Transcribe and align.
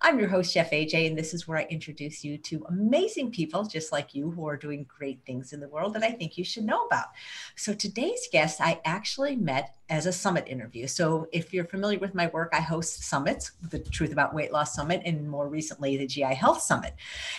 I'm 0.00 0.18
your 0.18 0.28
host, 0.28 0.52
Chef 0.52 0.70
AJ, 0.70 1.06
and 1.06 1.16
this 1.16 1.34
is 1.34 1.46
where 1.46 1.58
I 1.58 1.64
introduce 1.64 2.24
you 2.24 2.38
to 2.38 2.64
amazing 2.68 3.30
people 3.30 3.64
just 3.64 3.92
like 3.92 4.14
you 4.14 4.30
who 4.30 4.46
are 4.46 4.56
doing 4.56 4.86
great 4.88 5.20
things 5.26 5.52
in 5.52 5.60
the 5.60 5.68
world 5.68 5.94
that 5.94 6.02
I 6.02 6.10
think 6.10 6.36
you 6.36 6.44
should 6.44 6.64
know 6.64 6.84
about. 6.86 7.06
So 7.56 7.72
today's 7.72 8.28
guest, 8.32 8.60
I 8.60 8.80
actually 8.84 9.36
met 9.36 9.76
as 9.90 10.06
a 10.06 10.12
summit 10.12 10.46
interview. 10.48 10.86
So 10.86 11.28
if 11.30 11.52
you're 11.52 11.66
familiar 11.66 11.98
with 11.98 12.14
my 12.14 12.28
work, 12.28 12.50
I 12.54 12.60
host 12.60 13.04
summits, 13.04 13.52
the 13.70 13.78
Truth 13.78 14.12
About 14.12 14.34
Weight 14.34 14.50
Loss 14.50 14.74
Summit, 14.74 15.02
and 15.04 15.28
more 15.28 15.46
recently, 15.46 15.96
the 15.96 16.06
GI 16.06 16.34
Health 16.34 16.62
Summit. 16.62 16.94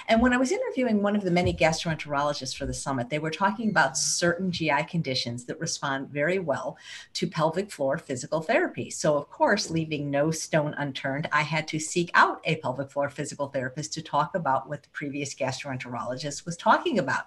And 0.07 0.21
when 0.21 0.31
I 0.31 0.37
was 0.37 0.51
interviewing 0.51 1.01
one 1.01 1.15
of 1.15 1.23
the 1.23 1.31
many 1.31 1.53
gastroenterologists 1.53 2.55
for 2.55 2.67
the 2.67 2.73
summit, 2.73 3.09
they 3.09 3.17
were 3.17 3.31
talking 3.31 3.69
about 3.69 3.97
certain 3.97 4.51
GI 4.51 4.83
conditions 4.83 5.45
that 5.45 5.59
respond 5.59 6.09
very 6.09 6.37
well 6.37 6.77
to 7.13 7.27
pelvic 7.27 7.71
floor 7.71 7.97
physical 7.97 8.41
therapy. 8.41 8.91
So, 8.91 9.17
of 9.17 9.29
course, 9.29 9.71
leaving 9.71 10.11
no 10.11 10.29
stone 10.29 10.75
unturned, 10.77 11.27
I 11.31 11.41
had 11.41 11.67
to 11.69 11.79
seek 11.79 12.11
out 12.13 12.41
a 12.43 12.57
pelvic 12.57 12.91
floor 12.91 13.09
physical 13.09 13.47
therapist 13.47 13.93
to 13.93 14.03
talk 14.03 14.35
about 14.35 14.69
what 14.69 14.83
the 14.83 14.89
previous 14.89 15.33
gastroenterologist 15.33 16.45
was 16.45 16.57
talking 16.57 16.99
about. 16.99 17.25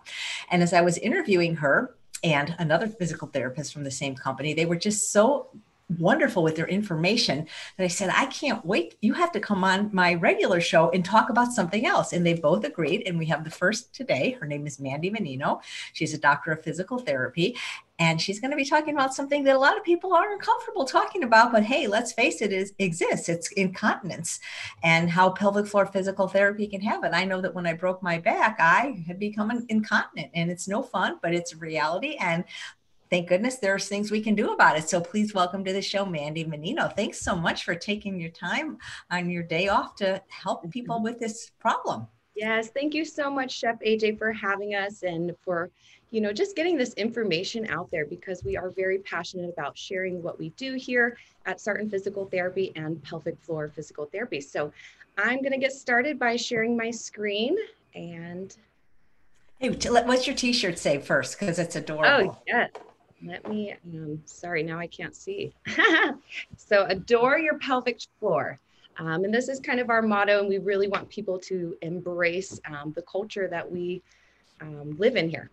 And 0.50 0.62
as 0.62 0.72
I 0.72 0.80
was 0.80 0.96
interviewing 0.98 1.56
her, 1.56 1.96
and 2.22 2.54
another 2.58 2.88
physical 2.88 3.28
therapist 3.28 3.72
from 3.72 3.84
the 3.84 3.90
same 3.90 4.14
company. 4.14 4.54
They 4.54 4.66
were 4.66 4.76
just 4.76 5.12
so 5.12 5.48
wonderful 5.98 6.42
with 6.42 6.56
their 6.56 6.66
information 6.66 7.46
that 7.76 7.84
I 7.84 7.88
said, 7.88 8.10
I 8.10 8.26
can't 8.26 8.64
wait. 8.64 8.96
You 9.00 9.14
have 9.14 9.32
to 9.32 9.40
come 9.40 9.64
on 9.64 9.90
my 9.92 10.14
regular 10.14 10.60
show 10.60 10.90
and 10.90 11.04
talk 11.04 11.30
about 11.30 11.52
something 11.52 11.86
else. 11.86 12.12
And 12.12 12.26
they 12.26 12.34
both 12.34 12.64
agreed. 12.64 13.04
And 13.06 13.18
we 13.18 13.26
have 13.26 13.44
the 13.44 13.50
first 13.50 13.94
today. 13.94 14.36
Her 14.40 14.46
name 14.46 14.66
is 14.66 14.78
Mandy 14.78 15.10
Mannino. 15.10 15.60
She's 15.92 16.14
a 16.14 16.18
doctor 16.18 16.52
of 16.52 16.62
physical 16.62 16.98
therapy. 16.98 17.56
And 18.00 18.20
she's 18.20 18.38
going 18.38 18.52
to 18.52 18.56
be 18.56 18.64
talking 18.64 18.94
about 18.94 19.12
something 19.12 19.42
that 19.44 19.56
a 19.56 19.58
lot 19.58 19.76
of 19.76 19.82
people 19.82 20.14
aren't 20.14 20.40
comfortable 20.40 20.84
talking 20.84 21.24
about. 21.24 21.50
But 21.50 21.64
hey, 21.64 21.88
let's 21.88 22.12
face 22.12 22.40
it, 22.42 22.52
it 22.52 22.70
exists. 22.78 23.28
It's 23.28 23.50
incontinence 23.52 24.38
and 24.84 25.10
how 25.10 25.30
pelvic 25.30 25.66
floor 25.66 25.84
physical 25.84 26.28
therapy 26.28 26.68
can 26.68 26.80
have 26.82 27.02
it. 27.02 27.10
I 27.12 27.24
know 27.24 27.40
that 27.40 27.54
when 27.54 27.66
I 27.66 27.72
broke 27.72 28.00
my 28.00 28.18
back, 28.18 28.58
I 28.60 29.02
had 29.06 29.18
become 29.18 29.50
an 29.50 29.66
incontinent 29.68 30.30
and 30.34 30.48
it's 30.48 30.68
no 30.68 30.80
fun, 30.80 31.18
but 31.22 31.34
it's 31.34 31.56
reality. 31.56 32.16
And 32.20 32.44
thank 33.10 33.28
goodness 33.28 33.56
there's 33.56 33.88
things 33.88 34.10
we 34.10 34.20
can 34.20 34.34
do 34.34 34.52
about 34.52 34.76
it. 34.76 34.88
So 34.88 35.00
please 35.00 35.34
welcome 35.34 35.64
to 35.64 35.72
the 35.72 35.82
show, 35.82 36.04
Mandy 36.04 36.44
Mannino. 36.44 36.94
Thanks 36.94 37.20
so 37.20 37.34
much 37.34 37.64
for 37.64 37.74
taking 37.74 38.20
your 38.20 38.30
time 38.30 38.78
on 39.10 39.30
your 39.30 39.42
day 39.42 39.68
off 39.68 39.96
to 39.96 40.22
help 40.28 40.70
people 40.70 41.02
with 41.02 41.18
this 41.18 41.50
problem. 41.58 42.06
Yes, 42.34 42.68
thank 42.68 42.94
you 42.94 43.04
so 43.04 43.30
much, 43.30 43.50
Chef 43.50 43.80
AJ, 43.80 44.18
for 44.18 44.32
having 44.32 44.74
us 44.74 45.02
and 45.02 45.34
for, 45.42 45.70
you 46.10 46.20
know, 46.20 46.32
just 46.32 46.54
getting 46.54 46.76
this 46.76 46.92
information 46.94 47.68
out 47.68 47.90
there 47.90 48.06
because 48.06 48.44
we 48.44 48.56
are 48.56 48.70
very 48.70 48.98
passionate 48.98 49.50
about 49.50 49.76
sharing 49.76 50.22
what 50.22 50.38
we 50.38 50.50
do 50.50 50.74
here 50.74 51.16
at 51.46 51.60
Sarton 51.60 51.90
Physical 51.90 52.26
Therapy 52.26 52.72
and 52.76 53.02
Pelvic 53.02 53.36
Floor 53.40 53.68
Physical 53.68 54.06
Therapy. 54.06 54.40
So 54.40 54.72
I'm 55.16 55.38
going 55.38 55.52
to 55.52 55.58
get 55.58 55.72
started 55.72 56.18
by 56.18 56.36
sharing 56.36 56.76
my 56.76 56.92
screen 56.92 57.56
and. 57.94 58.56
Hey, 59.58 59.70
what's 59.70 60.28
your 60.28 60.36
t-shirt 60.36 60.78
say 60.78 61.00
first? 61.00 61.40
Because 61.40 61.58
it's 61.58 61.74
adorable. 61.74 62.36
Oh, 62.38 62.42
yes 62.46 62.70
let 63.24 63.48
me, 63.48 63.74
um, 63.94 64.20
sorry, 64.24 64.62
now 64.62 64.78
I 64.78 64.86
can't 64.86 65.14
see. 65.14 65.52
so 66.56 66.84
adore 66.86 67.38
your 67.38 67.58
pelvic 67.58 68.00
floor. 68.18 68.58
Um, 68.98 69.24
and 69.24 69.32
this 69.32 69.48
is 69.48 69.60
kind 69.60 69.80
of 69.80 69.90
our 69.90 70.02
motto, 70.02 70.40
and 70.40 70.48
we 70.48 70.58
really 70.58 70.88
want 70.88 71.08
people 71.08 71.38
to 71.40 71.76
embrace 71.82 72.60
um, 72.68 72.92
the 72.96 73.02
culture 73.02 73.48
that 73.48 73.70
we 73.70 74.02
um, 74.60 74.96
live 74.98 75.16
in 75.16 75.28
here. 75.28 75.50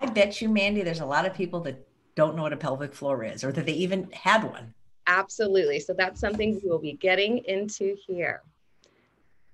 I 0.00 0.06
bet 0.06 0.40
you, 0.40 0.48
Mandy, 0.48 0.82
there's 0.82 1.00
a 1.00 1.06
lot 1.06 1.26
of 1.26 1.34
people 1.34 1.60
that 1.60 1.86
don't 2.16 2.34
know 2.34 2.42
what 2.42 2.52
a 2.52 2.56
pelvic 2.56 2.94
floor 2.94 3.22
is 3.24 3.44
or 3.44 3.52
that 3.52 3.66
they 3.66 3.72
even 3.72 4.10
had 4.12 4.42
one. 4.42 4.74
Absolutely. 5.06 5.78
So 5.80 5.92
that's 5.92 6.20
something 6.20 6.60
we 6.62 6.68
will 6.68 6.78
be 6.78 6.94
getting 6.94 7.38
into 7.44 7.96
here. 8.06 8.42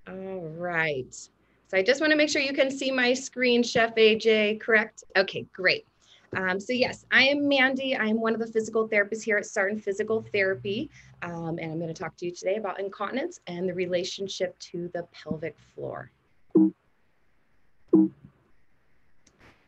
All 0.07 0.49
right. 0.57 1.13
So 1.13 1.77
I 1.77 1.83
just 1.83 1.99
want 1.99 2.11
to 2.11 2.17
make 2.17 2.29
sure 2.29 2.41
you 2.41 2.53
can 2.53 2.71
see 2.71 2.91
my 2.91 3.13
screen, 3.13 3.61
Chef 3.61 3.93
AJ, 3.95 4.61
correct? 4.61 5.03
Okay, 5.15 5.45
great. 5.53 5.85
Um, 6.35 6.59
so 6.59 6.73
yes, 6.73 7.05
I 7.11 7.23
am 7.23 7.47
Mandy. 7.47 7.95
I 7.95 8.05
am 8.05 8.19
one 8.19 8.33
of 8.33 8.39
the 8.39 8.47
physical 8.47 8.87
therapists 8.87 9.23
here 9.23 9.37
at 9.37 9.45
Sarton 9.45 9.79
Physical 9.79 10.25
Therapy. 10.33 10.89
Um, 11.21 11.57
and 11.59 11.71
I'm 11.71 11.79
going 11.79 11.93
to 11.93 11.99
talk 11.99 12.15
to 12.17 12.25
you 12.25 12.31
today 12.31 12.57
about 12.57 12.79
incontinence 12.79 13.39
and 13.47 13.67
the 13.67 13.73
relationship 13.73 14.57
to 14.59 14.89
the 14.93 15.07
pelvic 15.13 15.55
floor. 15.73 16.11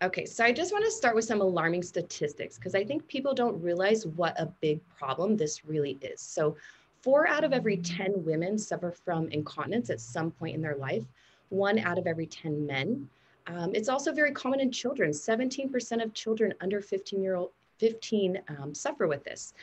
Okay, 0.01 0.25
so 0.25 0.45
I 0.45 0.53
just 0.53 0.71
want 0.71 0.85
to 0.85 0.91
start 0.91 1.13
with 1.13 1.25
some 1.25 1.41
alarming 1.41 1.83
statistics 1.83 2.57
because 2.57 2.73
I 2.73 2.85
think 2.85 3.05
people 3.07 3.33
don't 3.33 3.61
realize 3.61 4.07
what 4.07 4.39
a 4.39 4.45
big 4.61 4.79
problem 4.97 5.35
this 5.35 5.65
really 5.65 5.97
is. 6.01 6.21
So 6.21 6.55
four 7.01 7.27
out 7.27 7.43
of 7.43 7.51
every 7.51 7.77
10 7.77 8.23
women 8.23 8.57
suffer 8.57 8.91
from 8.91 9.27
incontinence 9.29 9.89
at 9.89 9.99
some 9.99 10.31
point 10.31 10.55
in 10.55 10.61
their 10.61 10.77
life. 10.77 11.03
One 11.49 11.79
out 11.79 11.97
of 11.97 12.07
every 12.07 12.27
10 12.27 12.65
men 12.65 13.09
um, 13.49 13.71
it's 13.73 13.89
also 13.89 14.13
very 14.13 14.31
common 14.31 14.59
in 14.59 14.71
children. 14.71 15.11
17% 15.11 16.03
of 16.03 16.13
children 16.13 16.53
under 16.61 16.81
15 16.81 17.21
year 17.21 17.35
old 17.35 17.51
15 17.79 18.39
um, 18.49 18.73
suffer 18.75 19.07
with 19.07 19.23
this. 19.23 19.53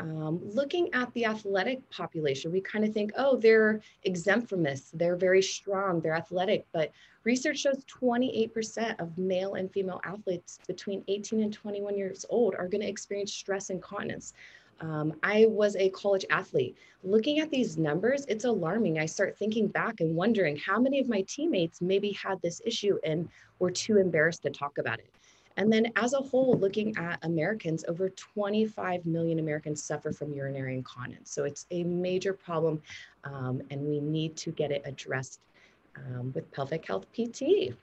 Um, 0.00 0.40
looking 0.54 0.92
at 0.94 1.12
the 1.14 1.24
athletic 1.24 1.88
population, 1.90 2.52
we 2.52 2.60
kind 2.60 2.84
of 2.84 2.92
think, 2.92 3.10
oh, 3.16 3.36
they're 3.36 3.80
exempt 4.04 4.48
from 4.48 4.62
this. 4.62 4.90
They're 4.94 5.16
very 5.16 5.42
strong, 5.42 6.00
they're 6.00 6.14
athletic. 6.14 6.66
But 6.72 6.92
research 7.24 7.58
shows 7.58 7.84
28% 7.86 9.00
of 9.00 9.18
male 9.18 9.54
and 9.54 9.70
female 9.70 10.00
athletes 10.04 10.60
between 10.68 11.02
18 11.08 11.42
and 11.42 11.52
21 11.52 11.96
years 11.96 12.24
old 12.30 12.54
are 12.54 12.68
going 12.68 12.80
to 12.82 12.88
experience 12.88 13.32
stress 13.32 13.70
incontinence. 13.70 14.34
Um, 14.80 15.14
I 15.22 15.46
was 15.48 15.76
a 15.76 15.90
college 15.90 16.24
athlete. 16.30 16.76
Looking 17.02 17.40
at 17.40 17.50
these 17.50 17.76
numbers, 17.76 18.24
it's 18.28 18.44
alarming. 18.44 18.98
I 18.98 19.06
start 19.06 19.36
thinking 19.36 19.68
back 19.68 20.00
and 20.00 20.14
wondering 20.14 20.56
how 20.56 20.80
many 20.80 21.00
of 21.00 21.08
my 21.08 21.22
teammates 21.22 21.80
maybe 21.80 22.12
had 22.12 22.40
this 22.42 22.60
issue 22.64 22.98
and 23.04 23.28
were 23.58 23.70
too 23.70 23.98
embarrassed 23.98 24.42
to 24.42 24.50
talk 24.50 24.78
about 24.78 25.00
it. 25.00 25.10
And 25.56 25.72
then, 25.72 25.90
as 25.96 26.12
a 26.12 26.20
whole, 26.20 26.56
looking 26.56 26.96
at 26.96 27.18
Americans, 27.24 27.84
over 27.88 28.10
25 28.10 29.04
million 29.04 29.40
Americans 29.40 29.82
suffer 29.82 30.12
from 30.12 30.32
urinary 30.32 30.74
incontinence. 30.74 31.32
So 31.32 31.42
it's 31.42 31.66
a 31.72 31.82
major 31.82 32.32
problem, 32.32 32.80
um, 33.24 33.60
and 33.70 33.80
we 33.80 33.98
need 33.98 34.36
to 34.36 34.52
get 34.52 34.70
it 34.70 34.82
addressed 34.84 35.40
um, 35.96 36.32
with 36.32 36.48
pelvic 36.52 36.86
health 36.86 37.06
PT. 37.12 37.74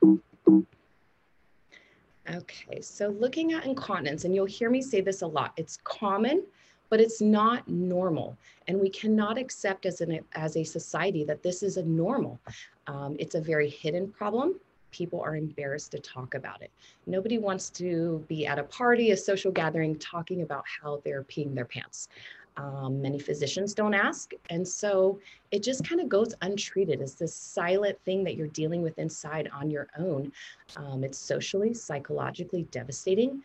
Okay, 2.33 2.81
so 2.81 3.09
looking 3.09 3.51
at 3.51 3.65
incontinence, 3.65 4.23
and 4.23 4.33
you'll 4.33 4.45
hear 4.45 4.69
me 4.69 4.81
say 4.81 5.01
this 5.01 5.21
a 5.21 5.27
lot, 5.27 5.51
it's 5.57 5.77
common, 5.83 6.43
but 6.89 6.99
it's 6.99 7.21
not 7.21 7.67
normal. 7.67 8.37
And 8.67 8.79
we 8.79 8.89
cannot 8.89 9.37
accept 9.37 9.85
as, 9.85 10.01
an, 10.01 10.19
as 10.33 10.55
a 10.57 10.63
society 10.63 11.23
that 11.25 11.43
this 11.43 11.63
is 11.63 11.77
a 11.77 11.83
normal. 11.83 12.39
Um, 12.87 13.15
it's 13.19 13.35
a 13.35 13.41
very 13.41 13.69
hidden 13.69 14.09
problem. 14.11 14.55
People 14.91 15.19
are 15.21 15.35
embarrassed 15.35 15.91
to 15.91 15.99
talk 15.99 16.35
about 16.35 16.61
it. 16.61 16.71
Nobody 17.05 17.37
wants 17.37 17.69
to 17.71 18.23
be 18.27 18.47
at 18.47 18.59
a 18.59 18.63
party, 18.63 19.11
a 19.11 19.17
social 19.17 19.51
gathering, 19.51 19.97
talking 19.97 20.41
about 20.41 20.63
how 20.81 21.01
they're 21.03 21.23
peeing 21.23 21.53
their 21.53 21.65
pants. 21.65 22.09
Um, 22.57 23.01
many 23.01 23.19
physicians 23.19 23.73
don't 23.73 23.93
ask. 23.93 24.31
And 24.49 24.65
so 24.65 25.19
it 25.51 25.61
just 25.61 25.87
kind 25.87 25.99
of 25.99 26.07
goes 26.07 26.33
untreated 26.41 27.01
as 27.01 27.15
this 27.15 27.33
silent 27.33 27.99
thing 28.05 28.23
that 28.23 28.35
you're 28.37 28.47
dealing 28.47 28.81
with 28.81 28.97
inside 28.97 29.49
on 29.53 29.69
your 29.69 29.87
own. 29.99 30.31
Um, 30.77 31.03
it's 31.03 31.17
socially, 31.17 31.73
psychologically 31.73 32.63
devastating. 32.71 33.43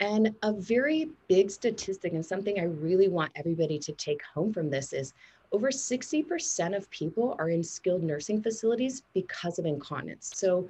And 0.00 0.34
a 0.42 0.52
very 0.52 1.10
big 1.28 1.50
statistic, 1.50 2.12
and 2.12 2.24
something 2.24 2.60
I 2.60 2.64
really 2.64 3.08
want 3.08 3.32
everybody 3.34 3.78
to 3.78 3.92
take 3.92 4.22
home 4.22 4.52
from 4.52 4.68
this, 4.68 4.92
is 4.92 5.14
over 5.52 5.70
60% 5.70 6.76
of 6.76 6.90
people 6.90 7.36
are 7.38 7.48
in 7.48 7.62
skilled 7.62 8.02
nursing 8.02 8.42
facilities 8.42 9.02
because 9.14 9.58
of 9.58 9.64
incontinence. 9.64 10.32
So 10.34 10.68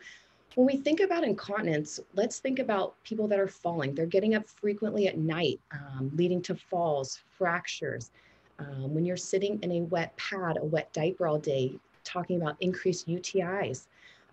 when 0.55 0.67
we 0.67 0.77
think 0.77 1.01
about 1.01 1.25
incontinence, 1.25 1.99
let's 2.15 2.39
think 2.39 2.61
about 2.61 2.95
people 3.03 3.27
that 3.29 3.41
are 3.41 3.49
falling. 3.49 3.95
They're 3.95 4.07
getting 4.07 4.35
up 4.35 4.47
frequently 4.47 5.09
at 5.09 5.19
night, 5.19 5.61
um, 5.73 6.11
leading 6.15 6.41
to 6.43 6.55
falls, 6.55 7.21
fractures. 7.37 8.11
Um, 8.59 8.95
when 8.95 9.05
you're 9.05 9.17
sitting 9.17 9.59
in 9.63 9.73
a 9.73 9.81
wet 9.83 10.17
pad, 10.17 10.57
a 10.59 10.65
wet 10.65 10.93
diaper 10.93 11.27
all 11.27 11.39
day, 11.39 11.75
talking 12.05 12.41
about 12.41 12.57
increased 12.61 13.09
UTIs 13.09 13.87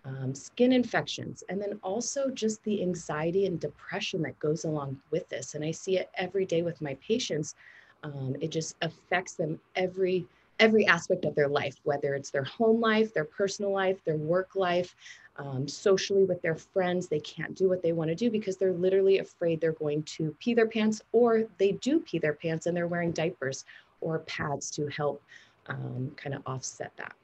um, 0.04 0.34
skin 0.34 0.72
infections, 0.72 1.42
and 1.48 1.60
then 1.60 1.78
also 1.82 2.30
just 2.30 2.62
the 2.64 2.82
anxiety 2.82 3.46
and 3.46 3.58
depression 3.60 4.22
that 4.22 4.38
goes 4.38 4.64
along 4.64 5.00
with 5.10 5.28
this. 5.28 5.54
And 5.54 5.64
I 5.64 5.70
see 5.70 5.98
it 5.98 6.10
every 6.16 6.44
day 6.44 6.62
with 6.62 6.80
my 6.82 6.94
patients. 6.96 7.54
Um, 8.02 8.36
it 8.40 8.50
just 8.50 8.76
affects 8.82 9.34
them 9.34 9.58
every 9.76 10.26
every 10.60 10.86
aspect 10.86 11.24
of 11.24 11.34
their 11.34 11.48
life, 11.48 11.76
whether 11.82 12.14
it's 12.14 12.30
their 12.30 12.44
home 12.44 12.80
life, 12.80 13.12
their 13.12 13.24
personal 13.24 13.72
life, 13.72 13.98
their 14.04 14.16
work 14.16 14.54
life, 14.54 14.94
um, 15.36 15.66
socially 15.66 16.22
with 16.24 16.40
their 16.42 16.54
friends. 16.54 17.08
They 17.08 17.18
can't 17.20 17.56
do 17.56 17.68
what 17.68 17.82
they 17.82 17.92
want 17.92 18.08
to 18.10 18.14
do 18.14 18.30
because 18.30 18.56
they're 18.56 18.72
literally 18.72 19.18
afraid 19.18 19.60
they're 19.60 19.72
going 19.72 20.04
to 20.04 20.34
pee 20.38 20.54
their 20.54 20.68
pants, 20.68 21.02
or 21.12 21.44
they 21.58 21.72
do 21.72 21.98
pee 22.00 22.18
their 22.18 22.34
pants 22.34 22.66
and 22.66 22.76
they're 22.76 22.86
wearing 22.86 23.10
diapers 23.10 23.64
or 24.00 24.20
pads 24.20 24.70
to 24.72 24.86
help 24.88 25.20
um, 25.66 26.12
kind 26.16 26.34
of 26.34 26.42
offset 26.46 26.92
that. 26.96 27.14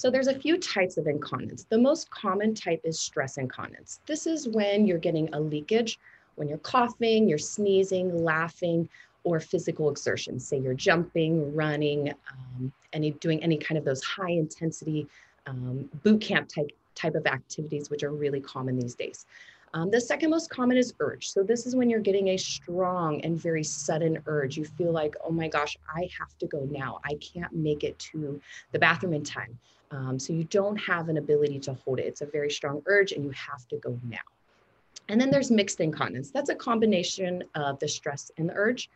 So 0.00 0.10
there's 0.10 0.28
a 0.28 0.34
few 0.34 0.56
types 0.56 0.96
of 0.96 1.06
incontinence. 1.06 1.64
The 1.64 1.76
most 1.76 2.08
common 2.10 2.54
type 2.54 2.80
is 2.84 2.98
stress 2.98 3.36
incontinence. 3.36 4.00
This 4.06 4.26
is 4.26 4.48
when 4.48 4.86
you're 4.86 4.96
getting 4.96 5.28
a 5.34 5.38
leakage, 5.38 5.98
when 6.36 6.48
you're 6.48 6.56
coughing, 6.56 7.28
you're 7.28 7.36
sneezing, 7.36 8.24
laughing, 8.24 8.88
or 9.24 9.40
physical 9.40 9.90
exertion. 9.90 10.40
Say 10.40 10.58
you're 10.58 10.72
jumping, 10.72 11.54
running, 11.54 12.14
um, 12.32 12.72
any 12.94 13.10
doing 13.10 13.42
any 13.42 13.58
kind 13.58 13.76
of 13.76 13.84
those 13.84 14.02
high 14.02 14.30
intensity 14.30 15.06
um, 15.46 15.90
boot 16.02 16.22
camp 16.22 16.48
type 16.48 16.70
type 16.94 17.14
of 17.14 17.26
activities, 17.26 17.90
which 17.90 18.02
are 18.02 18.12
really 18.12 18.40
common 18.40 18.78
these 18.78 18.94
days. 18.94 19.26
Um, 19.74 19.90
the 19.90 20.00
second 20.00 20.30
most 20.30 20.48
common 20.48 20.78
is 20.78 20.94
urge. 20.98 21.28
So 21.28 21.42
this 21.42 21.66
is 21.66 21.76
when 21.76 21.90
you're 21.90 22.00
getting 22.00 22.28
a 22.28 22.38
strong 22.38 23.20
and 23.20 23.38
very 23.38 23.62
sudden 23.62 24.18
urge. 24.24 24.56
You 24.56 24.64
feel 24.64 24.92
like, 24.92 25.14
oh 25.22 25.30
my 25.30 25.48
gosh, 25.48 25.76
I 25.94 26.08
have 26.18 26.38
to 26.38 26.46
go 26.46 26.66
now. 26.70 27.00
I 27.04 27.16
can't 27.16 27.52
make 27.52 27.84
it 27.84 27.98
to 27.98 28.40
the 28.72 28.78
bathroom 28.78 29.12
in 29.12 29.24
time. 29.24 29.58
Um, 29.90 30.18
so 30.18 30.32
you 30.32 30.44
don't 30.44 30.76
have 30.76 31.08
an 31.08 31.16
ability 31.16 31.58
to 31.60 31.74
hold 31.74 31.98
it. 31.98 32.06
It's 32.06 32.20
a 32.20 32.26
very 32.26 32.50
strong 32.50 32.82
urge 32.86 33.12
and 33.12 33.24
you 33.24 33.30
have 33.30 33.66
to 33.68 33.76
go 33.78 33.98
now. 34.08 34.18
And 35.08 35.20
then 35.20 35.30
there's 35.30 35.50
mixed 35.50 35.80
incontinence. 35.80 36.30
That's 36.30 36.50
a 36.50 36.54
combination 36.54 37.42
of 37.56 37.78
the 37.80 37.88
stress 37.88 38.30
and 38.38 38.48
the 38.48 38.54
urge. 38.54 38.88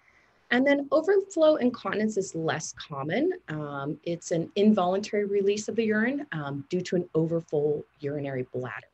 And 0.51 0.65
then 0.65 0.87
overflow 0.93 1.57
incontinence 1.57 2.17
is 2.17 2.35
less 2.35 2.73
common. 2.75 3.33
Um, 3.49 3.99
it's 4.05 4.31
an 4.31 4.53
involuntary 4.55 5.25
release 5.25 5.69
of 5.69 5.75
the 5.75 5.85
urine 5.85 6.27
um, 6.31 6.65
due 6.69 6.83
to 6.83 6.97
an 6.97 7.09
overfull 7.15 7.85
urinary 8.01 8.47
bladder. 8.53 8.87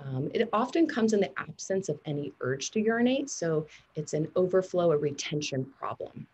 Um, 0.00 0.30
it 0.34 0.48
often 0.52 0.86
comes 0.86 1.12
in 1.12 1.20
the 1.20 1.30
absence 1.38 1.88
of 1.88 1.98
any 2.04 2.32
urge 2.40 2.70
to 2.72 2.80
urinate, 2.80 3.30
so 3.30 3.66
it's 3.96 4.12
an 4.12 4.28
overflow 4.36 4.92
a 4.92 4.96
retention 4.96 5.64
problem. 5.78 6.26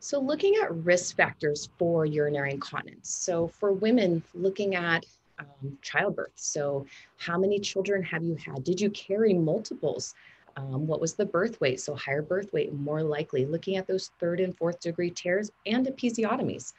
So 0.00 0.20
looking 0.20 0.54
at 0.62 0.74
risk 0.84 1.16
factors 1.16 1.68
for 1.76 2.06
urinary 2.06 2.52
incontinence. 2.52 3.10
So 3.10 3.48
for 3.48 3.72
women, 3.72 4.22
looking 4.34 4.74
at 4.74 5.04
um, 5.38 5.78
childbirth. 5.82 6.32
So 6.34 6.86
how 7.16 7.38
many 7.38 7.58
children 7.58 8.02
have 8.02 8.24
you 8.24 8.36
had? 8.36 8.64
Did 8.64 8.80
you 8.80 8.90
carry 8.90 9.34
multiples? 9.34 10.14
Um, 10.56 10.86
what 10.86 11.00
was 11.00 11.14
the 11.14 11.26
birth 11.26 11.60
weight? 11.60 11.80
So 11.80 11.94
higher 11.94 12.22
birth 12.22 12.52
weight, 12.52 12.72
more 12.72 13.02
likely. 13.02 13.46
Looking 13.46 13.76
at 13.76 13.86
those 13.86 14.10
third 14.18 14.40
and 14.40 14.56
fourth 14.56 14.80
degree 14.80 15.10
tears 15.10 15.50
and 15.66 15.86
episiotomies. 15.86 16.72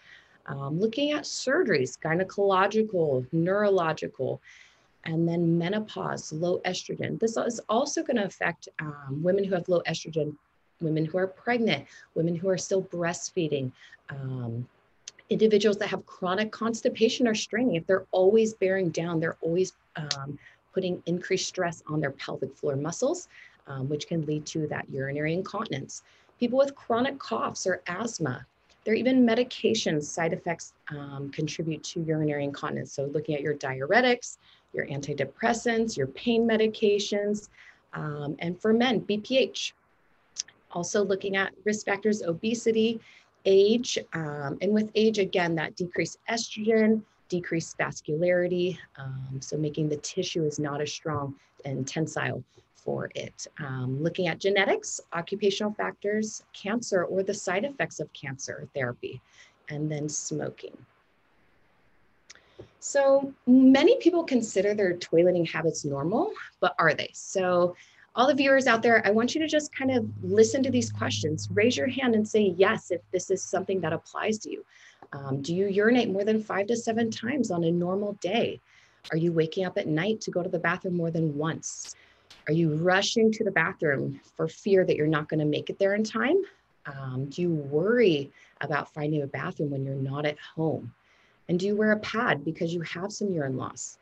Um, 0.47 0.79
looking 0.79 1.11
at 1.11 1.23
surgeries, 1.23 1.97
gynecological, 1.99 3.25
neurological, 3.31 4.41
and 5.05 5.27
then 5.27 5.57
menopause, 5.57 6.33
low 6.33 6.59
estrogen. 6.65 7.19
This 7.19 7.37
is 7.37 7.61
also 7.69 8.03
going 8.03 8.17
to 8.17 8.25
affect 8.25 8.67
um, 8.79 9.21
women 9.23 9.43
who 9.43 9.55
have 9.55 9.69
low 9.69 9.81
estrogen, 9.87 10.35
women 10.81 11.05
who 11.05 11.17
are 11.17 11.27
pregnant, 11.27 11.85
women 12.15 12.35
who 12.35 12.49
are 12.49 12.57
still 12.57 12.83
breastfeeding, 12.83 13.71
um, 14.09 14.67
individuals 15.29 15.77
that 15.77 15.87
have 15.87 16.05
chronic 16.05 16.51
constipation 16.51 17.27
or 17.27 17.35
straining. 17.35 17.75
If 17.75 17.85
they're 17.85 18.05
always 18.11 18.53
bearing 18.53 18.89
down, 18.89 19.19
they're 19.19 19.37
always 19.41 19.73
um, 19.95 20.39
putting 20.73 21.01
increased 21.05 21.47
stress 21.47 21.83
on 21.87 21.99
their 21.99 22.11
pelvic 22.11 22.55
floor 22.55 22.75
muscles, 22.75 23.27
um, 23.67 23.89
which 23.89 24.07
can 24.07 24.25
lead 24.25 24.45
to 24.47 24.67
that 24.67 24.89
urinary 24.89 25.33
incontinence. 25.33 26.03
People 26.39 26.57
with 26.57 26.73
chronic 26.75 27.19
coughs 27.19 27.67
or 27.67 27.81
asthma, 27.87 28.45
there 28.85 28.93
are 28.93 28.97
even 28.97 29.25
medications, 29.25 30.03
side 30.03 30.33
effects 30.33 30.73
um, 30.89 31.29
contribute 31.31 31.83
to 31.83 32.01
urinary 32.01 32.45
incontinence. 32.45 32.93
So 32.93 33.05
looking 33.05 33.35
at 33.35 33.41
your 33.41 33.55
diuretics, 33.55 34.37
your 34.73 34.87
antidepressants, 34.87 35.97
your 35.97 36.07
pain 36.07 36.47
medications, 36.47 37.49
um, 37.93 38.35
and 38.39 38.59
for 38.59 38.73
men, 38.73 39.01
BPH. 39.01 39.73
Also 40.71 41.03
looking 41.03 41.35
at 41.35 41.53
risk 41.65 41.85
factors, 41.85 42.21
obesity, 42.21 42.99
age, 43.45 43.97
um, 44.13 44.57
and 44.61 44.71
with 44.71 44.91
age, 44.95 45.17
again, 45.17 45.55
that 45.55 45.75
decreased 45.75 46.19
estrogen, 46.29 47.01
decreased 47.29 47.77
vascularity, 47.77 48.77
um, 48.97 49.39
so 49.39 49.57
making 49.57 49.87
the 49.89 49.97
tissue 49.97 50.43
is 50.43 50.59
not 50.59 50.81
as 50.81 50.91
strong 50.91 51.35
and 51.65 51.87
tensile 51.87 52.43
for 52.75 53.11
it. 53.15 53.47
Um, 53.59 54.01
looking 54.01 54.27
at 54.27 54.39
genetics, 54.39 54.99
occupational 55.13 55.73
factors, 55.73 56.43
cancer, 56.53 57.03
or 57.03 57.23
the 57.23 57.33
side 57.33 57.65
effects 57.65 57.99
of 57.99 58.11
cancer 58.13 58.67
therapy, 58.73 59.21
and 59.69 59.91
then 59.91 60.09
smoking. 60.09 60.75
So 62.79 63.33
many 63.45 63.97
people 63.97 64.23
consider 64.23 64.73
their 64.73 64.95
toileting 64.95 65.49
habits 65.49 65.85
normal, 65.85 66.31
but 66.59 66.75
are 66.79 66.93
they? 66.93 67.11
So 67.13 67.75
all 68.15 68.27
the 68.27 68.33
viewers 68.33 68.67
out 68.67 68.81
there, 68.81 69.05
I 69.05 69.11
want 69.11 69.35
you 69.35 69.41
to 69.41 69.47
just 69.47 69.73
kind 69.73 69.91
of 69.91 70.05
listen 70.23 70.63
to 70.63 70.71
these 70.71 70.91
questions. 70.91 71.47
Raise 71.53 71.77
your 71.77 71.87
hand 71.87 72.15
and 72.15 72.27
say 72.27 72.53
yes 72.57 72.91
if 72.91 73.01
this 73.11 73.29
is 73.29 73.43
something 73.43 73.79
that 73.81 73.93
applies 73.93 74.37
to 74.39 74.51
you. 74.51 74.65
Um, 75.13 75.41
do 75.41 75.55
you 75.55 75.67
urinate 75.67 76.09
more 76.09 76.23
than 76.23 76.43
five 76.43 76.67
to 76.67 76.75
seven 76.75 77.09
times 77.11 77.51
on 77.51 77.63
a 77.63 77.71
normal 77.71 78.13
day? 78.13 78.59
Are 79.11 79.17
you 79.17 79.31
waking 79.31 79.65
up 79.65 79.77
at 79.77 79.87
night 79.87 80.21
to 80.21 80.31
go 80.31 80.43
to 80.43 80.49
the 80.49 80.59
bathroom 80.59 80.97
more 80.97 81.11
than 81.11 81.37
once? 81.37 81.95
Are 82.47 82.53
you 82.53 82.75
rushing 82.75 83.31
to 83.33 83.43
the 83.43 83.51
bathroom 83.51 84.19
for 84.35 84.47
fear 84.47 84.85
that 84.85 84.95
you're 84.95 85.07
not 85.07 85.29
going 85.29 85.39
to 85.39 85.45
make 85.45 85.69
it 85.69 85.79
there 85.79 85.95
in 85.95 86.03
time? 86.03 86.37
Um, 86.85 87.27
do 87.29 87.41
you 87.41 87.49
worry 87.49 88.31
about 88.61 88.93
finding 88.93 89.21
a 89.21 89.27
bathroom 89.27 89.71
when 89.71 89.85
you're 89.85 89.95
not 89.95 90.25
at 90.25 90.37
home? 90.55 90.93
And 91.47 91.59
do 91.59 91.65
you 91.65 91.75
wear 91.75 91.91
a 91.91 91.99
pad 91.99 92.43
because 92.43 92.73
you 92.73 92.81
have 92.81 93.11
some 93.11 93.31
urine 93.31 93.57
loss? 93.57 93.97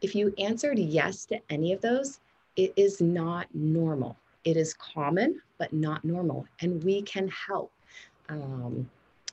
If 0.00 0.14
you 0.14 0.34
answered 0.38 0.78
yes 0.78 1.24
to 1.26 1.40
any 1.48 1.72
of 1.72 1.80
those, 1.80 2.20
it 2.56 2.72
is 2.76 3.00
not 3.00 3.46
normal. 3.54 4.16
It 4.44 4.56
is 4.56 4.74
common, 4.74 5.40
but 5.58 5.72
not 5.72 6.04
normal. 6.04 6.46
And 6.60 6.82
we 6.82 7.02
can 7.02 7.28
help. 7.28 7.72
Um, 8.28 8.88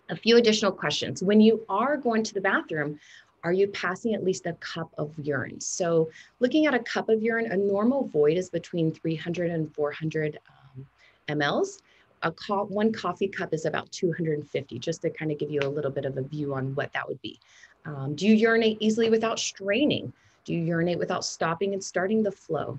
a 0.10 0.16
few 0.16 0.38
additional 0.38 0.72
questions. 0.72 1.22
When 1.22 1.40
you 1.40 1.64
are 1.70 1.98
going 1.98 2.24
to 2.24 2.34
the 2.34 2.42
bathroom, 2.42 3.00
are 3.44 3.54
you 3.54 3.68
passing 3.68 4.16
at 4.16 4.24
least 4.24 4.46
a 4.46 4.54
cup 4.54 4.92
of 4.98 5.12
urine? 5.18 5.62
So 5.62 6.10
looking 6.40 6.66
at 6.66 6.74
a 6.74 6.80
cup 6.80 7.10
of 7.10 7.22
urine, 7.22 7.52
a 7.52 7.58
normal 7.58 8.08
void 8.08 8.38
is 8.38 8.50
between 8.50 8.92
300 8.92 9.52
and 9.52 9.74
400 9.74 10.40
um, 10.50 10.88
mLs 11.30 11.80
a 12.24 12.32
co- 12.32 12.66
one 12.66 12.92
coffee 12.92 13.28
cup 13.28 13.54
is 13.54 13.66
about 13.66 13.92
250, 13.92 14.80
just 14.80 15.02
to 15.02 15.10
kind 15.10 15.32
of 15.32 15.38
give 15.38 15.52
you 15.52 15.60
a 15.62 15.70
little 15.70 15.92
bit 15.92 16.06
of 16.06 16.18
a 16.18 16.22
view 16.22 16.54
on 16.54 16.76
what 16.76 16.92
that 16.94 17.08
would 17.08 17.22
be. 17.22 17.40
Um, 17.86 18.16
do 18.16 18.28
you 18.28 18.36
urinate 18.36 18.78
easily 18.80 19.10
without 19.10 19.40
straining? 19.40 20.12
Do 20.46 20.54
you 20.54 20.62
urinate 20.62 21.00
without 21.00 21.24
stopping 21.24 21.74
and 21.74 21.84
starting 21.84 22.24
the 22.24 22.32
flow? 22.32 22.78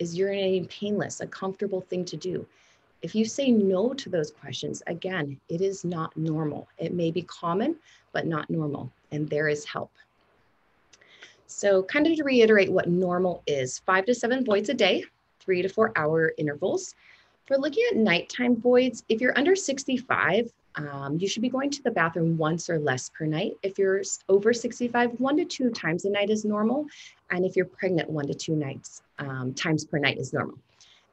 Is 0.00 0.18
urinating 0.18 0.66
painless, 0.70 1.20
a 1.20 1.26
comfortable 1.26 1.82
thing 1.82 2.06
to 2.06 2.16
do? 2.16 2.46
If 3.02 3.14
you 3.14 3.26
say 3.26 3.50
no 3.50 3.92
to 3.92 4.08
those 4.08 4.30
questions, 4.30 4.82
again, 4.86 5.38
it 5.50 5.60
is 5.60 5.84
not 5.84 6.16
normal. 6.16 6.66
It 6.78 6.94
may 6.94 7.10
be 7.10 7.20
common, 7.20 7.76
but 8.12 8.26
not 8.26 8.48
normal, 8.48 8.90
and 9.12 9.28
there 9.28 9.48
is 9.48 9.66
help. 9.66 9.92
So, 11.46 11.82
kind 11.82 12.06
of 12.06 12.16
to 12.16 12.24
reiterate 12.24 12.72
what 12.72 12.88
normal 12.88 13.42
is 13.46 13.80
five 13.80 14.06
to 14.06 14.14
seven 14.14 14.42
voids 14.42 14.70
a 14.70 14.74
day, 14.74 15.04
three 15.38 15.60
to 15.60 15.68
four 15.68 15.92
hour 15.96 16.32
intervals. 16.38 16.94
For 17.46 17.58
looking 17.58 17.84
at 17.90 17.96
nighttime 17.98 18.56
voids, 18.56 19.04
if 19.10 19.20
you're 19.20 19.36
under 19.36 19.54
65, 19.54 20.50
um, 20.76 21.18
you 21.18 21.28
should 21.28 21.42
be 21.42 21.50
going 21.50 21.70
to 21.70 21.82
the 21.82 21.90
bathroom 21.90 22.38
once 22.38 22.70
or 22.70 22.78
less 22.78 23.10
per 23.10 23.26
night. 23.26 23.58
If 23.62 23.78
you're 23.78 24.00
over 24.30 24.54
65, 24.54 25.20
one 25.20 25.36
to 25.36 25.44
two 25.44 25.68
times 25.70 26.06
a 26.06 26.10
night 26.10 26.30
is 26.30 26.46
normal. 26.46 26.86
And 27.30 27.44
if 27.44 27.54
you're 27.54 27.66
pregnant, 27.66 28.08
one 28.08 28.26
to 28.28 28.34
two 28.34 28.54
nights 28.54 29.02
um, 29.20 29.54
times 29.54 29.84
per 29.84 29.98
night 29.98 30.18
is 30.18 30.32
normal. 30.32 30.58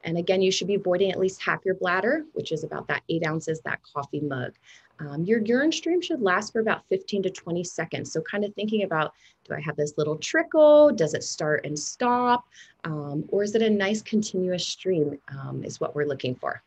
And 0.04 0.18
again, 0.18 0.42
you 0.42 0.52
should 0.52 0.68
be 0.68 0.78
voiding 0.78 1.12
at 1.12 1.20
least 1.20 1.42
half 1.42 1.66
your 1.66 1.76
bladder, 1.76 2.26
which 2.34 2.52
is 2.52 2.64
about 2.64 2.88
that 2.88 3.04
eight 3.10 3.26
ounces, 3.26 3.60
that 3.62 3.82
coffee 3.84 4.22
mug. 4.22 4.54
Um, 5.00 5.24
your 5.26 5.40
urine 5.40 5.72
stream 5.72 6.02
should 6.02 6.22
last 6.22 6.54
for 6.54 6.60
about 6.60 6.88
15 6.90 7.24
to 7.24 7.30
20 7.30 7.64
seconds. 7.64 8.12
So 8.12 8.22
kind 8.22 8.44
of 8.44 8.54
thinking 8.56 8.84
about, 8.84 9.14
do 9.44 9.54
I 9.54 9.60
have 9.60 9.76
this 9.76 9.94
little 9.98 10.16
trickle? 10.18 10.92
Does 10.92 11.14
it 11.14 11.24
start 11.24 11.66
and 11.66 11.78
stop? 11.78 12.48
Um, 12.84 13.26
or 13.30 13.44
is 13.44 13.54
it 13.54 13.62
a 13.62 13.70
nice 13.70 14.02
continuous 14.02 14.66
stream 14.66 15.20
um, 15.28 15.64
is 15.64 15.80
what 15.80 15.96
we're 15.96 16.06
looking 16.08 16.36
for. 16.36 16.64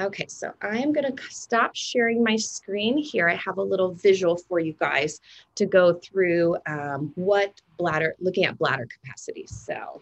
Okay, 0.00 0.26
so 0.28 0.54
I'm 0.62 0.94
gonna 0.94 1.12
stop 1.28 1.76
sharing 1.76 2.24
my 2.24 2.34
screen 2.36 2.96
here. 2.96 3.28
I 3.28 3.34
have 3.34 3.58
a 3.58 3.62
little 3.62 3.92
visual 3.92 4.38
for 4.38 4.58
you 4.58 4.72
guys 4.80 5.20
to 5.56 5.66
go 5.66 5.92
through 5.92 6.56
um, 6.66 7.12
what 7.16 7.60
bladder, 7.76 8.14
looking 8.18 8.46
at 8.46 8.56
bladder 8.56 8.86
capacity. 8.86 9.46
So 9.46 10.00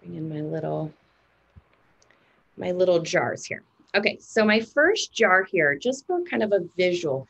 bring 0.00 0.16
in 0.16 0.28
my 0.28 0.40
little, 0.40 0.92
my 2.56 2.72
little 2.72 2.98
jars 2.98 3.44
here. 3.44 3.62
Okay, 3.94 4.18
so 4.20 4.44
my 4.44 4.58
first 4.58 5.12
jar 5.12 5.44
here, 5.44 5.76
just 5.76 6.08
for 6.08 6.20
kind 6.24 6.42
of 6.42 6.50
a 6.50 6.60
visual, 6.76 7.28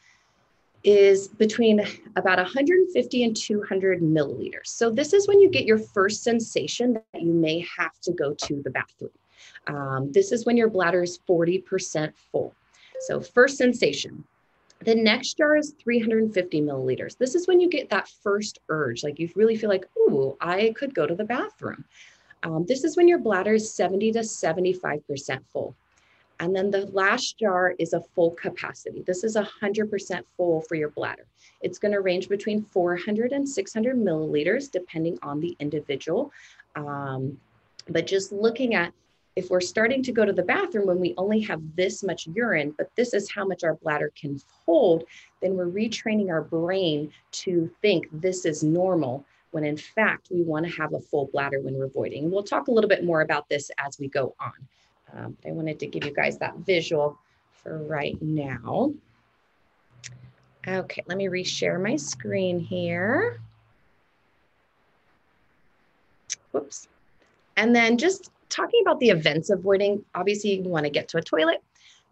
is 0.83 1.29
between 1.29 1.81
about 2.17 2.39
150 2.39 3.25
and 3.25 3.37
200 3.37 4.01
milliliters. 4.01 4.69
So 4.69 4.89
this 4.89 5.13
is 5.13 5.29
when 5.29 5.39
you 5.39 5.51
get 5.51 5.67
your 5.67 5.79
first 5.79 6.23
sensation 6.23 6.95
that 6.95 7.21
you 7.21 7.35
may 7.35 7.67
have 7.77 8.01
to 8.05 8.13
go 8.13 8.33
to 8.33 8.63
the 8.63 8.71
bathroom. 8.71 9.11
Um, 9.67 10.11
this 10.13 10.33
is 10.33 10.47
when 10.47 10.57
your 10.57 10.69
bladder 10.69 11.03
is 11.03 11.19
40% 11.29 12.13
full. 12.33 12.55
So 13.01 13.21
first 13.21 13.57
sensation. 13.57 14.25
The 14.83 14.95
next 14.95 15.37
jar 15.37 15.57
is 15.57 15.75
350 15.79 16.63
milliliters. 16.63 17.19
This 17.19 17.35
is 17.35 17.47
when 17.47 17.61
you 17.61 17.69
get 17.69 17.91
that 17.91 18.09
first 18.09 18.61
urge, 18.71 19.05
like 19.05 19.19
you 19.19 19.29
really 19.35 19.57
feel 19.57 19.69
like, 19.69 19.87
ooh, 19.99 20.37
I 20.41 20.73
could 20.75 20.95
go 20.95 21.07
to 21.07 21.15
the 21.15 21.25
bathroom. 21.25 21.85
Um, 22.43 22.65
this 22.67 22.85
is 22.85 22.97
when 22.97 23.07
your 23.07 23.19
bladder 23.19 23.55
is 23.55 23.71
70 23.71 24.13
to 24.13 24.21
75% 24.21 25.41
full. 25.53 25.77
And 26.41 26.57
then 26.57 26.71
the 26.71 26.87
last 26.87 27.39
jar 27.39 27.75
is 27.79 27.93
a 27.93 28.01
full 28.01 28.31
capacity. 28.31 29.03
This 29.03 29.25
is 29.25 29.37
100% 29.37 30.23
full 30.39 30.63
for 30.63 30.75
your 30.75 30.89
bladder. 30.89 31.27
It's 31.61 31.79
going 31.79 31.93
to 31.93 32.01
range 32.01 32.31
between 32.31 32.63
400 32.63 33.33
and 33.33 33.47
600 33.47 33.97
milliliters, 33.97 34.71
depending 34.71 35.19
on 35.23 35.41
the 35.41 35.55
individual. 35.61 36.33
Um, 36.77 37.39
but 37.91 38.07
just 38.07 38.33
looking 38.33 38.75
at 38.75 38.95
if 39.41 39.49
we're 39.49 39.59
starting 39.59 40.03
to 40.03 40.13
go 40.13 40.27
to 40.27 40.35
the 40.35 40.43
bathroom 40.43 40.87
when 40.87 41.01
we 41.01 41.15
only 41.17 41.41
have 41.41 41.63
this 41.75 42.03
much 42.03 42.27
urine, 42.27 42.75
but 42.77 42.95
this 42.95 43.15
is 43.15 43.33
how 43.33 43.43
much 43.43 43.65
our 43.65 43.75
bladder 43.77 44.13
can 44.15 44.39
hold, 44.67 45.05
then 45.41 45.55
we're 45.55 45.67
retraining 45.67 46.29
our 46.29 46.43
brain 46.43 47.11
to 47.33 47.71
think 47.81 48.07
this 48.13 48.45
is 48.45 48.63
normal 48.63 49.25
when 49.53 49.65
in 49.65 49.79
fact 49.79 50.29
we 50.31 50.43
want 50.43 50.67
to 50.67 50.71
have 50.71 50.93
a 50.93 51.01
full 51.01 51.31
bladder 51.33 51.59
when 51.63 51.75
we're 51.75 51.89
voiding. 51.89 52.31
We'll 52.31 52.43
talk 52.43 52.69
a 52.69 52.71
little 52.71 52.91
bit 52.91 53.03
more 53.03 53.23
about 53.23 53.49
this 53.49 53.71
as 53.79 53.99
we 53.99 54.09
go 54.09 54.35
on. 54.39 54.53
Um, 55.17 55.37
I 55.47 55.53
wanted 55.53 55.81
to 55.81 55.87
give 55.87 56.05
you 56.05 56.13
guys 56.13 56.37
that 56.39 56.57
visual 56.59 57.19
for 57.55 57.79
right 57.79 58.21
now. 58.21 58.93
Okay, 60.69 61.03
let 61.07 61.17
me 61.17 61.29
reshare 61.29 61.83
my 61.83 61.97
screen 61.97 62.61
here. 62.61 63.41
Whoops. 66.53 66.89
And 67.57 67.75
then 67.75 67.97
just 67.97 68.31
talking 68.51 68.83
about 68.83 69.01
the 69.01 69.11
events 69.11 69.51
of 69.51 69.61
voiding, 69.61 70.05
obviously 70.15 70.55
you 70.55 70.63
want 70.63 70.85
to 70.85 70.91
get 70.91 71.09
to 71.09 71.19
a 71.19 71.23
toilet. 71.23 71.63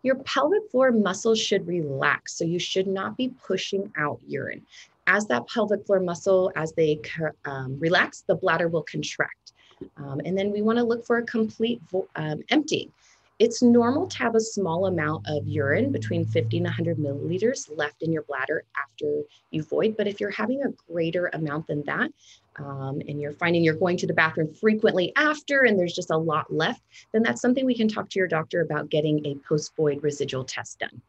Your 0.03 0.15
pelvic 0.17 0.71
floor 0.71 0.93
muscles 0.93 1.41
should 1.41 1.67
relax. 1.67 2.35
So 2.35 2.45
you 2.45 2.59
should 2.59 2.87
not 2.87 3.17
be 3.17 3.35
pushing 3.45 3.93
out 3.99 4.21
urine. 4.27 4.65
As 5.07 5.27
that 5.27 5.49
pelvic 5.49 5.85
floor 5.87 6.01
muscle, 6.01 6.53
as 6.55 6.73
they 6.73 7.01
um, 7.45 7.79
relax, 7.81 8.23
the 8.27 8.35
bladder 8.35 8.69
will 8.69 8.83
contract. 8.83 9.53
Um, 9.97 10.21
and 10.25 10.37
then 10.37 10.53
we 10.53 10.63
want 10.63 10.79
to 10.79 10.85
look 10.85 11.05
for 11.05 11.19
a 11.19 11.23
complete 11.25 11.81
um, 12.17 12.43
emptying. 12.51 12.93
It's 13.39 13.63
normal 13.63 14.09
to 14.09 14.19
have 14.19 14.35
a 14.35 14.41
small 14.41 14.87
amount 14.87 15.29
of 15.29 15.47
urine 15.47 15.93
between 15.93 16.25
50 16.25 16.57
and 16.57 16.67
100 16.67 16.99
milliliters 16.99 17.71
left 17.77 18.03
in 18.03 18.13
your 18.13 18.23
bladder 18.23 18.65
after 18.77 19.23
you 19.53 19.63
void. 19.63 19.97
But 19.97 20.09
if 20.09 20.21
you're 20.21 20.31
having 20.31 20.63
a 20.65 20.93
greater 20.93 21.31
amount 21.33 21.69
than 21.69 21.85
that, 21.85 22.11
um, 22.57 23.01
and 23.07 23.21
you're 23.21 23.33
finding 23.33 23.63
you're 23.63 23.75
going 23.75 23.97
to 23.99 24.09
the 24.09 24.13
bathroom 24.13 24.53
frequently 24.53 25.13
after 25.15 25.63
and 25.63 25.79
there's 25.79 25.95
just 25.95 26.11
a 26.11 26.17
lot 26.17 26.53
left, 26.53 26.83
then 27.13 27.23
that's 27.23 27.41
something 27.41 27.65
we 27.65 27.77
can 27.77 27.87
talk 27.87 28.11
to 28.11 28.19
your 28.19 28.27
doctor 28.27 28.61
about 28.63 28.91
getting 28.91 29.25
a 29.25 29.37
post 29.49 29.77
void 29.77 30.03
residual 30.03 30.45
test 30.45 30.81
done. 30.81 31.01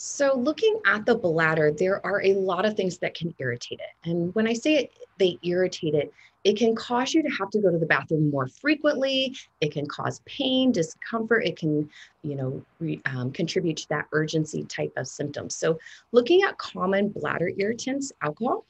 So 0.00 0.36
looking 0.36 0.80
at 0.86 1.04
the 1.06 1.16
bladder, 1.16 1.72
there 1.72 2.04
are 2.06 2.22
a 2.22 2.32
lot 2.34 2.64
of 2.64 2.76
things 2.76 2.98
that 2.98 3.14
can 3.14 3.34
irritate 3.40 3.80
it. 3.80 4.08
And 4.08 4.32
when 4.32 4.46
I 4.46 4.52
say 4.52 4.76
it, 4.76 4.92
they 5.18 5.38
irritate 5.42 5.94
it, 5.94 6.12
it 6.44 6.56
can 6.56 6.76
cause 6.76 7.12
you 7.12 7.22
to 7.24 7.28
have 7.30 7.50
to 7.50 7.60
go 7.60 7.70
to 7.72 7.78
the 7.78 7.84
bathroom 7.84 8.30
more 8.30 8.46
frequently. 8.46 9.36
It 9.60 9.72
can 9.72 9.86
cause 9.86 10.22
pain, 10.24 10.70
discomfort. 10.70 11.44
It 11.44 11.58
can, 11.58 11.90
you 12.22 12.36
know, 12.36 12.64
re, 12.78 13.00
um, 13.06 13.32
contribute 13.32 13.76
to 13.78 13.88
that 13.88 14.06
urgency 14.12 14.62
type 14.64 14.92
of 14.96 15.08
symptoms. 15.08 15.56
So 15.56 15.80
looking 16.12 16.44
at 16.44 16.56
common 16.58 17.08
bladder 17.08 17.50
irritants, 17.58 18.12
alcohol, 18.22 18.64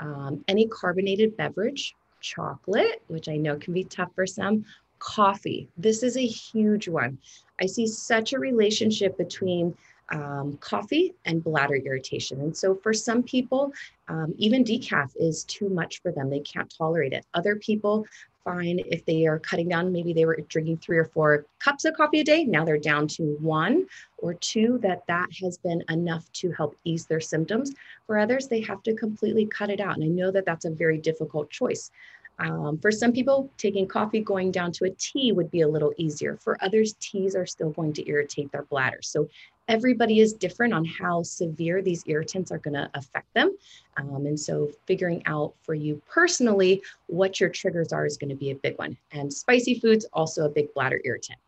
um, 0.00 0.44
any 0.48 0.68
carbonated 0.68 1.34
beverage, 1.38 1.96
chocolate, 2.20 3.02
which 3.06 3.30
I 3.30 3.36
know 3.36 3.56
can 3.56 3.72
be 3.72 3.84
tough 3.84 4.10
for 4.14 4.26
some, 4.26 4.66
coffee. 4.98 5.68
This 5.78 6.02
is 6.02 6.18
a 6.18 6.26
huge 6.26 6.88
one. 6.88 7.18
I 7.60 7.66
see 7.66 7.86
such 7.86 8.34
a 8.34 8.38
relationship 8.38 9.16
between 9.16 9.74
um, 10.10 10.56
coffee 10.60 11.14
and 11.24 11.42
bladder 11.42 11.76
irritation. 11.76 12.40
And 12.40 12.56
so 12.56 12.74
for 12.74 12.92
some 12.92 13.22
people, 13.22 13.72
um, 14.08 14.34
even 14.38 14.64
decaf 14.64 15.10
is 15.16 15.44
too 15.44 15.68
much 15.68 16.00
for 16.00 16.12
them. 16.12 16.30
They 16.30 16.40
can't 16.40 16.72
tolerate 16.76 17.12
it. 17.12 17.26
Other 17.34 17.56
people 17.56 18.06
find 18.44 18.80
if 18.86 19.04
they 19.04 19.26
are 19.26 19.38
cutting 19.38 19.68
down, 19.68 19.92
maybe 19.92 20.14
they 20.14 20.24
were 20.24 20.38
drinking 20.48 20.78
three 20.78 20.96
or 20.96 21.04
four 21.04 21.44
cups 21.58 21.84
of 21.84 21.94
coffee 21.94 22.20
a 22.20 22.24
day. 22.24 22.44
Now 22.44 22.64
they're 22.64 22.78
down 22.78 23.06
to 23.08 23.36
one 23.40 23.86
or 24.18 24.34
two, 24.34 24.78
that 24.82 25.02
that 25.06 25.28
has 25.42 25.58
been 25.58 25.84
enough 25.90 26.30
to 26.32 26.50
help 26.52 26.76
ease 26.84 27.06
their 27.06 27.20
symptoms. 27.20 27.74
For 28.06 28.18
others, 28.18 28.48
they 28.48 28.60
have 28.62 28.82
to 28.84 28.94
completely 28.94 29.46
cut 29.46 29.70
it 29.70 29.80
out. 29.80 29.96
And 29.96 30.04
I 30.04 30.08
know 30.08 30.30
that 30.30 30.46
that's 30.46 30.64
a 30.64 30.70
very 30.70 30.98
difficult 30.98 31.50
choice. 31.50 31.90
Um, 32.38 32.78
for 32.78 32.92
some 32.92 33.12
people, 33.12 33.50
taking 33.58 33.86
coffee 33.86 34.20
going 34.20 34.52
down 34.52 34.70
to 34.72 34.84
a 34.84 34.90
tea 34.90 35.32
would 35.32 35.50
be 35.50 35.62
a 35.62 35.68
little 35.68 35.92
easier. 35.96 36.36
For 36.36 36.56
others, 36.62 36.94
teas 37.00 37.34
are 37.34 37.46
still 37.46 37.70
going 37.70 37.92
to 37.94 38.08
irritate 38.08 38.52
their 38.52 38.62
bladder. 38.62 39.00
So 39.02 39.28
everybody 39.66 40.20
is 40.20 40.32
different 40.32 40.72
on 40.72 40.84
how 40.84 41.22
severe 41.22 41.82
these 41.82 42.02
irritants 42.06 42.50
are 42.50 42.58
going 42.58 42.74
to 42.74 42.90
affect 42.94 43.32
them. 43.34 43.56
Um, 43.96 44.26
and 44.26 44.38
so 44.38 44.70
figuring 44.86 45.22
out 45.26 45.54
for 45.62 45.74
you 45.74 46.00
personally 46.08 46.82
what 47.06 47.40
your 47.40 47.50
triggers 47.50 47.92
are 47.92 48.06
is 48.06 48.16
going 48.16 48.30
to 48.30 48.36
be 48.36 48.50
a 48.50 48.54
big 48.54 48.78
one. 48.78 48.96
And 49.12 49.32
spicy 49.32 49.80
foods, 49.80 50.06
also 50.12 50.46
a 50.46 50.48
big 50.48 50.72
bladder 50.74 51.00
irritant. 51.04 51.38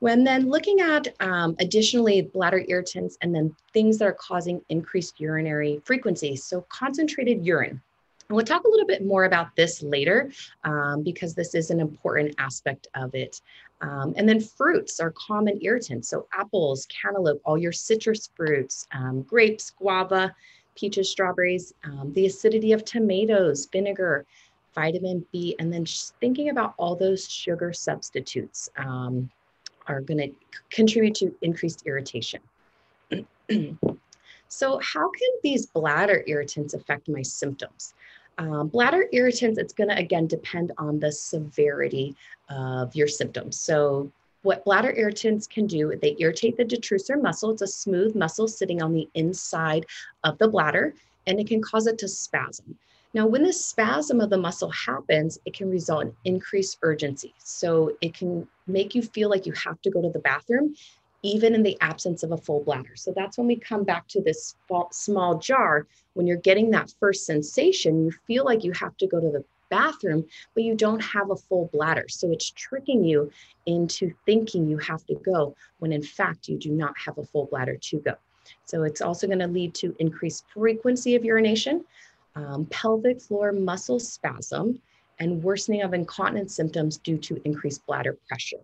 When 0.00 0.22
then 0.22 0.48
looking 0.48 0.80
at 0.80 1.08
um, 1.20 1.56
additionally 1.58 2.22
bladder 2.22 2.64
irritants 2.68 3.18
and 3.20 3.34
then 3.34 3.54
things 3.72 3.98
that 3.98 4.04
are 4.04 4.12
causing 4.12 4.60
increased 4.68 5.20
urinary 5.20 5.80
frequency. 5.84 6.36
So 6.36 6.64
concentrated 6.68 7.44
urine. 7.44 7.80
We'll 8.30 8.44
talk 8.44 8.64
a 8.64 8.68
little 8.68 8.86
bit 8.86 9.06
more 9.06 9.24
about 9.24 9.56
this 9.56 9.82
later 9.82 10.30
um, 10.64 11.02
because 11.02 11.34
this 11.34 11.54
is 11.54 11.70
an 11.70 11.80
important 11.80 12.34
aspect 12.36 12.86
of 12.94 13.14
it. 13.14 13.40
Um, 13.80 14.12
and 14.18 14.28
then 14.28 14.38
fruits 14.38 15.00
are 15.00 15.12
common 15.12 15.58
irritants. 15.62 16.10
So 16.10 16.26
apples, 16.34 16.86
cantaloupe, 16.86 17.40
all 17.46 17.56
your 17.56 17.72
citrus 17.72 18.28
fruits, 18.36 18.86
um, 18.92 19.22
grapes, 19.22 19.70
guava, 19.70 20.34
peaches, 20.74 21.10
strawberries, 21.10 21.72
um, 21.84 22.12
the 22.12 22.26
acidity 22.26 22.72
of 22.72 22.84
tomatoes, 22.84 23.66
vinegar, 23.72 24.26
vitamin 24.74 25.24
B, 25.32 25.56
and 25.58 25.72
then 25.72 25.86
thinking 26.20 26.50
about 26.50 26.74
all 26.76 26.94
those 26.94 27.28
sugar 27.30 27.72
substitutes 27.72 28.68
um, 28.76 29.30
are 29.86 30.02
going 30.02 30.18
to 30.18 30.30
contribute 30.70 31.14
to 31.14 31.34
increased 31.40 31.84
irritation. 31.86 32.40
so 34.48 34.78
how 34.82 35.10
can 35.10 35.28
these 35.42 35.66
bladder 35.66 36.24
irritants 36.26 36.74
affect 36.74 37.08
my 37.08 37.22
symptoms? 37.22 37.94
Um, 38.38 38.68
bladder 38.68 39.06
irritants, 39.12 39.58
it's 39.58 39.72
going 39.72 39.90
to 39.90 39.96
again 39.96 40.26
depend 40.26 40.72
on 40.78 41.00
the 41.00 41.12
severity 41.12 42.14
of 42.48 42.94
your 42.94 43.08
symptoms. 43.08 43.58
So, 43.58 44.10
what 44.42 44.64
bladder 44.64 44.94
irritants 44.96 45.48
can 45.48 45.66
do, 45.66 45.98
they 46.00 46.16
irritate 46.20 46.56
the 46.56 46.64
detrusor 46.64 47.20
muscle. 47.20 47.50
It's 47.50 47.62
a 47.62 47.66
smooth 47.66 48.14
muscle 48.14 48.46
sitting 48.46 48.80
on 48.80 48.92
the 48.92 49.08
inside 49.14 49.84
of 50.22 50.38
the 50.38 50.46
bladder, 50.46 50.94
and 51.26 51.40
it 51.40 51.48
can 51.48 51.60
cause 51.60 51.88
it 51.88 51.98
to 51.98 52.08
spasm. 52.08 52.78
Now, 53.14 53.26
when 53.26 53.42
this 53.42 53.66
spasm 53.66 54.20
of 54.20 54.30
the 54.30 54.38
muscle 54.38 54.70
happens, 54.70 55.40
it 55.44 55.54
can 55.54 55.68
result 55.68 56.04
in 56.04 56.14
increased 56.24 56.78
urgency. 56.82 57.34
So, 57.38 57.96
it 58.00 58.14
can 58.14 58.46
make 58.68 58.94
you 58.94 59.02
feel 59.02 59.28
like 59.28 59.46
you 59.46 59.52
have 59.52 59.82
to 59.82 59.90
go 59.90 60.00
to 60.00 60.10
the 60.10 60.20
bathroom 60.20 60.76
even 61.22 61.54
in 61.54 61.62
the 61.62 61.76
absence 61.80 62.22
of 62.22 62.32
a 62.32 62.36
full 62.36 62.62
bladder. 62.62 62.94
So 62.94 63.12
that's 63.14 63.38
when 63.38 63.46
we 63.46 63.56
come 63.56 63.84
back 63.84 64.06
to 64.08 64.20
this 64.20 64.54
small 64.92 65.38
jar. 65.38 65.86
When 66.14 66.26
you're 66.26 66.36
getting 66.36 66.70
that 66.70 66.92
first 67.00 67.26
sensation, 67.26 68.04
you 68.04 68.12
feel 68.26 68.44
like 68.44 68.64
you 68.64 68.72
have 68.72 68.96
to 68.98 69.06
go 69.06 69.20
to 69.20 69.30
the 69.30 69.44
bathroom, 69.70 70.24
but 70.54 70.62
you 70.62 70.74
don't 70.74 71.00
have 71.00 71.30
a 71.30 71.36
full 71.36 71.68
bladder. 71.72 72.06
So 72.08 72.30
it's 72.30 72.50
tricking 72.50 73.04
you 73.04 73.30
into 73.66 74.12
thinking 74.26 74.68
you 74.68 74.78
have 74.78 75.04
to 75.06 75.14
go 75.14 75.54
when 75.78 75.92
in 75.92 76.02
fact 76.02 76.48
you 76.48 76.56
do 76.56 76.70
not 76.70 76.94
have 77.04 77.18
a 77.18 77.24
full 77.24 77.46
bladder 77.46 77.76
to 77.76 77.98
go. 77.98 78.14
So 78.64 78.84
it's 78.84 79.00
also 79.00 79.26
going 79.26 79.40
to 79.40 79.46
lead 79.46 79.74
to 79.74 79.94
increased 79.98 80.44
frequency 80.54 81.16
of 81.16 81.24
urination, 81.24 81.84
um, 82.34 82.66
pelvic 82.66 83.20
floor 83.20 83.52
muscle 83.52 84.00
spasm, 84.00 84.80
and 85.18 85.42
worsening 85.42 85.82
of 85.82 85.94
incontinence 85.94 86.54
symptoms 86.54 86.96
due 86.98 87.18
to 87.18 87.40
increased 87.44 87.84
bladder 87.86 88.16
pressure. 88.28 88.60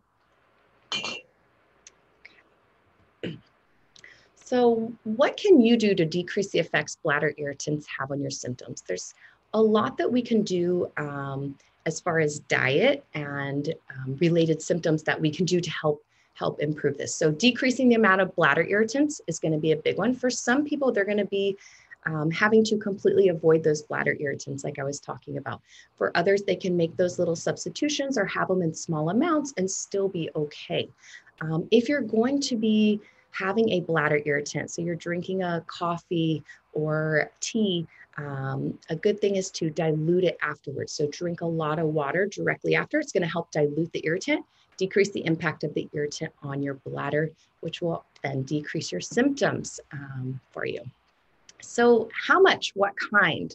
So, 4.44 4.92
what 5.04 5.38
can 5.38 5.62
you 5.62 5.76
do 5.76 5.94
to 5.94 6.04
decrease 6.04 6.50
the 6.50 6.58
effects 6.58 6.98
bladder 7.02 7.34
irritants 7.38 7.86
have 7.98 8.10
on 8.10 8.20
your 8.20 8.30
symptoms? 8.30 8.84
There's 8.86 9.14
a 9.54 9.62
lot 9.62 9.96
that 9.96 10.12
we 10.12 10.20
can 10.20 10.42
do 10.42 10.90
um, 10.98 11.56
as 11.86 11.98
far 11.98 12.20
as 12.20 12.40
diet 12.40 13.04
and 13.14 13.74
um, 13.90 14.16
related 14.20 14.60
symptoms 14.60 15.02
that 15.04 15.18
we 15.18 15.30
can 15.30 15.46
do 15.46 15.60
to 15.60 15.70
help 15.70 16.04
help 16.34 16.60
improve 16.60 16.98
this. 16.98 17.14
So, 17.14 17.30
decreasing 17.30 17.88
the 17.88 17.94
amount 17.94 18.20
of 18.20 18.36
bladder 18.36 18.66
irritants 18.68 19.22
is 19.26 19.38
going 19.38 19.52
to 19.52 19.58
be 19.58 19.72
a 19.72 19.76
big 19.76 19.96
one. 19.96 20.14
For 20.14 20.28
some 20.28 20.62
people, 20.64 20.92
they're 20.92 21.06
going 21.06 21.16
to 21.16 21.24
be 21.24 21.56
um, 22.04 22.30
having 22.30 22.62
to 22.64 22.76
completely 22.76 23.28
avoid 23.28 23.64
those 23.64 23.80
bladder 23.80 24.14
irritants, 24.20 24.62
like 24.62 24.78
I 24.78 24.84
was 24.84 25.00
talking 25.00 25.38
about. 25.38 25.62
For 25.96 26.14
others, 26.14 26.42
they 26.42 26.56
can 26.56 26.76
make 26.76 26.98
those 26.98 27.18
little 27.18 27.36
substitutions 27.36 28.18
or 28.18 28.26
have 28.26 28.48
them 28.48 28.60
in 28.60 28.74
small 28.74 29.08
amounts 29.08 29.54
and 29.56 29.70
still 29.70 30.10
be 30.10 30.28
okay. 30.36 30.86
Um, 31.40 31.66
if 31.70 31.88
you're 31.88 32.02
going 32.02 32.40
to 32.42 32.56
be 32.56 33.00
having 33.36 33.70
a 33.70 33.80
bladder 33.80 34.20
irritant, 34.24 34.70
so 34.70 34.82
you're 34.82 34.94
drinking 34.94 35.42
a 35.42 35.64
coffee 35.66 36.42
or 36.72 37.30
tea, 37.40 37.86
um, 38.16 38.78
a 38.90 38.96
good 38.96 39.20
thing 39.20 39.36
is 39.36 39.50
to 39.52 39.70
dilute 39.70 40.24
it 40.24 40.38
afterwards. 40.40 40.92
So 40.92 41.08
drink 41.08 41.40
a 41.40 41.46
lot 41.46 41.78
of 41.78 41.88
water 41.88 42.26
directly 42.26 42.74
after. 42.74 42.98
It's 43.00 43.12
going 43.12 43.22
to 43.22 43.28
help 43.28 43.50
dilute 43.50 43.92
the 43.92 44.02
irritant, 44.04 44.44
decrease 44.76 45.10
the 45.10 45.24
impact 45.26 45.64
of 45.64 45.74
the 45.74 45.88
irritant 45.92 46.32
on 46.42 46.62
your 46.62 46.74
bladder, 46.74 47.30
which 47.60 47.82
will 47.82 48.04
then 48.22 48.42
decrease 48.42 48.92
your 48.92 49.00
symptoms 49.00 49.80
um, 49.92 50.40
for 50.50 50.64
you. 50.64 50.80
So 51.60 52.08
how 52.26 52.40
much, 52.40 52.72
what 52.74 52.92
kind? 53.10 53.54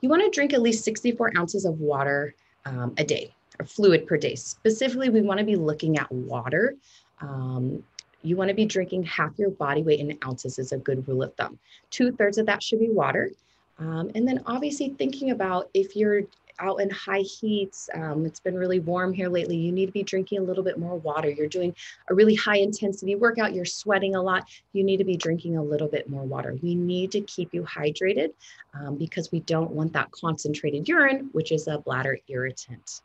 You 0.00 0.08
want 0.08 0.22
to 0.24 0.30
drink 0.30 0.52
at 0.52 0.62
least 0.62 0.84
64 0.84 1.32
ounces 1.36 1.64
of 1.64 1.78
water 1.78 2.34
um, 2.64 2.92
a 2.96 3.04
day 3.04 3.32
or 3.60 3.66
fluid 3.66 4.06
per 4.06 4.16
day. 4.16 4.34
Specifically, 4.34 5.10
we 5.10 5.20
want 5.20 5.38
to 5.38 5.44
be 5.44 5.56
looking 5.56 5.98
at 5.98 6.10
water. 6.10 6.74
Um, 7.20 7.84
you 8.22 8.36
want 8.36 8.48
to 8.48 8.54
be 8.54 8.64
drinking 8.64 9.04
half 9.04 9.38
your 9.38 9.50
body 9.50 9.82
weight 9.82 10.00
in 10.00 10.16
ounces 10.24 10.58
is 10.58 10.72
a 10.72 10.78
good 10.78 11.06
rule 11.06 11.22
of 11.22 11.34
thumb. 11.34 11.58
Two 11.90 12.12
thirds 12.12 12.38
of 12.38 12.46
that 12.46 12.62
should 12.62 12.80
be 12.80 12.90
water. 12.90 13.30
Um, 13.78 14.10
and 14.14 14.26
then 14.26 14.42
obviously 14.46 14.90
thinking 14.90 15.30
about 15.30 15.68
if 15.74 15.96
you're 15.96 16.22
out 16.58 16.80
in 16.80 16.90
high 16.90 17.20
heats, 17.20 17.88
um, 17.94 18.24
it's 18.24 18.38
been 18.38 18.54
really 18.54 18.78
warm 18.78 19.12
here 19.12 19.28
lately, 19.28 19.56
you 19.56 19.72
need 19.72 19.86
to 19.86 19.92
be 19.92 20.02
drinking 20.02 20.38
a 20.38 20.42
little 20.42 20.62
bit 20.62 20.78
more 20.78 20.96
water. 20.96 21.28
You're 21.28 21.48
doing 21.48 21.74
a 22.08 22.14
really 22.14 22.34
high 22.34 22.58
intensity 22.58 23.16
workout, 23.16 23.54
you're 23.54 23.64
sweating 23.64 24.14
a 24.14 24.22
lot, 24.22 24.44
you 24.72 24.84
need 24.84 24.98
to 24.98 25.04
be 25.04 25.16
drinking 25.16 25.56
a 25.56 25.62
little 25.62 25.88
bit 25.88 26.08
more 26.08 26.22
water. 26.22 26.56
We 26.62 26.74
need 26.74 27.10
to 27.12 27.20
keep 27.22 27.52
you 27.52 27.62
hydrated 27.62 28.32
um, 28.74 28.96
because 28.96 29.32
we 29.32 29.40
don't 29.40 29.72
want 29.72 29.92
that 29.94 30.10
concentrated 30.12 30.88
urine, 30.88 31.30
which 31.32 31.50
is 31.50 31.66
a 31.66 31.78
bladder 31.78 32.18
irritant. 32.28 33.00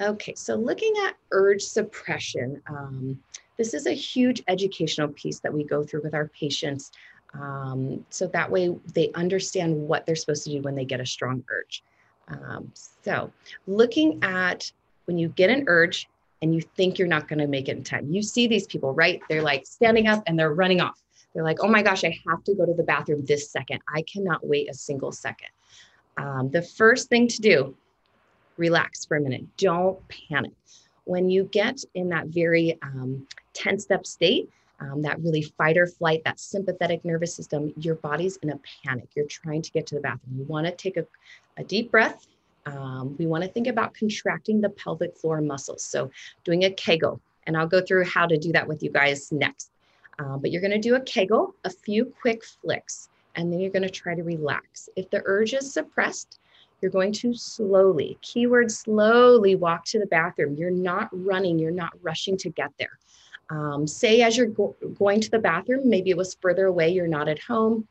Okay, 0.00 0.34
so 0.34 0.56
looking 0.56 0.92
at 1.06 1.16
urge 1.32 1.62
suppression, 1.62 2.60
um, 2.68 3.18
this 3.56 3.72
is 3.72 3.86
a 3.86 3.92
huge 3.92 4.42
educational 4.46 5.08
piece 5.08 5.40
that 5.40 5.52
we 5.52 5.64
go 5.64 5.82
through 5.82 6.02
with 6.02 6.14
our 6.14 6.28
patients. 6.28 6.92
Um, 7.32 8.04
so 8.10 8.26
that 8.28 8.50
way 8.50 8.76
they 8.92 9.10
understand 9.14 9.74
what 9.74 10.04
they're 10.04 10.16
supposed 10.16 10.44
to 10.44 10.50
do 10.50 10.60
when 10.60 10.74
they 10.74 10.84
get 10.84 11.00
a 11.00 11.06
strong 11.06 11.42
urge. 11.50 11.82
Um, 12.28 12.72
so 13.02 13.32
looking 13.66 14.22
at 14.22 14.70
when 15.06 15.16
you 15.16 15.28
get 15.28 15.48
an 15.48 15.64
urge 15.66 16.08
and 16.42 16.54
you 16.54 16.60
think 16.60 16.98
you're 16.98 17.08
not 17.08 17.28
going 17.28 17.38
to 17.38 17.46
make 17.46 17.68
it 17.68 17.78
in 17.78 17.84
time, 17.84 18.10
you 18.10 18.22
see 18.22 18.46
these 18.46 18.66
people, 18.66 18.92
right? 18.92 19.22
They're 19.30 19.42
like 19.42 19.66
standing 19.66 20.08
up 20.08 20.22
and 20.26 20.38
they're 20.38 20.52
running 20.52 20.80
off. 20.80 21.00
They're 21.34 21.44
like, 21.44 21.58
oh 21.60 21.68
my 21.68 21.82
gosh, 21.82 22.04
I 22.04 22.18
have 22.28 22.44
to 22.44 22.54
go 22.54 22.66
to 22.66 22.74
the 22.74 22.82
bathroom 22.82 23.24
this 23.24 23.50
second. 23.50 23.80
I 23.94 24.02
cannot 24.02 24.46
wait 24.46 24.68
a 24.70 24.74
single 24.74 25.12
second. 25.12 25.48
Um, 26.18 26.50
the 26.50 26.62
first 26.62 27.08
thing 27.08 27.28
to 27.28 27.40
do 27.40 27.76
relax 28.56 29.04
for 29.04 29.16
a 29.16 29.20
minute. 29.20 29.44
Don't 29.56 29.98
panic. 30.08 30.52
When 31.04 31.30
you 31.30 31.44
get 31.44 31.84
in 31.94 32.08
that 32.08 32.26
very 32.26 32.78
um, 32.82 33.26
tensed 33.52 33.92
up 33.92 34.06
state, 34.06 34.50
um, 34.80 35.02
that 35.02 35.20
really 35.20 35.42
fight 35.42 35.78
or 35.78 35.86
flight, 35.86 36.22
that 36.24 36.38
sympathetic 36.38 37.04
nervous 37.04 37.34
system, 37.34 37.72
your 37.78 37.94
body's 37.94 38.36
in 38.38 38.50
a 38.50 38.60
panic. 38.84 39.08
You're 39.14 39.26
trying 39.26 39.62
to 39.62 39.70
get 39.70 39.86
to 39.88 39.94
the 39.94 40.00
bathroom. 40.00 40.38
You 40.38 40.44
want 40.44 40.66
to 40.66 40.72
take 40.72 40.96
a, 40.96 41.06
a 41.56 41.64
deep 41.64 41.90
breath. 41.90 42.26
Um, 42.66 43.16
we 43.18 43.26
want 43.26 43.44
to 43.44 43.50
think 43.50 43.68
about 43.68 43.94
contracting 43.94 44.60
the 44.60 44.68
pelvic 44.68 45.16
floor 45.16 45.40
muscles. 45.40 45.84
So, 45.84 46.10
doing 46.44 46.64
a 46.64 46.70
Kegel, 46.70 47.20
and 47.46 47.56
I'll 47.56 47.68
go 47.68 47.80
through 47.80 48.04
how 48.04 48.26
to 48.26 48.36
do 48.36 48.52
that 48.52 48.66
with 48.66 48.82
you 48.82 48.90
guys 48.90 49.30
next. 49.30 49.70
Um, 50.18 50.40
but 50.40 50.50
you're 50.50 50.62
going 50.62 50.72
to 50.72 50.78
do 50.78 50.96
a 50.96 51.00
Kegel, 51.00 51.54
a 51.64 51.70
few 51.70 52.12
quick 52.20 52.44
flicks, 52.44 53.08
and 53.36 53.52
then 53.52 53.60
you're 53.60 53.70
going 53.70 53.82
to 53.82 53.90
try 53.90 54.14
to 54.14 54.22
relax. 54.22 54.88
If 54.96 55.10
the 55.10 55.22
urge 55.26 55.54
is 55.54 55.72
suppressed, 55.72 56.38
you're 56.80 56.90
going 56.90 57.12
to 57.12 57.34
slowly, 57.34 58.18
keyword 58.22 58.70
slowly 58.70 59.54
walk 59.54 59.84
to 59.86 59.98
the 59.98 60.06
bathroom. 60.06 60.54
You're 60.56 60.70
not 60.70 61.08
running, 61.12 61.58
you're 61.58 61.70
not 61.70 61.92
rushing 62.02 62.36
to 62.38 62.50
get 62.50 62.72
there. 62.78 62.98
Um, 63.48 63.86
say 63.86 64.22
as 64.22 64.36
you're 64.36 64.46
go- 64.46 64.76
going 64.98 65.20
to 65.20 65.30
the 65.30 65.38
bathroom, 65.38 65.88
maybe 65.88 66.10
it 66.10 66.16
was 66.16 66.36
further 66.40 66.66
away, 66.66 66.90
you're 66.90 67.06
not 67.06 67.28
at 67.28 67.38
home. 67.38 67.86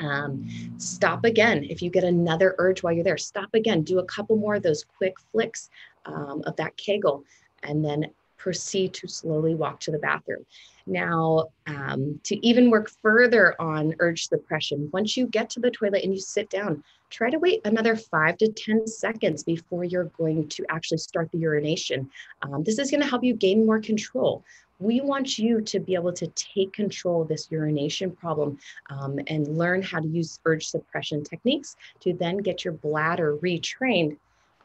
Um, 0.00 0.48
stop 0.78 1.24
again. 1.24 1.64
If 1.64 1.80
you 1.80 1.90
get 1.90 2.04
another 2.04 2.56
urge 2.58 2.82
while 2.82 2.92
you're 2.92 3.04
there, 3.04 3.16
stop 3.16 3.54
again. 3.54 3.82
Do 3.82 4.00
a 4.00 4.04
couple 4.04 4.36
more 4.36 4.56
of 4.56 4.62
those 4.62 4.84
quick 4.84 5.14
flicks 5.32 5.70
um, 6.06 6.42
of 6.44 6.56
that 6.56 6.76
Kegel 6.76 7.24
and 7.62 7.84
then 7.84 8.06
proceed 8.36 8.92
to 8.94 9.08
slowly 9.08 9.54
walk 9.54 9.80
to 9.80 9.90
the 9.90 9.98
bathroom. 9.98 10.44
Now, 10.86 11.46
um, 11.66 12.20
to 12.24 12.46
even 12.46 12.70
work 12.70 12.90
further 13.02 13.60
on 13.60 13.94
urge 13.98 14.28
suppression, 14.28 14.88
once 14.92 15.16
you 15.16 15.26
get 15.26 15.50
to 15.50 15.60
the 15.60 15.70
toilet 15.70 16.04
and 16.04 16.14
you 16.14 16.20
sit 16.20 16.48
down, 16.48 16.84
try 17.10 17.30
to 17.30 17.38
wait 17.38 17.60
another 17.64 17.96
five 17.96 18.36
to 18.38 18.52
10 18.52 18.86
seconds 18.86 19.42
before 19.42 19.84
you're 19.84 20.12
going 20.16 20.48
to 20.48 20.64
actually 20.68 20.98
start 20.98 21.30
the 21.32 21.38
urination. 21.38 22.08
Um, 22.42 22.62
this 22.62 22.78
is 22.78 22.90
going 22.90 23.00
to 23.00 23.08
help 23.08 23.24
you 23.24 23.34
gain 23.34 23.66
more 23.66 23.80
control. 23.80 24.44
We 24.78 25.00
want 25.00 25.38
you 25.38 25.60
to 25.62 25.80
be 25.80 25.94
able 25.94 26.12
to 26.12 26.26
take 26.28 26.72
control 26.72 27.22
of 27.22 27.28
this 27.28 27.48
urination 27.50 28.10
problem 28.10 28.58
um, 28.90 29.18
and 29.26 29.56
learn 29.56 29.82
how 29.82 30.00
to 30.00 30.06
use 30.06 30.38
urge 30.44 30.66
suppression 30.66 31.24
techniques 31.24 31.76
to 32.00 32.12
then 32.12 32.36
get 32.38 32.64
your 32.64 32.74
bladder 32.74 33.36
retrained 33.38 34.18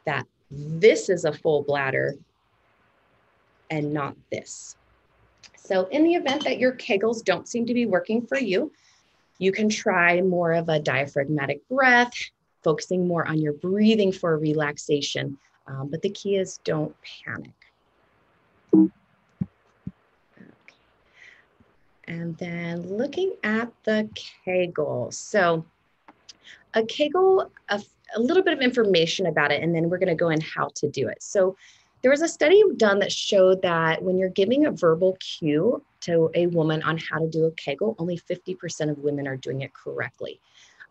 that 0.04 0.26
this 0.50 1.08
is 1.08 1.24
a 1.24 1.32
full 1.32 1.62
bladder 1.62 2.14
and 3.72 3.92
not 3.92 4.14
this. 4.30 4.76
So 5.56 5.86
in 5.86 6.04
the 6.04 6.14
event 6.14 6.44
that 6.44 6.58
your 6.58 6.72
Kegels 6.72 7.24
don't 7.24 7.48
seem 7.48 7.64
to 7.66 7.74
be 7.74 7.86
working 7.86 8.26
for 8.26 8.38
you, 8.38 8.70
you 9.38 9.50
can 9.50 9.68
try 9.68 10.20
more 10.20 10.52
of 10.52 10.68
a 10.68 10.78
diaphragmatic 10.78 11.66
breath, 11.68 12.12
focusing 12.62 13.08
more 13.08 13.26
on 13.26 13.40
your 13.40 13.54
breathing 13.54 14.12
for 14.12 14.38
relaxation. 14.38 15.38
Um, 15.66 15.88
but 15.88 16.02
the 16.02 16.10
key 16.10 16.36
is 16.36 16.60
don't 16.64 16.94
panic. 17.24 17.54
And 22.06 22.36
then 22.36 22.82
looking 22.82 23.32
at 23.42 23.72
the 23.84 24.08
Kegel. 24.44 25.10
So 25.12 25.64
a 26.74 26.84
Kegel, 26.84 27.50
a, 27.70 27.82
a 28.14 28.20
little 28.20 28.42
bit 28.42 28.52
of 28.52 28.60
information 28.60 29.26
about 29.26 29.50
it, 29.50 29.62
and 29.62 29.74
then 29.74 29.88
we're 29.88 29.98
going 29.98 30.08
to 30.08 30.14
go 30.14 30.28
in 30.28 30.42
how 30.42 30.68
to 30.74 30.90
do 30.90 31.08
it. 31.08 31.22
So 31.22 31.56
there 32.02 32.10
was 32.10 32.22
a 32.22 32.28
study 32.28 32.62
done 32.76 32.98
that 32.98 33.12
showed 33.12 33.62
that 33.62 34.02
when 34.02 34.18
you're 34.18 34.28
giving 34.28 34.66
a 34.66 34.70
verbal 34.70 35.16
cue 35.20 35.82
to 36.00 36.30
a 36.34 36.48
woman 36.48 36.82
on 36.82 36.98
how 36.98 37.18
to 37.18 37.28
do 37.28 37.44
a 37.44 37.50
Kegel, 37.52 37.94
only 37.98 38.18
50% 38.18 38.90
of 38.90 38.98
women 38.98 39.28
are 39.28 39.36
doing 39.36 39.60
it 39.60 39.72
correctly. 39.72 40.40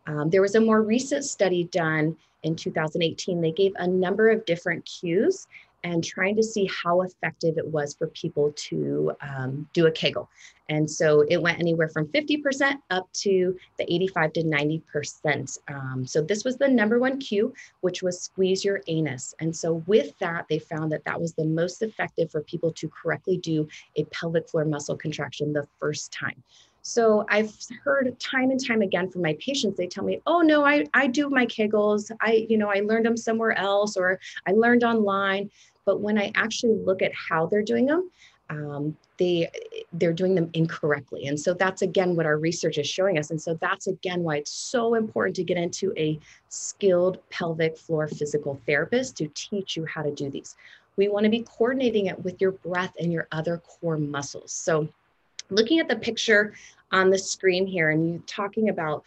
Um, 0.08 0.30
there 0.30 0.42
was 0.42 0.56
a 0.56 0.62
more 0.62 0.82
recent 0.82 1.26
study 1.26 1.66
done 1.66 2.16
in 2.44 2.56
2018. 2.56 3.42
They 3.42 3.52
gave 3.52 3.74
a 3.76 3.88
number 3.88 4.30
of 4.30 4.46
different 4.46 4.86
cues 4.86 5.48
and 5.84 6.04
trying 6.04 6.36
to 6.36 6.44
see 6.44 6.70
how 6.84 7.02
effective 7.02 7.58
it 7.58 7.68
was 7.68 7.94
for 7.94 8.08
people 8.08 8.54
to 8.56 9.12
um, 9.22 9.68
do 9.74 9.88
a 9.88 9.92
Kegel. 9.92 10.30
And 10.70 10.90
so 10.90 11.26
it 11.30 11.42
went 11.42 11.60
anywhere 11.60 11.90
from 11.90 12.08
50% 12.08 12.78
up 12.92 13.12
to 13.14 13.58
the 13.78 13.94
85 13.94 14.34
to 14.34 14.44
90%. 14.44 15.58
Um, 15.68 16.06
so 16.06 16.22
this 16.22 16.46
was 16.46 16.58
the 16.58 16.68
number 16.68 16.98
one 16.98 17.20
cue, 17.20 17.54
which 17.82 18.02
was 18.02 18.22
squeeze 18.22 18.64
your 18.64 18.82
anus. 18.88 19.36
And 19.40 19.54
so 19.54 19.84
with 19.86 20.18
that, 20.20 20.46
they 20.50 20.60
found 20.60 20.92
that 20.94 21.04
that 21.04 21.20
was 21.20 21.34
the 21.34 21.46
most 21.46 21.82
effective 21.82 22.32
for 22.32 22.42
people 22.42 22.72
to 22.74 22.88
correctly 22.90 23.38
do 23.38 23.68
a 23.98 24.06
pelvic 24.06 24.50
floor 24.50 24.64
muscle 24.64 24.96
contraction 24.96 25.52
the 25.52 25.68
first 25.80 26.14
time. 26.14 26.42
So 26.84 27.26
I've 27.30 27.56
heard 27.84 28.20
time 28.20 28.50
and 28.50 28.66
time 28.66 28.82
again 28.82 29.10
from 29.10 29.22
my 29.22 29.38
patients, 29.40 29.78
they 29.78 29.88
tell 29.88 30.04
me, 30.04 30.22
oh 30.26 30.42
no, 30.42 30.66
I, 30.66 30.86
I 30.94 31.08
do 31.08 31.30
my 31.30 31.46
Kegels. 31.46 32.12
I, 32.22 32.48
you 32.50 32.58
know, 32.58 32.70
I 32.70 32.80
learned 32.80 33.06
them 33.06 33.18
somewhere 33.18 33.58
else 33.58 33.96
or 33.96 34.20
I 34.48 34.52
learned 34.52 34.84
online. 34.84 35.52
But 35.86 36.00
when 36.00 36.18
I 36.18 36.32
actually 36.36 36.76
look 36.76 37.02
at 37.02 37.12
how 37.14 37.46
they're 37.46 37.64
doing 37.64 37.86
them, 37.86 38.10
um, 38.52 38.98
they 39.18 39.50
they're 39.94 40.14
doing 40.14 40.36
them 40.36 40.50
incorrectly. 40.54 41.28
And 41.28 41.40
so 41.40 41.54
that's 41.54 41.82
again 41.82 42.16
what 42.16 42.26
our 42.26 42.38
research 42.38 42.78
is 42.78 42.88
showing 42.88 43.18
us. 43.18 43.32
And 43.32 43.42
so 43.42 43.58
that's 43.62 43.88
again 43.88 44.24
why 44.24 44.38
it's 44.38 44.52
so 44.52 44.96
important 44.96 45.36
to 45.38 45.44
get 45.44 45.58
into 45.58 45.94
a 45.98 46.20
skilled 46.50 47.20
pelvic 47.30 47.78
floor 47.78 48.08
physical 48.08 48.60
therapist 48.66 49.16
to 49.18 49.28
teach 49.34 49.78
you 49.78 49.86
how 49.86 50.02
to 50.02 50.12
do 50.12 50.30
these. 50.30 50.56
We 50.98 51.08
want 51.08 51.24
to 51.24 51.30
be 51.30 51.44
coordinating 51.44 52.08
it 52.08 52.22
with 52.24 52.42
your 52.42 52.52
breath 52.52 52.94
and 53.00 53.12
your 53.12 53.28
other 53.32 53.58
core 53.60 53.98
muscles. 53.98 54.52
So 54.52 54.90
looking 55.50 55.80
at 55.80 55.88
the 55.88 55.96
picture 55.96 56.54
on 56.92 57.10
the 57.10 57.18
screen 57.18 57.66
here 57.66 57.92
and 57.92 58.10
you 58.10 58.24
talking 58.28 58.70
about 58.70 59.04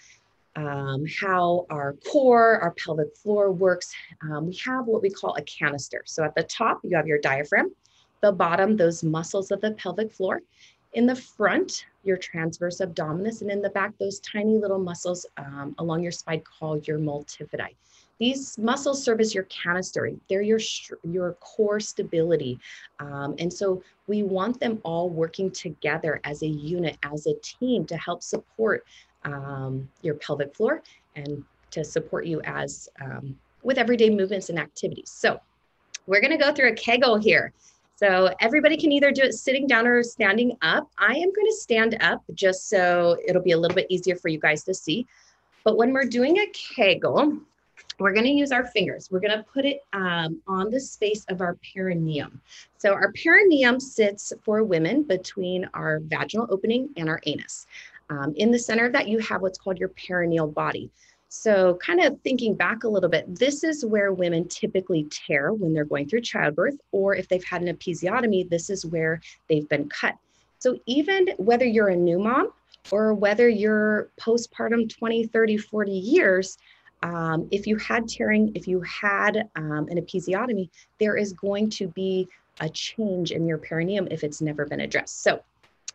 um, 0.57 1.05
how 1.21 1.67
our 1.71 1.95
core, 2.11 2.59
our 2.61 2.73
pelvic 2.73 3.17
floor 3.17 3.51
works, 3.53 3.93
um, 4.23 4.47
we 4.47 4.57
have 4.64 4.87
what 4.87 5.03
we 5.03 5.11
call 5.11 5.35
a 5.37 5.43
canister. 5.43 6.03
So 6.07 6.25
at 6.25 6.35
the 6.35 6.45
top, 6.45 6.81
you 6.83 6.97
have 6.97 7.07
your 7.07 7.19
diaphragm, 7.19 7.75
the 8.21 8.33
bottom, 8.33 8.77
those 8.77 9.03
muscles 9.03 9.51
of 9.51 9.61
the 9.61 9.73
pelvic 9.73 10.12
floor. 10.12 10.43
In 10.93 11.07
the 11.07 11.17
front, 11.17 11.87
your 12.05 12.17
transverse 12.17 12.81
abdominis, 12.81 13.43
and 13.43 13.51
in 13.51 13.61
the 13.61 13.71
back, 13.71 13.93
those 13.99 14.21
tiny 14.21 14.59
little 14.59 14.79
muscles 14.79 15.27
um, 15.37 15.75
along 15.79 16.03
your 16.03 16.12
spine 16.12 16.43
called 16.43 16.87
your 16.87 16.99
multifidi. 16.99 17.75
These 18.21 18.57
muscles 18.59 19.03
serve 19.03 19.21
as 19.21 19.35
your 19.35 19.45
canister. 19.45 20.09
They're 20.29 20.43
your, 20.43 20.61
your 21.03 21.33
core 21.40 21.81
stability. 21.81 22.61
Um, 23.01 23.35
and 23.40 23.53
so 23.53 23.83
we 24.07 24.23
want 24.23 24.61
them 24.61 24.81
all 24.85 25.11
working 25.11 25.51
together 25.51 26.21
as 26.23 26.43
a 26.43 26.47
unit, 26.47 26.97
as 27.03 27.27
a 27.27 27.35
team 27.43 27.85
to 27.87 27.97
help 27.97 28.23
support 28.23 28.85
um, 29.24 29.88
your 30.02 30.14
pelvic 30.14 30.54
floor 30.54 30.82
and 31.16 31.44
to 31.70 31.84
support 31.84 32.26
you 32.26 32.40
as 32.42 32.88
um, 33.02 33.37
with 33.62 33.78
everyday 33.78 34.10
movements 34.10 34.48
and 34.50 34.58
activities. 34.58 35.10
So 35.10 35.40
we're 36.06 36.20
gonna 36.20 36.38
go 36.38 36.52
through 36.52 36.68
a 36.68 36.74
Kegel 36.74 37.16
here. 37.16 37.52
So 37.96 38.34
everybody 38.40 38.76
can 38.76 38.90
either 38.90 39.12
do 39.12 39.22
it 39.22 39.34
sitting 39.34 39.66
down 39.66 39.87
or 39.87 40.02
standing 40.02 40.56
up. 40.62 40.90
I 40.98 41.12
am 41.14 41.32
going 41.32 41.46
to 41.46 41.56
stand 41.56 41.96
up 42.00 42.24
just 42.34 42.68
so 42.68 43.16
it'll 43.24 43.40
be 43.40 43.52
a 43.52 43.56
little 43.56 43.74
bit 43.74 43.87
easier 43.88 44.16
for 44.16 44.28
you 44.28 44.38
guys 44.38 44.64
to 44.64 44.74
see. 44.74 45.06
But 45.62 45.76
when 45.76 45.92
we're 45.92 46.04
doing 46.04 46.38
a 46.38 46.46
Kegel, 46.48 47.38
we're 48.00 48.12
going 48.12 48.24
to 48.24 48.32
use 48.32 48.50
our 48.50 48.66
fingers. 48.66 49.10
We're 49.10 49.20
going 49.20 49.38
to 49.38 49.44
put 49.44 49.64
it 49.64 49.80
um, 49.92 50.40
on 50.48 50.70
the 50.70 50.80
space 50.80 51.24
of 51.28 51.40
our 51.40 51.56
perineum. 51.72 52.40
So 52.78 52.92
our 52.92 53.12
perineum 53.12 53.78
sits 53.78 54.32
for 54.42 54.64
women 54.64 55.04
between 55.04 55.68
our 55.74 56.00
vaginal 56.00 56.48
opening 56.50 56.90
and 56.96 57.08
our 57.08 57.20
anus. 57.26 57.66
Um, 58.11 58.35
in 58.37 58.51
the 58.51 58.59
center 58.59 58.87
of 58.87 58.93
that, 58.93 59.09
you 59.09 59.19
have 59.21 59.43
what's 59.43 59.59
called 59.59 59.79
your 59.79 59.90
perineal 59.90 60.53
body. 60.53 60.90
So, 61.29 61.79
kind 61.85 62.01
of 62.01 62.21
thinking 62.21 62.55
back 62.55 62.85
a 62.85 62.88
little 62.88 63.09
bit, 63.09 63.25
this 63.35 63.64
is 63.64 63.85
where 63.85 64.12
women 64.12 64.47
typically 64.47 65.09
tear 65.11 65.53
when 65.53 65.73
they're 65.73 65.85
going 65.85 66.09
through 66.09 66.21
childbirth, 66.21 66.77
or 66.93 67.17
if 67.17 67.27
they've 67.29 67.43
had 67.43 67.62
an 67.62 67.75
episiotomy, 67.75 68.49
this 68.49 68.71
is 68.71 68.87
where 68.87 69.21
they've 69.49 69.69
been 69.69 69.88
cut. 69.88 70.14
So, 70.61 70.79
even 70.87 71.29
whether 71.38 71.64
you're 71.64 71.88
a 71.88 71.97
new 71.97 72.19
mom 72.19 72.53
or 72.90 73.14
whether 73.14 73.49
you're 73.49 74.11
postpartum 74.21 74.88
20, 74.88 75.27
30, 75.27 75.57
40 75.57 75.90
years, 75.93 76.59
Um, 77.03 77.49
if 77.51 77.67
you 77.67 77.77
had 77.77 78.09
tearing, 78.09 78.53
if 78.55 78.67
you 78.67 78.81
had 78.81 79.51
um, 79.57 79.88
an 79.90 79.99
episiotomy, 79.99 80.71
there 80.99 81.17
is 81.17 81.35
going 81.35 81.69
to 81.71 81.88
be 81.88 82.29
a 82.61 82.69
change 82.69 83.31
in 83.33 83.47
your 83.47 83.59
perineum 83.59 84.09
if 84.11 84.25
it's 84.25 84.40
never 84.40 84.64
been 84.64 84.81
addressed. 84.81 85.23
So 85.23 85.43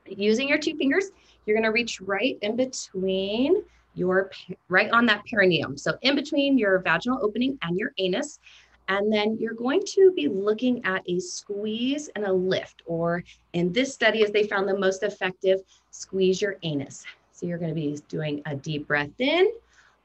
using 0.06 0.48
your 0.48 0.60
two 0.60 0.76
fingers, 0.76 1.10
you're 1.46 1.58
gonna 1.58 1.72
reach 1.72 2.02
right 2.02 2.38
in 2.42 2.56
between 2.56 3.64
your, 3.96 4.32
right 4.70 4.90
on 4.92 5.06
that 5.08 5.26
perineum. 5.26 5.78
So 5.78 5.94
in 6.02 6.16
between 6.16 6.58
your 6.58 6.80
vaginal 6.80 7.20
opening 7.22 7.58
and 7.62 7.78
your 7.78 7.94
anus. 7.98 8.40
And 8.88 9.14
then 9.14 9.38
you're 9.40 9.54
going 9.54 9.84
to 9.86 10.12
be 10.16 10.28
looking 10.28 10.84
at 10.84 11.04
a 11.08 11.20
squeeze 11.20 12.10
and 12.16 12.26
a 12.26 12.34
lift, 12.34 12.82
or 12.88 13.24
in 13.54 13.72
this 13.72 13.94
study, 13.94 14.24
as 14.24 14.32
they 14.32 14.48
found 14.48 14.68
the 14.68 14.78
most 14.78 15.04
effective, 15.04 15.60
squeeze 15.92 16.42
your 16.42 16.56
anus. 16.64 17.06
So 17.32 17.46
you're 17.46 17.60
going 17.60 17.70
to 17.70 17.76
be 17.76 18.00
doing 18.08 18.42
a 18.48 18.56
deep 18.56 18.88
breath 18.88 19.12
in. 19.20 19.52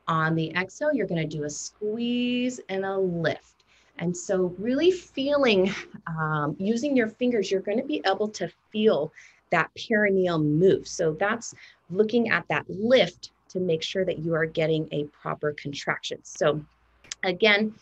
On 0.07 0.35
the 0.35 0.51
exhale, 0.51 0.93
you're 0.93 1.07
going 1.07 1.27
to 1.27 1.37
do 1.37 1.45
a 1.45 1.51
squeeze 1.51 2.61
and 2.69 2.85
a 2.85 2.99
lift. 2.99 3.65
And 3.99 4.15
so, 4.15 4.55
really 4.59 4.91
feeling, 4.91 5.73
um, 6.07 6.55
using 6.59 6.95
your 6.95 7.09
fingers, 7.09 7.51
you're 7.51 7.63
going 7.63 7.79
to 7.79 7.85
be 7.85 8.03
able 8.05 8.29
to 8.29 8.51
feel 8.71 9.13
that 9.57 9.71
perineal 9.77 10.43
move. 10.43 10.87
So, 10.87 11.13
that's 11.13 11.55
looking 11.91 12.31
at 12.31 12.47
that 12.49 12.65
lift 12.69 13.31
to 13.51 13.61
make 13.61 13.83
sure 13.83 14.05
that 14.05 14.19
you 14.19 14.35
are 14.35 14.47
getting 14.47 14.89
a 14.93 15.05
proper 15.05 15.53
contraction. 15.53 16.19
So, 16.23 16.65
again, 17.23 17.75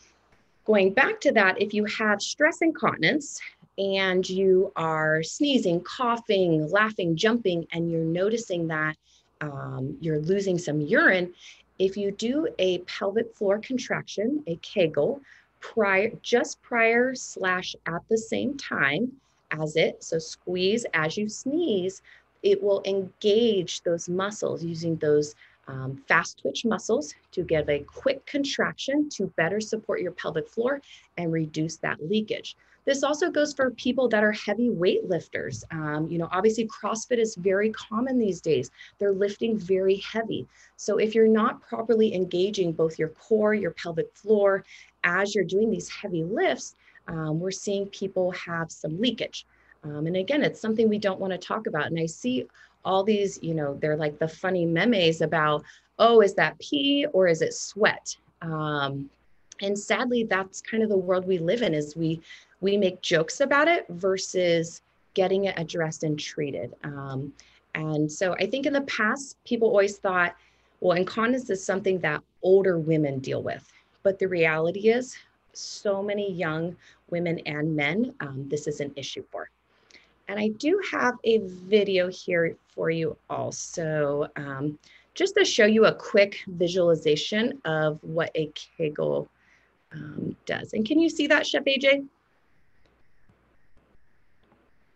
Going 0.65 0.93
back 0.93 1.21
to 1.23 1.33
that, 1.33 1.61
if 1.61 1.75
you 1.75 1.85
have 1.87 2.23
stress 2.23 2.63
incontinence 2.63 3.41
and 3.79 4.29
you 4.29 4.73
are 4.77 5.23
sneezing, 5.23 5.81
coughing, 5.81 6.71
laughing, 6.71 7.17
jumping, 7.17 7.67
and 7.73 7.91
you're 7.91 8.05
noticing 8.05 8.69
that 8.69 8.97
um, 9.41 9.97
you're 10.01 10.21
losing 10.21 10.59
some 10.59 10.81
urine, 10.81 11.35
if 11.81 11.97
you 11.97 12.13
do 12.13 12.47
a 12.61 12.79
pelvic 12.81 13.35
floor 13.35 13.59
contraction, 13.59 14.45
a 14.47 14.55
Kegel, 14.57 15.21
prior, 15.59 16.13
just 16.23 16.63
prior 16.63 17.13
slash 17.17 17.75
at 17.87 18.03
the 18.09 18.19
same 18.19 18.57
time 18.57 19.11
as 19.53 19.77
it, 19.77 20.03
so 20.03 20.19
squeeze 20.19 20.85
as 20.95 21.17
you 21.17 21.29
sneeze, 21.29 22.03
it 22.43 22.63
will 22.63 22.83
engage 22.85 23.83
those 23.83 24.09
muscles 24.09 24.65
using 24.65 24.97
those 24.97 25.35
um, 25.69 26.03
fast 26.09 26.39
twitch 26.39 26.65
muscles 26.65 27.15
to 27.31 27.43
give 27.43 27.69
a 27.69 27.81
quick 27.81 28.25
contraction 28.27 29.09
to 29.11 29.27
better 29.37 29.61
support 29.61 30.01
your 30.01 30.13
pelvic 30.13 30.49
floor 30.49 30.81
and 31.17 31.33
reduce 31.33 31.77
that 31.77 32.03
leakage. 32.03 32.57
This 32.85 33.05
also 33.05 33.31
goes 33.31 33.55
for 33.55 33.71
people 33.71 34.09
that 34.09 34.25
are 34.25 34.33
heavy 34.33 34.69
weight 34.69 35.09
lifters. 35.09 35.65
Um, 35.71 36.09
you 36.11 36.19
know, 36.19 36.29
obviously 36.33 36.67
CrossFit 36.67 37.19
is 37.19 37.37
very 37.37 37.71
common 37.71 38.19
these 38.19 38.41
days. 38.41 38.73
They're 38.99 39.13
lifting 39.13 39.57
very 39.57 39.97
heavy. 39.97 40.49
So 40.77 40.99
if 40.99 41.15
you're 41.15 41.29
not 41.29 41.63
properly 41.63 42.13
engaging 42.13 42.73
both 42.73 42.99
your 42.99 43.11
core, 43.11 43.55
your 43.55 43.71
pelvic 43.71 44.13
floor, 44.17 44.65
as 45.05 45.33
you're 45.33 45.45
doing 45.45 45.71
these 45.71 45.89
heavy 45.89 46.25
lifts, 46.25 46.75
um, 47.09 47.41
we're 47.41 47.51
seeing 47.51 47.87
people 47.87 48.31
have 48.33 48.71
some 48.71 49.01
leakage. 49.01 49.47
Um, 49.85 50.07
and 50.07 50.17
again, 50.17 50.43
it's 50.43 50.61
something 50.61 50.89
we 50.89 50.99
don't 50.99 51.21
want 51.21 51.33
to 51.33 51.39
talk 51.39 51.67
about. 51.67 51.87
And 51.87 51.99
I 51.99 52.07
see 52.07 52.47
all 52.85 53.03
these, 53.03 53.39
you 53.43 53.55
know, 53.55 53.77
they're 53.81 53.97
like 53.97 54.19
the 54.19 54.29
funny 54.29 54.65
memes 54.65 55.21
about, 55.21 55.65
oh, 55.99 56.21
is 56.21 56.35
that 56.35 56.59
pee 56.59 57.07
or 57.13 57.27
is 57.27 57.43
it 57.43 57.55
sweat? 57.55 58.17
Um, 58.43 59.11
and 59.61 59.79
sadly, 59.79 60.25
that's 60.25 60.61
kind 60.61 60.83
of 60.83 60.89
the 60.89 60.97
world 60.97 61.27
we 61.27 61.39
live 61.39 61.63
in. 61.63 61.75
Is 61.75 61.97
we 61.97 62.21
we 62.61 62.77
make 62.77 63.03
jokes 63.03 63.41
about 63.41 63.69
it 63.69 63.87
versus 63.89 64.83
getting 65.15 65.45
it 65.45 65.59
addressed 65.59 66.05
and 66.05 66.19
treated. 66.19 66.75
Um, 66.85 67.33
and 67.75 68.11
so 68.11 68.35
I 68.35 68.47
think 68.47 68.67
in 68.67 68.73
the 68.73 68.83
past, 68.83 69.37
people 69.45 69.69
always 69.69 69.99
thought, 69.99 70.35
well, 70.81 70.97
incontinence 70.97 71.49
is 71.51 71.65
something 71.65 71.99
that 72.01 72.23
older 72.43 72.79
women 72.79 73.19
deal 73.19 73.43
with. 73.43 73.71
But 74.03 74.19
the 74.19 74.29
reality 74.29 74.91
is, 74.91 75.17
so 75.53 76.03
many 76.03 76.33
young 76.33 76.77
women 77.11 77.39
and 77.41 77.77
men, 77.77 78.15
um, 78.21 78.49
this 78.49 78.67
is 78.67 78.81
an 78.81 78.93
issue 78.97 79.25
for. 79.31 79.51
And 80.29 80.39
I 80.39 80.49
do 80.49 80.81
have 80.91 81.15
a 81.25 81.39
video 81.39 82.09
here 82.09 82.57
for 82.69 82.91
you 82.91 83.17
also, 83.29 84.29
um, 84.37 84.79
just 85.15 85.35
to 85.37 85.45
show 85.45 85.67
you 85.67 85.87
a 85.87 85.95
quick 85.95 86.39
visualization 86.47 87.61
of 87.65 87.99
what 88.03 88.31
a 88.35 88.51
Kegel 88.55 89.29
um, 89.93 90.35
does. 90.47 90.73
And 90.73 90.87
can 90.87 90.99
you 90.99 91.11
see 91.11 91.27
that, 91.27 91.47
Chef 91.47 91.65
AJ? 91.65 92.07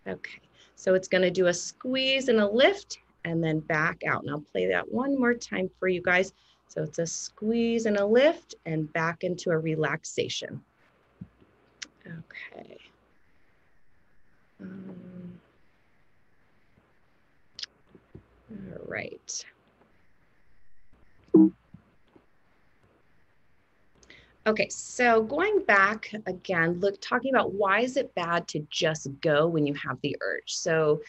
Okay, 0.09 0.41
so 0.77 0.95
it's 0.95 1.09
gonna 1.09 1.31
do 1.31 1.49
a 1.49 1.55
squeeze 1.55 2.29
and 2.29 2.41
a 2.41 2.49
lift 2.49 2.99
and 3.25 3.43
then 3.43 3.59
back 3.61 4.03
out. 4.07 4.23
And 4.23 4.31
I'll 4.31 4.41
play 4.41 4.67
that 4.69 4.91
one 4.91 5.19
more 5.19 5.35
time 5.35 5.69
for 5.79 5.89
you 5.89 6.01
guys. 6.01 6.33
So 6.69 6.83
it's 6.83 6.99
a 6.99 7.07
squeeze 7.07 7.87
and 7.87 7.97
a 7.97 8.05
lift 8.05 8.55
and 8.67 8.93
back 8.93 9.25
into 9.25 9.51
a 9.51 9.59
relaxation. 9.59 10.63
Okay. 12.07 12.79
Um, 14.61 15.41
all 18.51 18.85
right. 18.87 19.45
Okay, 24.47 24.69
so 24.69 25.25
going 25.25 25.65
back 25.65 26.13
again, 26.27 26.79
look, 26.79 27.01
talking 27.01 27.35
about 27.35 27.55
why 27.55 27.81
is 27.81 27.97
it 27.97 28.15
bad 28.15 28.47
to 28.49 28.65
just 28.71 29.09
go 29.21 29.49
when 29.49 29.67
you 29.67 29.75
have 29.75 29.99
the 30.03 30.17
urge? 30.21 30.55
So 30.55 31.01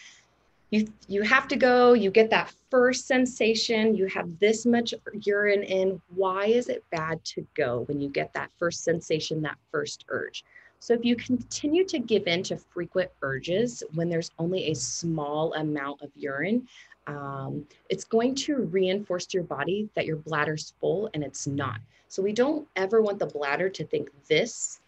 you 0.70 0.88
you 1.08 1.22
have 1.22 1.48
to 1.48 1.56
go, 1.56 1.94
you 1.94 2.12
get 2.12 2.30
that 2.32 2.54
first 2.70 3.08
sensation, 3.08 3.96
you 3.96 4.08
have 4.08 4.28
this 4.40 4.66
much 4.66 4.94
urine 5.22 5.64
in. 5.64 6.02
Why 6.14 6.46
is 6.46 6.68
it 6.68 6.84
bad 6.92 7.24
to 7.26 7.46
go 7.56 7.84
when 7.88 8.02
you 8.02 8.10
get 8.10 8.34
that 8.34 8.52
first 8.58 8.84
sensation, 8.84 9.42
that 9.44 9.58
first 9.72 10.06
urge? 10.10 10.44
So 10.80 10.94
if 10.94 11.04
you 11.04 11.16
continue 11.16 11.86
to 11.86 12.00
give 12.00 12.28
in 12.28 12.44
to 12.44 12.58
frequent 12.58 13.10
urges 13.22 13.84
when 13.96 14.10
there's 14.10 14.32
only 14.38 14.72
a 14.72 14.76
small 14.76 15.54
amount 15.54 16.02
of 16.02 16.12
urine, 16.16 16.68
um, 17.08 17.66
it's 17.90 18.04
going 18.04 18.36
to 18.36 18.58
reinforce 18.58 19.26
to 19.28 19.38
your 19.38 19.46
body 19.46 19.90
that 19.96 20.06
your 20.06 20.18
bladder's 20.18 20.74
full 20.80 21.10
and 21.14 21.24
it's 21.24 21.48
not. 21.48 21.80
So 22.10 22.22
we 22.22 22.34
don't 22.34 22.68
ever 22.76 23.02
want 23.02 23.20
the 23.20 23.26
bladder 23.26 23.70
to 23.70 23.86
think 23.86 24.10
this 24.28 24.80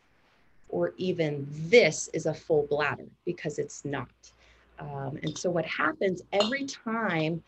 or 0.67 0.93
even 0.97 1.47
this 1.49 2.09
is 2.13 2.25
a 2.25 2.33
full 2.33 2.67
bladder 2.69 3.07
because 3.25 3.57
it's 3.57 3.83
not. 3.83 4.09
Um, 4.79 5.19
and 5.23 5.37
so 5.37 5.49
what 5.49 5.65
happens 5.65 6.21
every 6.31 6.65
time 6.65 7.43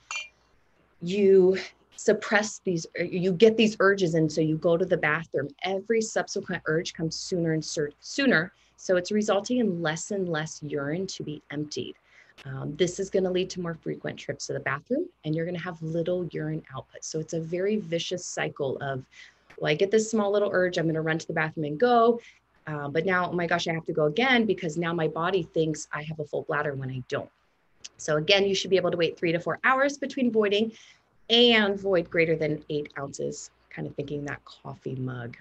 you 1.01 1.57
suppress 1.95 2.59
these, 2.63 2.85
you 2.99 3.31
get 3.31 3.57
these 3.57 3.77
urges 3.79 4.15
and 4.15 4.31
so 4.31 4.41
you 4.41 4.57
go 4.57 4.77
to 4.77 4.85
the 4.85 4.97
bathroom, 4.97 5.49
every 5.63 6.01
subsequent 6.01 6.61
urge 6.65 6.93
comes 6.93 7.15
sooner 7.15 7.53
and 7.53 7.63
sooner. 7.99 8.53
So 8.77 8.97
it's 8.97 9.11
resulting 9.11 9.59
in 9.59 9.81
less 9.81 10.11
and 10.11 10.27
less 10.27 10.61
urine 10.63 11.05
to 11.07 11.23
be 11.23 11.41
emptied. 11.51 11.95
Um, 12.45 12.75
this 12.75 12.99
is 12.99 13.11
going 13.11 13.23
to 13.23 13.29
lead 13.29 13.49
to 13.51 13.61
more 13.61 13.75
frequent 13.75 14.17
trips 14.17 14.47
to 14.47 14.53
the 14.53 14.59
bathroom 14.59 15.07
and 15.23 15.35
you're 15.35 15.45
going 15.45 15.57
to 15.57 15.63
have 15.63 15.81
little 15.83 16.25
urine 16.31 16.63
output. 16.75 17.03
So 17.03 17.19
it's 17.19 17.33
a 17.33 17.39
very 17.39 17.75
vicious 17.77 18.25
cycle 18.25 18.77
of, 18.81 19.03
well, 19.59 19.71
I 19.71 19.75
get 19.75 19.91
this 19.91 20.09
small 20.09 20.31
little 20.31 20.49
urge, 20.51 20.77
I'm 20.77 20.85
going 20.85 20.95
to 20.95 21.01
run 21.01 21.19
to 21.19 21.27
the 21.27 21.33
bathroom 21.33 21.65
and 21.65 21.79
go. 21.79 22.19
Uh, 22.67 22.87
but 22.87 23.05
now, 23.05 23.29
oh 23.29 23.33
my 23.33 23.47
gosh, 23.47 23.67
I 23.67 23.73
have 23.73 23.85
to 23.85 23.93
go 23.93 24.05
again 24.05 24.45
because 24.45 24.77
now 24.77 24.93
my 24.93 25.07
body 25.07 25.43
thinks 25.43 25.87
I 25.91 26.03
have 26.03 26.19
a 26.19 26.25
full 26.25 26.43
bladder 26.43 26.73
when 26.75 26.89
I 26.89 27.03
don't. 27.09 27.29
So 27.97 28.17
again, 28.17 28.47
you 28.47 28.55
should 28.55 28.69
be 28.69 28.77
able 28.77 28.91
to 28.91 28.97
wait 28.97 29.17
three 29.17 29.31
to 29.31 29.39
four 29.39 29.59
hours 29.63 29.97
between 29.97 30.31
voiding 30.31 30.71
and 31.29 31.79
void 31.79 32.09
greater 32.09 32.35
than 32.35 32.63
eight 32.69 32.91
ounces, 32.99 33.51
kind 33.69 33.87
of 33.87 33.95
thinking 33.95 34.25
that 34.25 34.43
coffee 34.45 34.95
mug. 34.95 35.37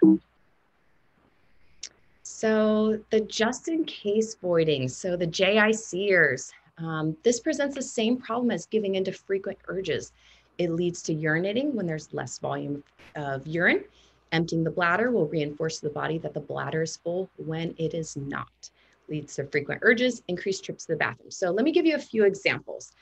So 2.22 2.98
the 3.11 3.20
just 3.20 3.68
in 3.68 3.85
case 3.85 4.35
voiding, 4.35 4.88
so 4.88 5.16
the 5.16 5.26
JICers, 5.26 6.50
um, 6.78 7.16
this 7.22 7.40
presents 7.40 7.74
the 7.74 7.83
same 7.83 8.16
problem 8.16 8.50
as 8.50 8.66
giving 8.66 8.94
into 8.94 9.12
frequent 9.12 9.59
urges. 9.68 10.12
It 10.59 10.70
leads 10.70 11.02
to 11.02 11.14
urinating 11.14 11.74
when 11.74 11.87
there's 11.87 12.12
less 12.14 12.38
volume 12.38 12.83
of 13.16 13.46
urine. 13.46 13.85
Emptying 14.32 14.62
the 14.62 14.70
bladder 14.70 15.10
will 15.10 15.26
reinforce 15.26 15.80
the 15.80 15.90
body 15.90 16.18
that 16.18 16.34
the 16.34 16.40
bladder 16.40 16.82
is 16.82 16.96
full 16.96 17.28
when 17.36 17.74
it 17.78 17.94
is 17.94 18.16
not. 18.16 18.70
Leads 19.08 19.34
to 19.36 19.44
frequent 19.44 19.80
urges, 19.82 20.22
increased 20.28 20.64
trips 20.64 20.86
to 20.86 20.92
the 20.92 20.96
bathroom. 20.96 21.30
So 21.30 21.50
let 21.50 21.64
me 21.64 21.72
give 21.72 21.84
you 21.84 21.96
a 21.96 21.98
few 21.98 22.24
examples. 22.24 22.92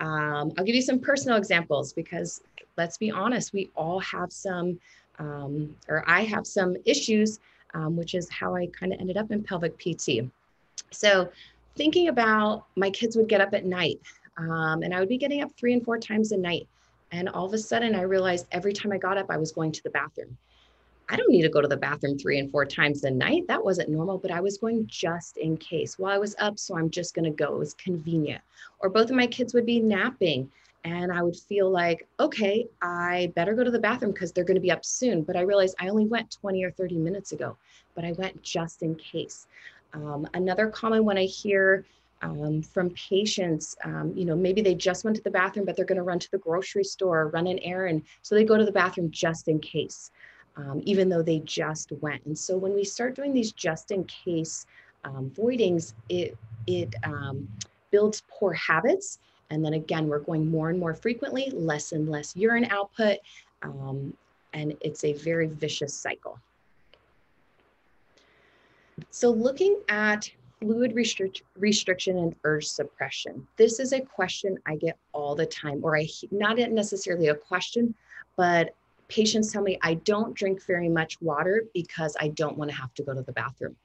Um, 0.00 0.52
I'll 0.56 0.64
give 0.64 0.74
you 0.74 0.82
some 0.82 0.98
personal 0.98 1.36
examples 1.36 1.92
because 1.92 2.42
let's 2.76 2.96
be 2.96 3.10
honest, 3.10 3.52
we 3.52 3.70
all 3.76 4.00
have 4.00 4.32
some, 4.32 4.78
um, 5.18 5.74
or 5.88 6.04
I 6.06 6.22
have 6.22 6.46
some 6.46 6.76
issues, 6.86 7.40
um, 7.74 7.96
which 7.96 8.14
is 8.14 8.30
how 8.30 8.54
I 8.54 8.66
kind 8.68 8.92
of 8.92 9.00
ended 9.00 9.16
up 9.16 9.30
in 9.30 9.42
pelvic 9.42 9.78
PT. 9.78 10.30
So 10.90 11.28
thinking 11.76 12.08
about 12.08 12.64
my 12.76 12.90
kids 12.90 13.16
would 13.16 13.28
get 13.28 13.40
up 13.40 13.52
at 13.52 13.66
night 13.66 14.00
um, 14.38 14.82
and 14.82 14.94
I 14.94 15.00
would 15.00 15.08
be 15.08 15.18
getting 15.18 15.42
up 15.42 15.50
three 15.56 15.72
and 15.72 15.84
four 15.84 15.98
times 15.98 16.32
a 16.32 16.36
night. 16.36 16.66
And 17.10 17.28
all 17.28 17.46
of 17.46 17.52
a 17.52 17.58
sudden 17.58 17.94
I 17.94 18.02
realized 18.02 18.46
every 18.52 18.72
time 18.72 18.92
I 18.92 18.98
got 18.98 19.18
up, 19.18 19.26
I 19.30 19.36
was 19.36 19.52
going 19.52 19.72
to 19.72 19.82
the 19.82 19.90
bathroom. 19.90 20.36
I 21.10 21.16
don't 21.16 21.30
need 21.30 21.42
to 21.42 21.48
go 21.48 21.60
to 21.60 21.68
the 21.68 21.76
bathroom 21.76 22.18
three 22.18 22.38
and 22.38 22.50
four 22.50 22.66
times 22.66 23.04
a 23.04 23.10
night. 23.10 23.46
That 23.48 23.64
wasn't 23.64 23.88
normal, 23.88 24.18
but 24.18 24.30
I 24.30 24.40
was 24.40 24.58
going 24.58 24.86
just 24.86 25.36
in 25.38 25.56
case. 25.56 25.98
While 25.98 26.12
I 26.12 26.18
was 26.18 26.36
up, 26.38 26.58
so 26.58 26.76
I'm 26.76 26.90
just 26.90 27.14
going 27.14 27.24
to 27.24 27.30
go. 27.30 27.54
It 27.54 27.58
was 27.58 27.74
convenient. 27.74 28.42
Or 28.80 28.90
both 28.90 29.10
of 29.10 29.16
my 29.16 29.26
kids 29.26 29.54
would 29.54 29.66
be 29.66 29.80
napping 29.80 30.50
and 30.84 31.12
I 31.12 31.22
would 31.22 31.36
feel 31.36 31.70
like, 31.70 32.06
okay, 32.20 32.66
I 32.82 33.32
better 33.34 33.54
go 33.54 33.64
to 33.64 33.70
the 33.70 33.78
bathroom 33.78 34.12
because 34.12 34.32
they're 34.32 34.44
going 34.44 34.56
to 34.56 34.60
be 34.60 34.70
up 34.70 34.84
soon. 34.84 35.22
But 35.22 35.36
I 35.36 35.40
realized 35.40 35.74
I 35.78 35.88
only 35.88 36.06
went 36.06 36.30
20 36.30 36.62
or 36.64 36.70
30 36.70 36.96
minutes 36.96 37.32
ago, 37.32 37.56
but 37.94 38.04
I 38.04 38.12
went 38.12 38.42
just 38.42 38.82
in 38.82 38.94
case. 38.94 39.46
Um, 39.92 40.28
another 40.34 40.68
common 40.68 41.04
one 41.04 41.18
I 41.18 41.24
hear 41.24 41.84
um, 42.22 42.62
from 42.62 42.90
patients, 42.90 43.76
um, 43.84 44.12
you 44.14 44.24
know, 44.24 44.36
maybe 44.36 44.60
they 44.60 44.74
just 44.74 45.04
went 45.04 45.16
to 45.16 45.22
the 45.22 45.30
bathroom, 45.30 45.64
but 45.64 45.76
they're 45.76 45.84
going 45.84 45.96
to 45.96 46.02
run 46.02 46.18
to 46.18 46.30
the 46.30 46.38
grocery 46.38 46.84
store, 46.84 47.28
run 47.28 47.46
an 47.46 47.58
errand. 47.60 48.02
So 48.22 48.34
they 48.34 48.44
go 48.44 48.56
to 48.56 48.64
the 48.64 48.72
bathroom 48.72 49.10
just 49.10 49.48
in 49.48 49.60
case, 49.60 50.10
um, 50.58 50.82
even 50.84 51.08
though 51.08 51.22
they 51.22 51.38
just 51.40 51.92
went. 52.00 52.24
And 52.26 52.36
so 52.36 52.56
when 52.58 52.74
we 52.74 52.84
start 52.84 53.14
doing 53.14 53.32
these 53.32 53.52
just 53.52 53.90
in 53.90 54.04
case 54.04 54.66
um, 55.04 55.30
voidings, 55.30 55.94
it, 56.08 56.36
it 56.66 56.94
um, 57.04 57.48
builds 57.90 58.22
poor 58.28 58.52
habits. 58.52 59.20
And 59.50 59.64
then 59.64 59.74
again, 59.74 60.08
we're 60.08 60.18
going 60.18 60.50
more 60.50 60.68
and 60.68 60.78
more 60.78 60.94
frequently, 60.94 61.50
less 61.54 61.92
and 61.92 62.08
less 62.08 62.36
urine 62.36 62.66
output. 62.70 63.18
Um, 63.62 64.12
and 64.52 64.76
it's 64.80 65.04
a 65.04 65.14
very 65.14 65.46
vicious 65.46 65.94
cycle. 65.94 66.38
So 69.10 69.30
looking 69.30 69.80
at 69.88 70.30
fluid 70.60 70.94
restric 70.94 71.42
restriction 71.56 72.18
and 72.18 72.34
urge 72.44 72.66
suppression. 72.66 73.46
This 73.56 73.78
is 73.78 73.92
a 73.92 74.00
question 74.00 74.58
I 74.66 74.74
get 74.74 74.96
all 75.12 75.34
the 75.34 75.46
time, 75.46 75.80
or 75.82 75.96
I 75.96 76.08
not 76.30 76.58
necessarily 76.58 77.28
a 77.28 77.34
question, 77.34 77.94
but 78.36 78.74
patients 79.08 79.52
tell 79.52 79.62
me 79.62 79.78
I 79.82 79.94
don't 79.94 80.34
drink 80.34 80.64
very 80.66 80.88
much 80.88 81.20
water 81.20 81.64
because 81.74 82.16
I 82.20 82.28
don't 82.28 82.56
want 82.56 82.70
to 82.70 82.76
have 82.76 82.94
to 82.94 83.02
go 83.02 83.14
to 83.14 83.22
the 83.22 83.32
bathroom. 83.32 83.76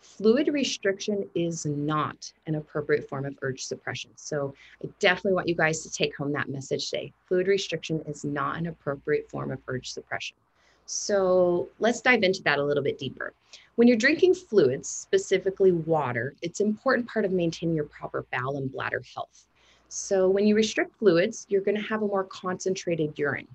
Fluid 0.00 0.48
restriction 0.48 1.28
is 1.34 1.66
not 1.66 2.32
an 2.46 2.54
appropriate 2.54 3.08
form 3.08 3.24
of 3.24 3.36
urge 3.42 3.64
suppression. 3.64 4.10
So 4.14 4.54
I 4.84 4.88
definitely 5.00 5.32
want 5.32 5.48
you 5.48 5.54
guys 5.54 5.82
to 5.82 5.90
take 5.90 6.16
home 6.16 6.32
that 6.32 6.48
message 6.48 6.90
today. 6.90 7.12
Fluid 7.26 7.48
restriction 7.48 8.02
is 8.06 8.24
not 8.24 8.56
an 8.58 8.66
appropriate 8.68 9.28
form 9.30 9.50
of 9.50 9.58
urge 9.66 9.90
suppression. 9.90 10.36
So 10.84 11.68
let's 11.80 12.00
dive 12.00 12.22
into 12.22 12.42
that 12.44 12.60
a 12.60 12.64
little 12.64 12.84
bit 12.84 12.98
deeper. 12.98 13.32
When 13.74 13.88
you're 13.88 13.96
drinking 13.96 14.34
fluids, 14.34 14.88
specifically 14.88 15.72
water, 15.72 16.34
it's 16.40 16.60
an 16.60 16.68
important 16.68 17.08
part 17.08 17.24
of 17.24 17.32
maintaining 17.32 17.74
your 17.74 17.86
proper 17.86 18.24
bowel 18.32 18.58
and 18.58 18.70
bladder 18.70 19.02
health. 19.14 19.46
So 19.88 20.28
when 20.28 20.46
you 20.46 20.54
restrict 20.54 20.96
fluids, 20.98 21.46
you're 21.48 21.62
going 21.62 21.76
to 21.76 21.82
have 21.82 22.02
a 22.02 22.06
more 22.06 22.24
concentrated 22.24 23.18
urine. 23.18 23.48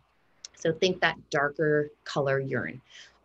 So 0.62 0.72
think 0.72 1.02
that 1.02 1.18
darker 1.32 1.90
color 2.04 2.40
urine. 2.40 2.82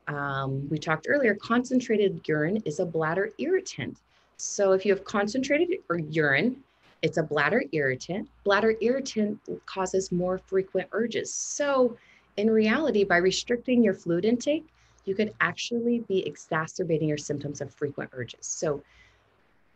Um, 0.08 0.68
we 0.70 0.78
talked 0.78 1.06
earlier, 1.08 1.34
concentrated 1.34 2.26
urine 2.26 2.62
is 2.64 2.80
a 2.80 2.86
bladder 2.86 3.30
irritant. 3.38 3.98
So 4.38 4.72
if 4.72 4.86
you 4.86 4.94
have 4.94 5.04
concentrated 5.04 5.78
urine, 6.10 6.62
it's 7.02 7.18
a 7.18 7.22
bladder 7.22 7.62
irritant. 7.72 8.28
Bladder 8.44 8.74
irritant 8.80 9.38
causes 9.66 10.10
more 10.10 10.38
frequent 10.38 10.88
urges. 10.92 11.32
So 11.32 11.96
in 12.36 12.50
reality, 12.50 13.04
by 13.04 13.18
restricting 13.18 13.82
your 13.82 13.94
fluid 13.94 14.24
intake, 14.24 14.66
you 15.04 15.14
could 15.14 15.34
actually 15.40 16.00
be 16.00 16.26
exacerbating 16.26 17.08
your 17.08 17.18
symptoms 17.18 17.60
of 17.60 17.72
frequent 17.72 18.10
urges. 18.12 18.46
So 18.46 18.82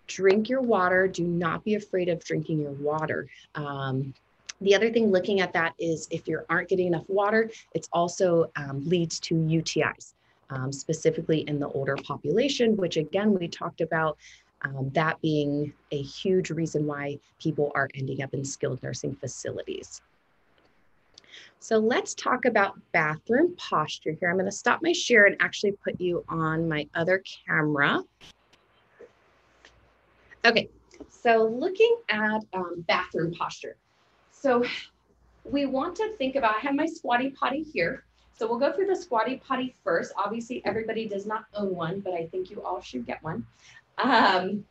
drink 0.06 0.48
your 0.48 0.60
water. 0.62 1.06
Do 1.06 1.24
not 1.24 1.62
be 1.64 1.74
afraid 1.74 2.08
of 2.08 2.24
drinking 2.24 2.60
your 2.62 2.72
water. 2.72 3.28
Um, 3.54 4.14
the 4.60 4.74
other 4.74 4.90
thing 4.90 5.10
looking 5.10 5.40
at 5.40 5.52
that 5.54 5.74
is 5.78 6.06
if 6.10 6.28
you 6.28 6.40
aren't 6.50 6.68
getting 6.68 6.86
enough 6.86 7.08
water, 7.08 7.50
it's 7.74 7.88
also 7.92 8.50
um, 8.56 8.84
leads 8.84 9.18
to 9.20 9.34
UTIs, 9.34 10.14
um, 10.50 10.70
specifically 10.70 11.40
in 11.48 11.58
the 11.58 11.68
older 11.68 11.96
population, 11.96 12.76
which 12.76 12.96
again, 12.96 13.38
we 13.38 13.48
talked 13.48 13.80
about 13.80 14.18
um, 14.62 14.90
that 14.92 15.20
being 15.22 15.72
a 15.90 16.02
huge 16.02 16.50
reason 16.50 16.86
why 16.86 17.18
people 17.38 17.72
are 17.74 17.88
ending 17.94 18.22
up 18.22 18.34
in 18.34 18.44
skilled 18.44 18.82
nursing 18.82 19.14
facilities. 19.14 20.02
So 21.58 21.78
let's 21.78 22.14
talk 22.14 22.44
about 22.44 22.78
bathroom 22.92 23.54
posture 23.56 24.16
here. 24.18 24.30
I'm 24.30 24.36
gonna 24.36 24.52
stop 24.52 24.80
my 24.82 24.92
share 24.92 25.26
and 25.26 25.36
actually 25.40 25.72
put 25.72 26.00
you 26.00 26.24
on 26.28 26.68
my 26.68 26.86
other 26.94 27.22
camera. 27.46 28.02
Okay, 30.44 30.68
so 31.08 31.44
looking 31.44 31.96
at 32.08 32.40
um, 32.52 32.84
bathroom 32.86 33.32
posture. 33.32 33.76
So 34.40 34.64
we 35.44 35.66
want 35.66 35.96
to 35.96 36.16
think 36.16 36.34
about, 36.34 36.56
I 36.56 36.60
have 36.60 36.74
my 36.74 36.86
squatty 36.86 37.30
potty 37.30 37.62
here. 37.62 38.04
So 38.32 38.48
we'll 38.48 38.58
go 38.58 38.72
through 38.72 38.86
the 38.86 38.96
squatty 38.96 39.36
potty 39.36 39.74
first. 39.84 40.14
Obviously 40.16 40.62
everybody 40.64 41.06
does 41.06 41.26
not 41.26 41.44
own 41.54 41.74
one, 41.74 42.00
but 42.00 42.14
I 42.14 42.26
think 42.26 42.50
you 42.50 42.62
all 42.62 42.80
should 42.80 43.06
get 43.06 43.22
one. 43.22 43.46
Um, 43.98 44.64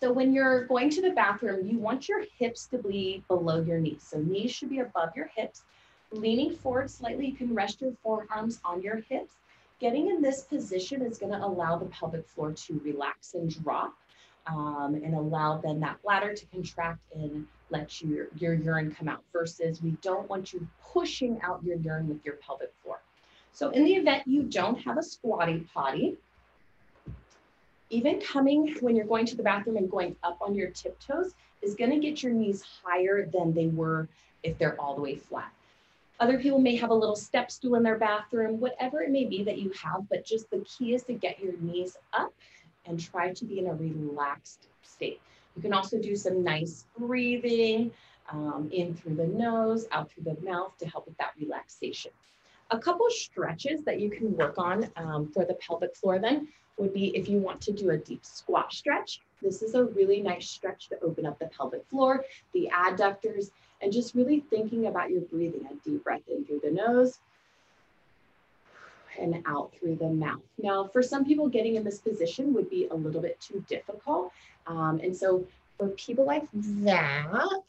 so 0.00 0.10
when 0.10 0.32
you're 0.32 0.64
going 0.64 0.88
to 0.90 1.02
the 1.02 1.10
bathroom, 1.10 1.68
you 1.68 1.78
want 1.78 2.08
your 2.08 2.24
hips 2.38 2.64
to 2.68 2.78
be 2.78 3.22
below 3.28 3.60
your 3.60 3.78
knees. 3.78 4.02
So 4.02 4.18
knees 4.18 4.50
should 4.50 4.70
be 4.70 4.78
above 4.78 5.14
your 5.14 5.30
hips. 5.36 5.62
Leaning 6.10 6.56
forward 6.56 6.90
slightly, 6.90 7.26
you 7.26 7.34
can 7.34 7.54
rest 7.54 7.82
your 7.82 7.92
forearms 8.02 8.60
on 8.64 8.80
your 8.80 9.02
hips. 9.10 9.34
Getting 9.78 10.08
in 10.08 10.22
this 10.22 10.42
position 10.42 11.02
is 11.02 11.18
going 11.18 11.32
to 11.32 11.44
allow 11.44 11.76
the 11.76 11.84
pelvic 11.86 12.26
floor 12.26 12.52
to 12.52 12.80
relax 12.82 13.34
and 13.34 13.54
drop 13.62 13.94
um, 14.46 14.94
and 14.94 15.14
allow 15.14 15.58
then 15.58 15.80
that 15.80 16.00
bladder 16.02 16.32
to 16.32 16.46
contract 16.46 17.00
and 17.14 17.46
let 17.70 18.00
your, 18.02 18.28
your 18.36 18.54
urine 18.54 18.94
come 18.94 19.08
out 19.08 19.22
versus 19.32 19.82
we 19.82 19.92
don't 20.02 20.28
want 20.28 20.52
you 20.52 20.66
pushing 20.92 21.40
out 21.42 21.62
your 21.64 21.76
urine 21.76 22.08
with 22.08 22.24
your 22.24 22.34
pelvic 22.36 22.72
floor. 22.82 23.00
So 23.52 23.70
in 23.70 23.84
the 23.84 23.94
event 23.94 24.24
you 24.26 24.42
don't 24.44 24.80
have 24.82 24.98
a 24.98 25.02
squatty 25.02 25.66
potty, 25.72 26.16
even 27.90 28.20
coming 28.20 28.76
when 28.80 28.94
you're 28.94 29.06
going 29.06 29.26
to 29.26 29.36
the 29.36 29.42
bathroom 29.42 29.76
and 29.76 29.90
going 29.90 30.16
up 30.22 30.38
on 30.40 30.54
your 30.54 30.70
tiptoes 30.70 31.34
is 31.62 31.74
going 31.74 31.90
to 31.90 31.98
get 31.98 32.22
your 32.22 32.32
knees 32.32 32.62
higher 32.82 33.26
than 33.26 33.52
they 33.52 33.66
were 33.66 34.08
if 34.42 34.56
they're 34.58 34.80
all 34.80 34.94
the 34.94 35.02
way 35.02 35.16
flat. 35.16 35.52
Other 36.20 36.38
people 36.38 36.58
may 36.58 36.76
have 36.76 36.90
a 36.90 36.94
little 36.94 37.16
step 37.16 37.50
stool 37.50 37.76
in 37.76 37.82
their 37.82 37.98
bathroom, 37.98 38.60
whatever 38.60 39.00
it 39.02 39.10
may 39.10 39.24
be 39.24 39.42
that 39.44 39.58
you 39.58 39.72
have, 39.82 40.08
but 40.08 40.24
just 40.24 40.50
the 40.50 40.58
key 40.60 40.94
is 40.94 41.02
to 41.04 41.14
get 41.14 41.40
your 41.40 41.54
knees 41.60 41.96
up 42.12 42.32
and 42.86 43.00
try 43.00 43.32
to 43.32 43.44
be 43.44 43.58
in 43.58 43.66
a 43.66 43.74
relaxed 43.74 44.68
state. 44.82 45.20
You 45.60 45.64
can 45.64 45.74
also 45.74 45.98
do 45.98 46.16
some 46.16 46.42
nice 46.42 46.86
breathing 46.98 47.90
um, 48.32 48.70
in 48.72 48.94
through 48.94 49.16
the 49.16 49.26
nose, 49.26 49.86
out 49.92 50.10
through 50.10 50.24
the 50.24 50.42
mouth 50.42 50.72
to 50.78 50.88
help 50.88 51.04
with 51.04 51.18
that 51.18 51.34
relaxation. 51.38 52.12
A 52.70 52.78
couple 52.78 53.04
stretches 53.10 53.84
that 53.84 54.00
you 54.00 54.08
can 54.08 54.34
work 54.34 54.56
on 54.56 54.90
um, 54.96 55.30
for 55.30 55.44
the 55.44 55.52
pelvic 55.52 55.94
floor 55.94 56.18
then 56.18 56.48
would 56.78 56.94
be 56.94 57.14
if 57.14 57.28
you 57.28 57.40
want 57.40 57.60
to 57.60 57.72
do 57.72 57.90
a 57.90 57.98
deep 57.98 58.24
squat 58.24 58.72
stretch. 58.72 59.20
This 59.42 59.60
is 59.60 59.74
a 59.74 59.84
really 59.84 60.22
nice 60.22 60.48
stretch 60.48 60.88
to 60.88 61.00
open 61.02 61.26
up 61.26 61.38
the 61.38 61.48
pelvic 61.48 61.84
floor, 61.90 62.24
the 62.54 62.70
adductors, 62.72 63.50
and 63.82 63.92
just 63.92 64.14
really 64.14 64.40
thinking 64.48 64.86
about 64.86 65.10
your 65.10 65.20
breathing. 65.20 65.68
A 65.70 65.74
deep 65.86 66.02
breath 66.04 66.22
in 66.26 66.46
through 66.46 66.62
the 66.64 66.70
nose 66.70 67.18
and 69.18 69.42
out 69.46 69.72
through 69.78 69.96
the 69.96 70.08
mouth. 70.08 70.40
Now, 70.62 70.88
for 70.92 71.02
some 71.02 71.24
people, 71.24 71.48
getting 71.48 71.76
in 71.76 71.84
this 71.84 71.98
position 71.98 72.52
would 72.54 72.70
be 72.70 72.88
a 72.90 72.94
little 72.94 73.20
bit 73.20 73.40
too 73.40 73.64
difficult. 73.68 74.32
Um, 74.66 75.00
and 75.02 75.16
so 75.16 75.46
for 75.78 75.88
people 75.88 76.24
like 76.24 76.46
that, 76.52 77.26
I'll 77.32 77.64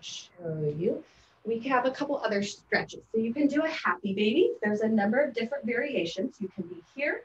show 0.00 0.74
you, 0.76 1.02
we 1.44 1.58
have 1.60 1.86
a 1.86 1.90
couple 1.90 2.18
other 2.18 2.42
stretches. 2.42 3.00
So 3.12 3.20
you 3.20 3.32
can 3.32 3.46
do 3.46 3.64
a 3.64 3.68
happy 3.68 4.12
baby. 4.12 4.52
There's 4.62 4.80
a 4.80 4.88
number 4.88 5.18
of 5.18 5.34
different 5.34 5.64
variations. 5.64 6.36
You 6.40 6.48
can 6.48 6.64
be 6.64 6.82
here. 6.94 7.22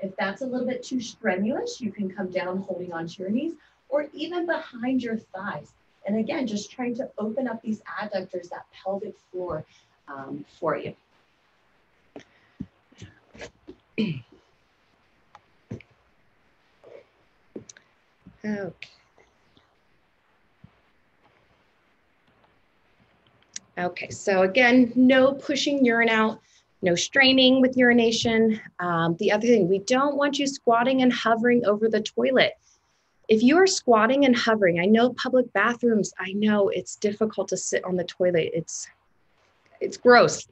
If 0.00 0.14
that's 0.16 0.42
a 0.42 0.46
little 0.46 0.66
bit 0.66 0.82
too 0.82 1.00
strenuous, 1.00 1.80
you 1.80 1.92
can 1.92 2.10
come 2.10 2.28
down 2.30 2.58
holding 2.58 2.92
onto 2.92 3.22
your 3.22 3.30
knees 3.30 3.54
or 3.88 4.08
even 4.12 4.46
behind 4.46 5.02
your 5.02 5.16
thighs. 5.16 5.72
And 6.06 6.18
again, 6.18 6.46
just 6.46 6.70
trying 6.70 6.96
to 6.96 7.08
open 7.18 7.46
up 7.46 7.62
these 7.62 7.80
adductors, 7.82 8.48
that 8.50 8.66
pelvic 8.72 9.14
floor 9.30 9.64
um, 10.08 10.44
for 10.58 10.76
you. 10.76 10.94
Okay. 18.44 18.88
Okay, 23.78 24.10
so 24.10 24.42
again, 24.42 24.92
no 24.94 25.32
pushing 25.32 25.84
urine 25.84 26.10
out, 26.10 26.40
no 26.82 26.94
straining 26.94 27.60
with 27.60 27.76
urination. 27.76 28.60
Um, 28.80 29.16
the 29.18 29.32
other 29.32 29.46
thing, 29.46 29.68
we 29.68 29.78
don't 29.80 30.16
want 30.16 30.38
you 30.38 30.46
squatting 30.46 31.02
and 31.02 31.12
hovering 31.12 31.64
over 31.64 31.88
the 31.88 32.02
toilet. 32.02 32.52
If 33.28 33.42
you 33.42 33.56
are 33.56 33.66
squatting 33.66 34.26
and 34.26 34.36
hovering, 34.36 34.78
I 34.78 34.84
know 34.84 35.14
public 35.14 35.50
bathrooms, 35.54 36.12
I 36.18 36.32
know 36.32 36.68
it's 36.68 36.96
difficult 36.96 37.48
to 37.48 37.56
sit 37.56 37.82
on 37.84 37.96
the 37.96 38.04
toilet. 38.04 38.50
It's 38.52 38.88
it's 39.80 39.96
gross. 39.96 40.46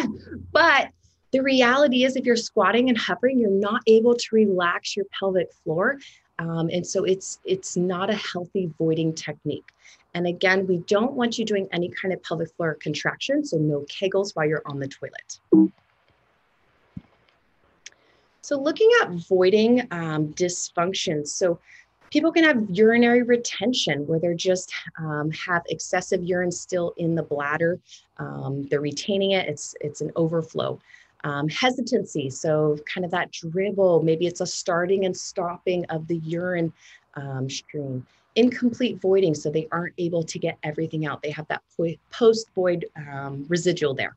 but 0.52 0.90
the 1.32 1.42
reality 1.42 2.04
is 2.04 2.16
if 2.16 2.24
you're 2.24 2.36
squatting 2.36 2.88
and 2.88 2.96
hovering, 2.98 3.38
you're 3.38 3.50
not 3.50 3.82
able 3.86 4.14
to 4.14 4.26
relax 4.32 4.96
your 4.96 5.06
pelvic 5.18 5.52
floor. 5.64 5.98
Um, 6.38 6.68
and 6.72 6.86
so 6.86 7.04
it's 7.04 7.38
it's 7.44 7.76
not 7.76 8.10
a 8.10 8.14
healthy 8.14 8.70
voiding 8.78 9.14
technique. 9.14 9.68
And 10.14 10.26
again, 10.26 10.66
we 10.66 10.78
don't 10.78 11.12
want 11.12 11.38
you 11.38 11.44
doing 11.44 11.68
any 11.72 11.90
kind 11.90 12.12
of 12.12 12.22
pelvic 12.22 12.54
floor 12.56 12.76
contraction, 12.80 13.44
so 13.44 13.56
no 13.58 13.80
kegels 13.80 14.34
while 14.34 14.46
you're 14.46 14.62
on 14.66 14.78
the 14.78 14.88
toilet. 14.88 15.40
So 18.42 18.60
looking 18.60 18.90
at 19.02 19.10
voiding 19.10 19.88
um, 19.90 20.32
dysfunctions. 20.34 21.28
So 21.28 21.58
People 22.10 22.32
can 22.32 22.44
have 22.44 22.70
urinary 22.70 23.22
retention 23.22 24.06
where 24.06 24.18
they're 24.18 24.34
just 24.34 24.72
um, 24.98 25.30
have 25.32 25.62
excessive 25.68 26.22
urine 26.22 26.52
still 26.52 26.94
in 26.96 27.14
the 27.14 27.22
bladder. 27.22 27.80
Um, 28.18 28.66
they're 28.70 28.80
retaining 28.80 29.32
it. 29.32 29.48
It's 29.48 29.74
it's 29.80 30.00
an 30.00 30.12
overflow. 30.14 30.80
Um, 31.26 31.48
hesitancy, 31.48 32.30
so 32.30 32.78
kind 32.92 33.04
of 33.04 33.10
that 33.10 33.32
dribble. 33.32 34.04
Maybe 34.04 34.28
it's 34.28 34.40
a 34.40 34.46
starting 34.46 35.06
and 35.06 35.16
stopping 35.16 35.84
of 35.86 36.06
the 36.06 36.18
urine 36.18 36.72
um, 37.14 37.50
stream. 37.50 38.06
Incomplete 38.36 39.00
voiding, 39.00 39.34
so 39.34 39.50
they 39.50 39.66
aren't 39.72 39.94
able 39.98 40.22
to 40.22 40.38
get 40.38 40.56
everything 40.62 41.04
out. 41.04 41.22
They 41.22 41.32
have 41.32 41.48
that 41.48 41.62
post 42.12 42.46
void 42.54 42.86
um, 42.96 43.44
residual 43.48 43.92
there. 43.92 44.14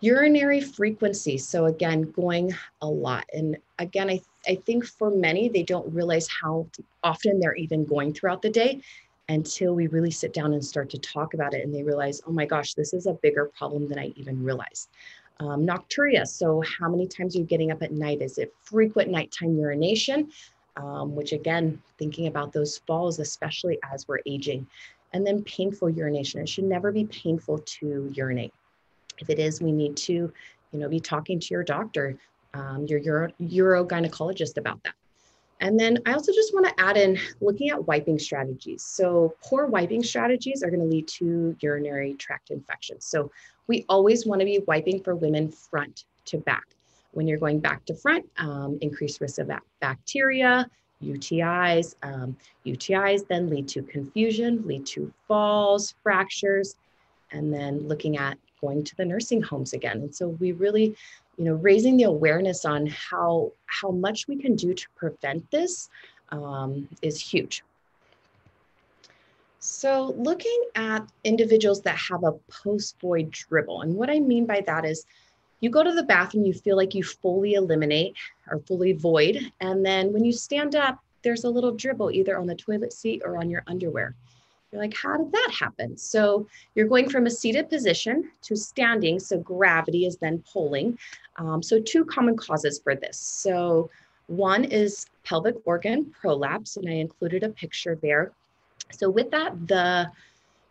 Urinary 0.00 0.62
frequency. 0.62 1.36
So 1.36 1.66
again, 1.66 2.10
going 2.12 2.54
a 2.80 2.88
lot. 2.88 3.26
And 3.34 3.58
again, 3.78 4.08
I, 4.08 4.22
I 4.46 4.54
think 4.54 4.86
for 4.86 5.10
many, 5.10 5.50
they 5.50 5.62
don't 5.62 5.92
realize 5.92 6.26
how 6.26 6.68
often 7.02 7.38
they're 7.38 7.56
even 7.56 7.84
going 7.84 8.14
throughout 8.14 8.40
the 8.40 8.50
day 8.50 8.80
until 9.28 9.74
we 9.74 9.88
really 9.88 10.10
sit 10.10 10.32
down 10.32 10.54
and 10.54 10.64
start 10.64 10.88
to 10.90 10.98
talk 10.98 11.34
about 11.34 11.52
it 11.52 11.64
and 11.64 11.74
they 11.74 11.82
realize, 11.82 12.22
oh 12.26 12.32
my 12.32 12.46
gosh, 12.46 12.72
this 12.74 12.94
is 12.94 13.06
a 13.06 13.12
bigger 13.12 13.50
problem 13.58 13.88
than 13.88 13.98
I 13.98 14.06
even 14.16 14.42
realized. 14.42 14.88
Um, 15.40 15.64
nocturia, 15.64 16.26
so 16.26 16.62
how 16.62 16.88
many 16.88 17.06
times 17.06 17.36
are 17.36 17.38
you 17.38 17.44
getting 17.44 17.70
up 17.70 17.82
at 17.82 17.92
night? 17.92 18.22
Is 18.22 18.38
it 18.38 18.52
frequent 18.60 19.10
nighttime 19.10 19.56
urination? 19.56 20.32
Um, 20.76 21.14
which 21.14 21.32
again, 21.32 21.80
thinking 21.96 22.26
about 22.26 22.52
those 22.52 22.78
falls, 22.78 23.18
especially 23.18 23.78
as 23.92 24.06
we're 24.08 24.20
aging. 24.26 24.66
And 25.12 25.26
then 25.26 25.42
painful 25.44 25.90
urination. 25.90 26.40
It 26.40 26.48
should 26.48 26.64
never 26.64 26.92
be 26.92 27.04
painful 27.04 27.58
to 27.58 28.12
urinate. 28.14 28.52
If 29.18 29.30
it 29.30 29.38
is, 29.38 29.60
we 29.60 29.72
need 29.72 29.96
to, 29.98 30.12
you 30.12 30.78
know, 30.78 30.88
be 30.88 31.00
talking 31.00 31.40
to 31.40 31.46
your 31.50 31.64
doctor, 31.64 32.18
um, 32.54 32.86
your 32.86 33.00
uro, 33.00 33.32
urogynecologist 33.40 34.56
about 34.56 34.82
that. 34.84 34.94
And 35.60 35.78
then 35.78 35.98
I 36.06 36.12
also 36.12 36.32
just 36.32 36.54
want 36.54 36.66
to 36.66 36.84
add 36.84 36.96
in 36.96 37.18
looking 37.40 37.70
at 37.70 37.86
wiping 37.86 38.18
strategies. 38.18 38.82
So 38.82 39.34
poor 39.42 39.66
wiping 39.66 40.02
strategies 40.02 40.62
are 40.62 40.70
going 40.70 40.80
to 40.80 40.86
lead 40.86 41.08
to 41.08 41.56
urinary 41.60 42.14
tract 42.14 42.50
infections. 42.50 43.04
So 43.04 43.30
we 43.66 43.84
always 43.88 44.24
want 44.24 44.40
to 44.40 44.44
be 44.44 44.60
wiping 44.66 45.02
for 45.02 45.14
women 45.14 45.50
front 45.50 46.04
to 46.26 46.38
back. 46.38 46.64
When 47.12 47.26
you're 47.26 47.38
going 47.38 47.58
back 47.58 47.84
to 47.86 47.94
front, 47.94 48.26
um, 48.38 48.78
increased 48.80 49.20
risk 49.20 49.38
of 49.38 49.50
bacteria, 49.80 50.70
UTIs. 51.02 51.94
Um, 52.02 52.36
UTIs 52.66 53.26
then 53.26 53.48
lead 53.48 53.68
to 53.68 53.82
confusion, 53.82 54.66
lead 54.66 54.86
to 54.86 55.12
falls, 55.26 55.94
fractures, 56.02 56.76
and 57.32 57.52
then 57.52 57.86
looking 57.86 58.16
at 58.16 58.38
going 58.60 58.82
to 58.84 58.96
the 58.96 59.04
nursing 59.04 59.40
homes 59.42 59.72
again. 59.72 59.98
And 59.98 60.14
so 60.14 60.28
we 60.28 60.52
really, 60.52 60.96
you 61.38 61.44
know, 61.44 61.54
raising 61.54 61.96
the 61.96 62.02
awareness 62.02 62.64
on 62.64 62.86
how 62.86 63.52
how 63.66 63.90
much 63.90 64.26
we 64.26 64.36
can 64.36 64.56
do 64.56 64.74
to 64.74 64.86
prevent 64.96 65.48
this 65.50 65.88
um, 66.30 66.88
is 67.00 67.20
huge. 67.20 67.62
So 69.60 70.14
looking 70.16 70.64
at 70.74 71.08
individuals 71.24 71.80
that 71.82 71.96
have 71.96 72.24
a 72.24 72.32
post-void 72.62 73.30
dribble, 73.30 73.82
and 73.82 73.94
what 73.94 74.10
I 74.10 74.18
mean 74.18 74.46
by 74.46 74.62
that 74.62 74.84
is 74.84 75.06
you 75.60 75.70
go 75.70 75.82
to 75.82 75.92
the 75.92 76.02
bathroom, 76.02 76.44
you 76.44 76.54
feel 76.54 76.76
like 76.76 76.94
you 76.94 77.02
fully 77.04 77.54
eliminate 77.54 78.16
or 78.50 78.58
fully 78.60 78.92
void, 78.92 79.52
and 79.60 79.86
then 79.86 80.12
when 80.12 80.24
you 80.24 80.32
stand 80.32 80.74
up, 80.74 80.98
there's 81.22 81.44
a 81.44 81.50
little 81.50 81.72
dribble 81.72 82.10
either 82.10 82.38
on 82.38 82.46
the 82.46 82.54
toilet 82.54 82.92
seat 82.92 83.22
or 83.24 83.36
on 83.36 83.48
your 83.50 83.62
underwear. 83.66 84.14
You're 84.72 84.82
like, 84.82 84.94
how 84.94 85.16
did 85.16 85.32
that 85.32 85.50
happen? 85.58 85.96
So 85.96 86.46
you're 86.74 86.88
going 86.88 87.08
from 87.08 87.26
a 87.26 87.30
seated 87.30 87.70
position 87.70 88.30
to 88.42 88.56
standing. 88.56 89.18
So 89.18 89.38
gravity 89.38 90.04
is 90.04 90.16
then 90.18 90.42
pulling. 90.52 90.98
Um, 91.36 91.62
so 91.62 91.80
two 91.80 92.04
common 92.04 92.36
causes 92.36 92.78
for 92.78 92.94
this. 92.94 93.18
So 93.18 93.90
one 94.26 94.64
is 94.64 95.06
pelvic 95.24 95.56
organ 95.64 96.14
prolapse, 96.20 96.76
and 96.76 96.88
I 96.88 96.92
included 96.92 97.44
a 97.44 97.48
picture 97.48 97.98
there. 98.02 98.32
So 98.92 99.08
with 99.08 99.30
that, 99.30 99.66
the 99.66 100.10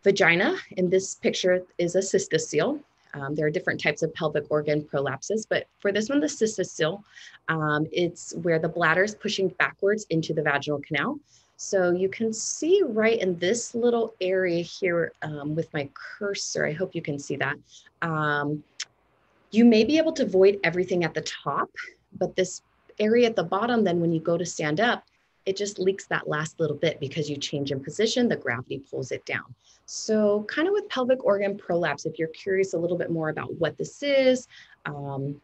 vagina 0.03 0.57
in 0.71 0.89
this 0.89 1.15
picture 1.15 1.63
is 1.77 1.95
a 1.95 1.99
cystocele. 1.99 2.79
Um, 3.13 3.33
there 3.33 3.47
are 3.47 3.51
different 3.51 3.81
types 3.81 4.03
of 4.03 4.13
pelvic 4.13 4.45
organ 4.49 4.83
prolapses, 4.83 5.45
but 5.49 5.67
for 5.79 5.91
this 5.91 6.07
one, 6.07 6.19
the 6.19 6.27
cystocele, 6.27 7.01
um, 7.47 7.87
it's 7.91 8.35
where 8.43 8.59
the 8.59 8.69
bladder 8.69 9.03
is 9.03 9.15
pushing 9.15 9.47
backwards 9.59 10.05
into 10.11 10.33
the 10.33 10.41
vaginal 10.43 10.79
canal. 10.85 11.19
So 11.57 11.91
you 11.91 12.07
can 12.07 12.31
see 12.31 12.83
right 12.85 13.19
in 13.19 13.37
this 13.39 13.73
little 13.73 14.13
area 14.21 14.61
here 14.61 15.11
um, 15.23 15.55
with 15.55 15.73
my 15.73 15.89
cursor, 15.93 16.65
I 16.67 16.71
hope 16.71 16.93
you 16.93 17.01
can 17.01 17.17
see 17.17 17.35
that. 17.37 17.57
Um, 18.03 18.63
you 19.49 19.65
may 19.65 19.83
be 19.83 19.97
able 19.97 20.13
to 20.13 20.25
void 20.25 20.59
everything 20.63 21.03
at 21.03 21.15
the 21.15 21.21
top, 21.21 21.69
but 22.17 22.35
this 22.35 22.61
area 22.99 23.27
at 23.27 23.35
the 23.35 23.43
bottom, 23.43 23.83
then 23.83 23.99
when 23.99 24.11
you 24.11 24.19
go 24.19 24.37
to 24.37 24.45
stand 24.45 24.79
up, 24.79 25.03
it 25.47 25.55
just 25.55 25.79
leaks 25.79 26.05
that 26.07 26.27
last 26.27 26.59
little 26.59 26.75
bit 26.75 26.99
because 26.99 27.29
you 27.29 27.37
change 27.37 27.71
in 27.71 27.83
position, 27.83 28.27
the 28.27 28.35
gravity 28.35 28.79
pulls 28.79 29.11
it 29.11 29.25
down. 29.25 29.55
So 29.85 30.43
kind 30.43 30.67
of 30.67 30.73
with 30.73 30.89
pelvic 30.89 31.23
organ 31.23 31.57
prolapse, 31.57 32.05
if 32.05 32.19
you're 32.19 32.27
curious 32.29 32.73
a 32.73 32.77
little 32.77 32.97
bit 32.97 33.09
more 33.09 33.29
about 33.29 33.53
what 33.55 33.77
this 33.77 34.03
is, 34.03 34.47
um, 34.85 35.41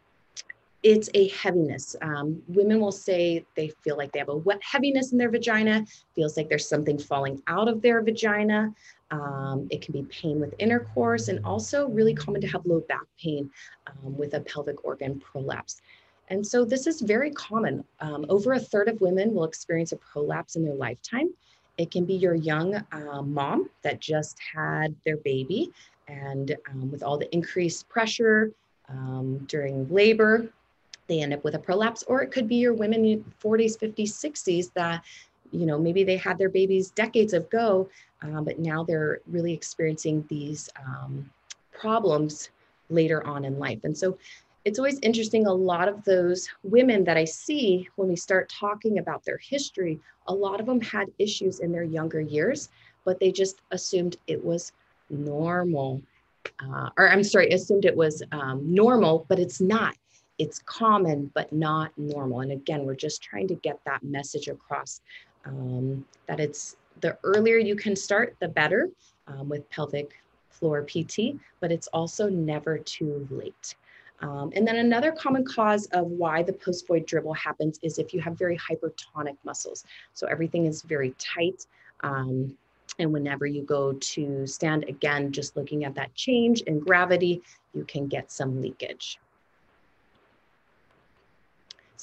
it's 0.83 1.09
a 1.13 1.29
heaviness. 1.29 1.95
Um, 2.01 2.41
women 2.47 2.79
will 2.81 2.91
say 2.91 3.45
they 3.55 3.69
feel 3.83 3.97
like 3.97 4.11
they 4.11 4.19
have 4.19 4.29
a 4.29 4.35
wet 4.35 4.61
heaviness 4.61 5.13
in 5.13 5.17
their 5.17 5.29
vagina, 5.29 5.85
feels 6.13 6.35
like 6.35 6.49
there's 6.49 6.67
something 6.67 6.97
falling 6.97 7.41
out 7.47 7.69
of 7.69 7.81
their 7.81 8.01
vagina. 8.01 8.73
Um, 9.09 9.67
it 9.71 9.81
can 9.81 9.93
be 9.93 10.03
pain 10.03 10.39
with 10.39 10.53
intercourse 10.59 11.29
and 11.29 11.43
also 11.45 11.87
really 11.87 12.13
common 12.13 12.41
to 12.41 12.47
have 12.47 12.65
low 12.65 12.81
back 12.81 13.05
pain 13.21 13.49
um, 13.87 14.17
with 14.17 14.33
a 14.33 14.41
pelvic 14.41 14.83
organ 14.83 15.19
prolapse. 15.19 15.81
And 16.29 16.45
so 16.45 16.65
this 16.65 16.87
is 16.87 16.99
very 17.01 17.31
common. 17.31 17.83
Um, 17.99 18.25
over 18.27 18.53
a 18.53 18.59
third 18.59 18.89
of 18.89 18.99
women 19.01 19.33
will 19.33 19.43
experience 19.45 19.91
a 19.91 19.97
prolapse 19.97 20.55
in 20.55 20.65
their 20.65 20.73
lifetime. 20.73 21.29
It 21.77 21.91
can 21.91 22.05
be 22.05 22.13
your 22.13 22.35
young 22.35 22.75
uh, 22.75 23.21
mom 23.21 23.69
that 23.83 23.99
just 23.99 24.37
had 24.53 24.95
their 25.05 25.17
baby 25.17 25.71
and 26.07 26.55
um, 26.69 26.91
with 26.91 27.03
all 27.03 27.17
the 27.17 27.33
increased 27.33 27.87
pressure 27.87 28.51
um, 28.89 29.45
during 29.47 29.87
labor, 29.89 30.49
they 31.07 31.21
end 31.21 31.33
up 31.33 31.43
with 31.43 31.55
a 31.55 31.59
prolapse, 31.59 32.03
or 32.03 32.21
it 32.21 32.31
could 32.31 32.47
be 32.47 32.55
your 32.55 32.73
women 32.73 33.05
in 33.05 33.23
40s, 33.43 33.77
50s, 33.77 34.09
60s 34.09 34.73
that, 34.73 35.03
you 35.51 35.65
know, 35.65 35.77
maybe 35.77 36.03
they 36.03 36.17
had 36.17 36.37
their 36.37 36.49
babies 36.49 36.91
decades 36.91 37.33
ago, 37.33 37.89
um, 38.21 38.43
but 38.43 38.59
now 38.59 38.83
they're 38.83 39.19
really 39.27 39.53
experiencing 39.53 40.25
these 40.29 40.69
um, 40.85 41.29
problems 41.71 42.49
later 42.89 43.25
on 43.25 43.45
in 43.45 43.59
life. 43.59 43.79
And 43.83 43.97
so 43.97 44.17
it's 44.65 44.79
always 44.79 44.99
interesting. 45.01 45.45
A 45.45 45.53
lot 45.53 45.87
of 45.89 46.03
those 46.05 46.47
women 46.63 47.03
that 47.03 47.17
I 47.17 47.25
see 47.25 47.87
when 47.97 48.07
we 48.07 48.15
start 48.15 48.49
talking 48.49 48.99
about 48.99 49.23
their 49.25 49.37
history, 49.37 49.99
a 50.27 50.33
lot 50.33 50.59
of 50.59 50.65
them 50.65 50.79
had 50.79 51.09
issues 51.19 51.59
in 51.59 51.71
their 51.71 51.83
younger 51.83 52.21
years, 52.21 52.69
but 53.03 53.19
they 53.19 53.31
just 53.31 53.61
assumed 53.71 54.15
it 54.27 54.43
was 54.43 54.71
normal. 55.09 56.01
Uh, 56.61 56.89
or 56.97 57.09
I'm 57.09 57.23
sorry, 57.23 57.49
assumed 57.49 57.83
it 57.83 57.95
was 57.95 58.23
um, 58.31 58.61
normal, 58.73 59.25
but 59.27 59.39
it's 59.39 59.59
not 59.59 59.95
it's 60.43 60.60
common 60.60 61.32
but 61.34 61.51
not 61.53 61.91
normal. 61.97 62.41
And 62.41 62.51
again 62.51 62.86
we're 62.86 62.95
just 63.08 63.23
trying 63.23 63.47
to 63.47 63.56
get 63.56 63.79
that 63.86 64.03
message 64.03 64.47
across 64.49 65.01
um, 65.45 66.06
that 66.27 66.39
it's 66.39 66.75
the 67.01 67.17
earlier 67.23 67.58
you 67.58 67.75
can 67.75 67.95
start 67.95 68.36
the 68.39 68.47
better 68.47 68.89
um, 69.27 69.49
with 69.49 69.69
pelvic 69.69 70.12
floor 70.49 70.84
pt 70.84 71.39
but 71.60 71.71
it's 71.71 71.88
also 71.88 72.29
never 72.29 72.77
too 72.77 73.27
late. 73.32 73.75
Um, 74.19 74.51
and 74.56 74.65
then 74.67 74.77
another 74.77 75.12
common 75.12 75.43
cause 75.43 75.86
of 75.88 76.06
why 76.08 76.43
the 76.43 76.53
post-void 76.53 77.06
dribble 77.06 77.34
happens 77.34 77.79
is 77.82 77.97
if 77.97 78.13
you 78.13 78.21
have 78.21 78.38
very 78.38 78.58
hypertonic 78.58 79.36
muscles. 79.43 79.84
So 80.13 80.27
everything 80.27 80.65
is 80.65 80.82
very 80.82 81.13
tight 81.17 81.65
um, 82.01 82.56
and 82.99 83.12
whenever 83.12 83.45
you 83.45 83.63
go 83.63 83.93
to 83.93 84.45
stand 84.45 84.84
again 84.88 85.32
just 85.32 85.56
looking 85.56 85.86
at 85.86 85.95
that 85.95 86.13
change 86.15 86.62
in 86.62 86.79
gravity 86.79 87.41
you 87.73 87.84
can 87.86 88.08
get 88.08 88.32
some 88.32 88.62
leakage 88.62 89.19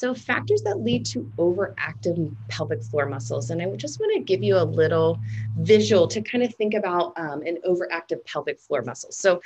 so 0.01 0.15
factors 0.15 0.63
that 0.63 0.81
lead 0.81 1.05
to 1.05 1.31
overactive 1.37 2.35
pelvic 2.49 2.83
floor 2.83 3.05
muscles. 3.05 3.51
And 3.51 3.61
I 3.61 3.67
just 3.77 4.01
want 4.01 4.15
to 4.15 4.21
give 4.21 4.43
you 4.43 4.57
a 4.57 4.65
little 4.65 5.21
visual 5.59 6.09
to 6.09 6.23
kind 6.23 6.43
of 6.43 6.55
think 6.55 6.73
about 6.73 7.13
um, 7.19 7.43
an 7.43 7.59
overactive 7.69 8.25
pelvic 8.25 8.59
floor 8.59 8.81
muscle. 8.81 9.13
So 9.13 9.43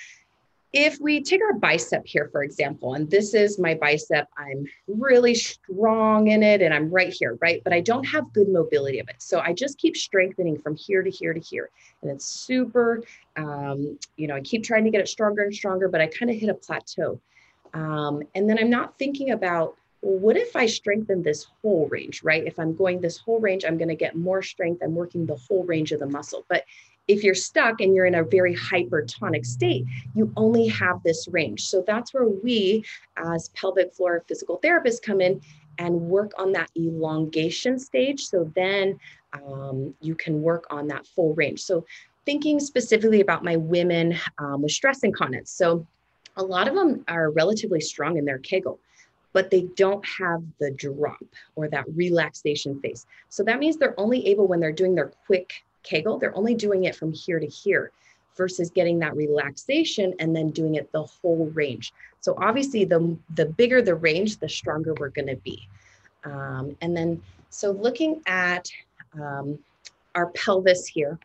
if 0.72 1.00
we 1.00 1.20
take 1.22 1.40
our 1.42 1.54
bicep 1.54 2.06
here, 2.06 2.28
for 2.30 2.44
example, 2.44 2.94
and 2.94 3.10
this 3.10 3.34
is 3.34 3.58
my 3.58 3.74
bicep, 3.74 4.28
I'm 4.38 4.64
really 4.86 5.34
strong 5.34 6.28
in 6.28 6.44
it 6.44 6.62
and 6.62 6.72
I'm 6.72 6.88
right 6.88 7.12
here, 7.12 7.36
right? 7.40 7.60
But 7.64 7.72
I 7.72 7.80
don't 7.80 8.04
have 8.04 8.33
good 8.33 8.48
mobility 8.48 9.00
of 9.00 9.08
it. 9.08 9.16
So 9.18 9.40
I 9.40 9.54
just 9.54 9.76
keep 9.79 9.96
strengthening 9.96 10.56
from 10.60 10.76
here 10.76 11.02
to 11.02 11.10
here 11.10 11.35
to 11.35 11.40
here. 11.40 11.68
And 12.02 12.12
it's 12.12 12.26
super, 12.26 13.02
um, 13.37 13.98
you 14.16 14.29
know, 14.29 14.37
I 14.37 14.40
keep 14.40 14.62
trying 14.62 14.85
to 14.85 14.90
get 14.90 15.00
it 15.00 15.08
stronger 15.08 15.42
and 15.42 15.54
stronger, 15.54 15.88
but 15.88 16.00
I 16.00 16.06
kind 16.06 16.31
of 16.31 16.37
hit 16.37 16.48
a 16.48 16.54
plateau. 16.54 17.20
Um, 17.72 18.22
and 18.37 18.48
then 18.48 18.56
I'm 18.56 18.70
not 18.70 18.98
thinking 19.00 19.33
about 19.33 19.76
what 20.05 20.37
if 20.37 20.55
I 20.55 20.67
strengthen 20.67 21.23
this 21.23 21.46
whole 21.63 21.88
range, 21.88 22.23
right? 22.23 22.46
If 22.46 22.59
I'm 22.59 22.77
going 22.77 23.00
this 23.00 23.17
whole 23.17 23.40
range, 23.40 23.65
I'm 23.65 23.79
going 23.79 23.88
to 23.88 23.94
get 23.94 24.15
more 24.15 24.42
strength. 24.42 24.83
I'm 24.83 24.94
working 24.94 25.25
the 25.25 25.37
whole 25.37 25.65
range 25.65 25.92
of 25.92 26.00
the 26.00 26.07
muscle. 26.07 26.44
But 26.48 26.65
if 27.09 27.25
you're 27.25 27.35
stuck 27.35 27.81
and 27.81 27.94
you're 27.94 28.05
in 28.05 28.15
a 28.15 28.23
very 28.23 28.55
hypertonic 28.55 29.46
state, 29.46 29.87
you 30.15 30.31
only 30.37 30.67
have 30.69 31.02
this 31.02 31.27
range. 31.29 31.65
So 31.65 31.83
that's 31.87 32.13
where 32.13 32.29
we, 32.29 32.85
as 33.17 33.48
pelvic 33.50 33.94
floor 33.94 34.23
physical 34.29 34.61
therapists, 34.63 35.02
come 35.02 35.23
in 35.23 35.40
and 35.79 35.94
work 35.94 36.33
on 36.38 36.52
that 36.52 36.71
elongation 36.77 37.79
stage. 37.79 38.21
So 38.21 38.50
then 38.55 38.98
um, 39.33 39.94
you 40.00 40.15
can 40.15 40.42
work 40.42 40.67
on 40.71 40.87
that 40.88 41.07
full 41.07 41.35
range. 41.35 41.61
So 41.61 41.87
thinking 42.27 42.61
specifically 42.61 43.23
about 43.23 43.42
my 43.42 43.57
women 43.57 44.19
um, 44.38 44.63
with 44.63 44.73
stress 44.73 45.02
incontinence. 45.02 45.50
So 45.50 45.87
a 46.37 46.42
lot 46.42 46.69
of 46.69 46.75
them 46.75 47.05
are 47.09 47.31
relatively 47.31 47.81
strong 47.81 48.19
in 48.19 48.25
their 48.25 48.38
Kegel, 48.38 48.79
but 49.35 49.50
they 49.50 49.62
don't 49.76 50.06
have 50.06 50.42
the 50.60 50.70
drop 50.70 51.22
or 51.56 51.68
that 51.68 51.85
relaxation 51.94 52.80
phase. 52.80 53.04
So 53.28 53.42
that 53.42 53.58
means 53.58 53.76
they're 53.76 54.00
only 54.00 54.26
able 54.28 54.46
when 54.46 54.60
they're 54.60 54.72
doing 54.72 54.94
their 54.94 55.12
quick 55.26 55.52
Kegel, 55.82 56.18
they're 56.18 56.35
only 56.35 56.54
doing 56.54 56.85
it 56.85 56.96
from 56.96 57.12
here 57.12 57.38
to 57.38 57.46
here 57.46 57.92
versus 58.37 58.70
getting 58.70 58.98
that 59.00 59.14
relaxation 59.14 60.14
and 60.18 60.35
then 60.35 60.50
doing 60.50 60.76
it 60.76 60.90
the 60.92 61.02
whole 61.02 61.50
range. 61.54 61.92
So 62.20 62.35
obviously 62.38 62.85
the, 62.85 63.16
the 63.35 63.44
bigger 63.46 63.82
the 63.82 63.94
range, 63.94 64.38
the 64.38 64.48
stronger 64.48 64.94
we're 64.94 65.10
gonna 65.10 65.37
be. 65.37 65.68
Um, 66.24 66.74
and 66.80 66.96
then, 66.96 67.20
so 67.50 67.72
looking 67.72 68.22
at 68.26 68.70
um, 69.20 69.58
our 70.14 70.28
pelvis 70.28 70.87
here 70.87 71.18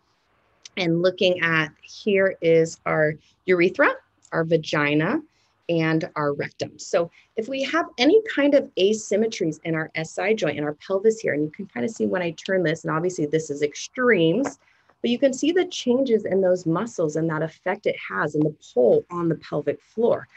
and 0.78 1.02
looking 1.02 1.40
at 1.42 1.70
here 1.82 2.36
is 2.42 2.80
our 2.86 3.16
urethra, 3.46 3.92
our 4.32 4.44
vagina, 4.44 5.22
and 5.70 6.10
our 6.16 6.34
rectum. 6.34 6.78
So 6.78 7.10
if 7.38 7.48
we 7.48 7.64
have 7.64 7.86
any 7.98 8.22
kind 8.34 8.56
of 8.56 8.70
asymmetries 8.78 9.60
in 9.64 9.76
our 9.76 9.92
SI 10.04 10.34
joint, 10.34 10.58
in 10.58 10.64
our 10.64 10.74
pelvis 10.74 11.20
here, 11.20 11.34
and 11.34 11.44
you 11.44 11.52
can 11.52 11.68
kind 11.68 11.86
of 11.86 11.92
see 11.92 12.08
when 12.08 12.24
I 12.24 12.32
turn 12.32 12.64
this, 12.64 12.84
and 12.84 12.92
obviously 12.92 13.28
this 13.28 13.50
is 13.50 13.62
extremes, 13.62 14.60
but 15.02 15.12
you 15.12 15.20
can 15.20 15.32
see 15.32 15.52
the 15.52 15.66
changes 15.66 16.26
in 16.26 16.42
those 16.42 16.66
muscles 16.66 17.16
and 17.16 17.30
that 17.30 17.44
effect 17.44 17.86
it 17.86 17.96
has 17.98 18.36
in 18.36 18.42
the 18.42 18.56
pull 18.74 19.06
on 19.10 19.30
the 19.30 19.36
pelvic 19.36 19.82
floor. 19.82 20.28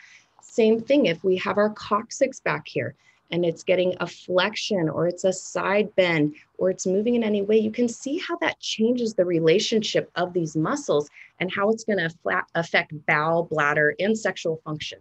Same 0.40 0.80
thing 0.80 1.06
if 1.06 1.24
we 1.24 1.36
have 1.38 1.58
our 1.58 1.70
coccyx 1.70 2.38
back 2.40 2.68
here 2.68 2.94
and 3.30 3.44
it's 3.44 3.62
getting 3.62 3.96
a 4.00 4.06
flexion 4.06 4.88
or 4.88 5.08
it's 5.08 5.24
a 5.24 5.32
side 5.32 5.94
bend 5.96 6.34
or 6.58 6.70
it's 6.70 6.86
moving 6.86 7.14
in 7.14 7.24
any 7.24 7.40
way, 7.40 7.56
you 7.56 7.72
can 7.72 7.88
see 7.88 8.18
how 8.18 8.36
that 8.36 8.60
changes 8.60 9.14
the 9.14 9.24
relationship 9.24 10.10
of 10.14 10.34
these 10.34 10.54
muscles 10.54 11.08
and 11.40 11.50
how 11.50 11.70
it's 11.70 11.84
going 11.84 11.98
to 11.98 12.44
affect 12.54 12.92
bowel, 13.06 13.44
bladder, 13.44 13.94
and 13.98 14.16
sexual 14.16 14.60
function. 14.64 14.98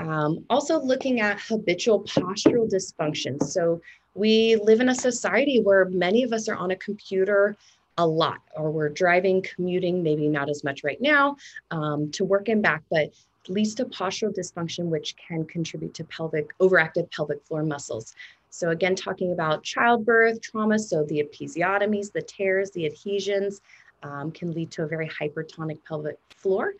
Um, 0.00 0.44
also 0.48 0.80
looking 0.80 1.20
at 1.20 1.38
habitual 1.40 2.02
postural 2.04 2.68
dysfunction. 2.68 3.42
So 3.42 3.80
we 4.14 4.56
live 4.56 4.80
in 4.80 4.88
a 4.88 4.94
society 4.94 5.60
where 5.60 5.84
many 5.84 6.22
of 6.22 6.32
us 6.32 6.48
are 6.48 6.56
on 6.56 6.70
a 6.70 6.76
computer 6.76 7.56
a 7.98 8.06
lot, 8.06 8.40
or 8.56 8.70
we're 8.70 8.88
driving, 8.88 9.42
commuting, 9.42 10.02
maybe 10.02 10.26
not 10.26 10.48
as 10.48 10.64
much 10.64 10.82
right 10.82 11.00
now, 11.02 11.36
um, 11.70 12.10
to 12.12 12.24
work 12.24 12.48
and 12.48 12.62
back, 12.62 12.82
but 12.90 13.12
leads 13.48 13.74
to 13.74 13.84
postural 13.84 14.34
dysfunction, 14.34 14.84
which 14.86 15.16
can 15.16 15.44
contribute 15.44 15.92
to 15.94 16.04
pelvic, 16.04 16.48
overactive 16.60 17.10
pelvic 17.10 17.44
floor 17.44 17.62
muscles. 17.62 18.14
So 18.48 18.70
again, 18.70 18.94
talking 18.94 19.32
about 19.32 19.62
childbirth, 19.62 20.40
trauma, 20.40 20.78
so 20.78 21.04
the 21.04 21.22
episiotomies, 21.22 22.10
the 22.10 22.22
tears, 22.22 22.70
the 22.70 22.86
adhesions 22.86 23.60
um, 24.02 24.32
can 24.32 24.52
lead 24.52 24.70
to 24.72 24.82
a 24.84 24.86
very 24.86 25.08
hypertonic 25.08 25.78
pelvic 25.86 26.18
floor. 26.30 26.72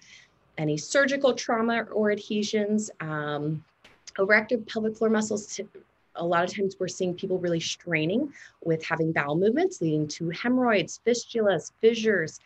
Any 0.60 0.76
surgical 0.76 1.32
trauma 1.32 1.84
or 1.90 2.10
adhesions, 2.10 2.90
um, 3.00 3.64
overactive 4.18 4.68
pelvic 4.68 4.94
floor 4.94 5.08
muscles 5.08 5.58
a 6.16 6.24
lot 6.24 6.44
of 6.44 6.54
times 6.54 6.76
we're 6.78 6.86
seeing 6.86 7.14
people 7.14 7.38
really 7.38 7.60
straining 7.60 8.30
with 8.62 8.84
having 8.84 9.10
bowel 9.10 9.36
movements, 9.36 9.80
leading 9.80 10.06
to 10.08 10.28
hemorrhoids, 10.28 11.00
fistulas, 11.06 11.72
fissures. 11.80 12.40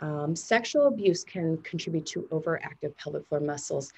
Um, 0.00 0.34
sexual 0.34 0.88
abuse 0.88 1.22
can 1.22 1.58
contribute 1.58 2.06
to 2.06 2.22
overactive 2.32 2.96
pelvic 2.96 3.24
floor 3.28 3.40
muscles, 3.40 3.92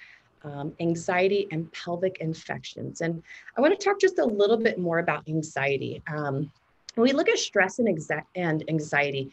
um, 0.45 0.75
anxiety, 0.79 1.49
and 1.51 1.73
pelvic 1.73 2.19
infections. 2.19 3.01
And 3.01 3.23
I 3.57 3.63
want 3.63 3.79
to 3.79 3.83
talk 3.83 3.99
just 3.99 4.19
a 4.19 4.25
little 4.25 4.59
bit 4.59 4.79
more 4.79 4.99
about 4.99 5.27
anxiety. 5.29 6.03
Um, 6.09 6.51
when 6.97 7.05
we 7.05 7.13
look 7.13 7.31
at 7.31 7.39
stress 7.39 7.79
and, 7.79 7.89
and 8.35 8.65
anxiety, 8.69 9.33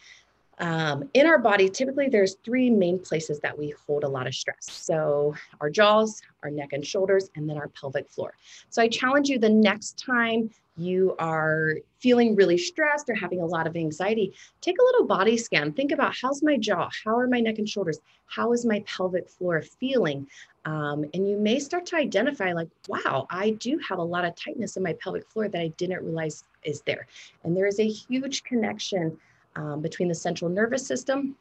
um, 0.60 1.10
in 1.14 1.26
our 1.26 1.39
body, 1.39 1.70
typically 1.70 2.10
there's 2.10 2.36
three 2.43 2.70
main 2.70 2.99
places 2.99 3.39
that 3.39 3.57
we 3.57 3.74
hold 3.88 4.03
a 4.03 4.10
lot 4.10 4.28
of 4.28 4.36
stress. 4.36 4.70
So 4.70 5.34
our 5.62 5.70
jaws, 5.70 6.22
our 6.43 6.49
neck 6.49 6.74
and 6.74 6.86
shoulders, 6.86 7.30
and 7.36 7.49
then 7.49 7.57
our 7.57 7.70
pelvic 7.70 8.10
floor. 8.10 8.34
So 8.70 8.82
I 8.82 8.88
challenge 8.89 9.30
you 9.30 9.39
the 9.39 9.49
next 9.49 10.03
time 10.03 10.49
you 10.80 11.16
are 11.20 11.76
feeling 11.99 12.36
really 12.36 12.57
stressed 12.57 13.10
or 13.10 13.16
having 13.16 13.41
a 13.41 13.45
lot 13.45 13.68
of 13.68 13.76
anxiety, 13.76 14.34
take 14.62 14.78
a 14.80 14.84
little 14.84 15.05
body 15.05 15.38
scan. 15.38 15.74
Think 15.74 15.91
about 15.91 16.16
how's 16.22 16.41
my 16.41 16.57
jaw? 16.57 16.89
How 17.03 17.18
are 17.18 17.28
my 17.28 17.41
neck 17.41 17.57
and 17.57 17.68
shoulders? 17.68 17.99
How 18.28 18.53
is 18.53 18.66
my 18.66 18.82
pelvic 18.88 19.30
floor 19.30 19.62
feeling? 19.62 20.28
Um, 20.66 21.05
and 21.14 21.28
you 21.28 21.38
may 21.38 21.60
start 21.60 21.86
to 21.88 21.97
identify 21.97 22.53
like, 22.53 22.70
wow, 22.88 23.28
I 23.30 23.51
do 23.51 23.78
have 23.88 23.99
a 23.99 24.03
lot 24.03 24.24
of 24.24 24.36
tightness 24.36 24.78
in 24.78 24.84
my 24.84 24.93
pelvic 24.93 25.28
floor 25.28 25.49
that 25.49 25.62
I 25.62 25.68
didn't 25.70 26.03
realize 26.03 26.43
is 26.64 26.82
there. 26.82 27.07
And 27.43 27.55
there 27.55 27.66
is 27.66 27.80
a 27.80 27.88
huge 27.88 28.43
connection 28.43 29.18
um, 29.56 29.82
between 29.82 30.08
the 30.08 30.16
central 30.16 30.50
nervous 30.50 30.86
system 30.86 31.36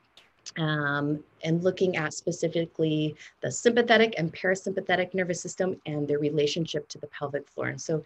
um, 0.57 1.23
and 1.45 1.63
looking 1.63 1.97
at 1.97 2.15
specifically 2.15 3.15
the 3.43 3.51
sympathetic 3.51 4.15
and 4.19 4.33
parasympathetic 4.33 5.15
nervous 5.15 5.41
system 5.41 5.81
and 5.87 6.09
their 6.09 6.19
relationship 6.19 6.89
to 6.89 6.99
the 6.99 7.07
pelvic 7.09 7.49
floor. 7.49 7.69
And 7.69 7.81
so 7.81 8.05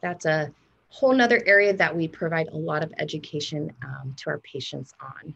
that's 0.00 0.26
a 0.26 0.52
whole 0.88 1.12
nother 1.12 1.42
area 1.46 1.72
that 1.72 1.94
we 1.94 2.06
provide 2.08 2.48
a 2.48 2.56
lot 2.56 2.82
of 2.82 2.92
education 2.98 3.72
um, 3.84 4.14
to 4.16 4.30
our 4.30 4.38
patients 4.38 4.94
on. 5.00 5.34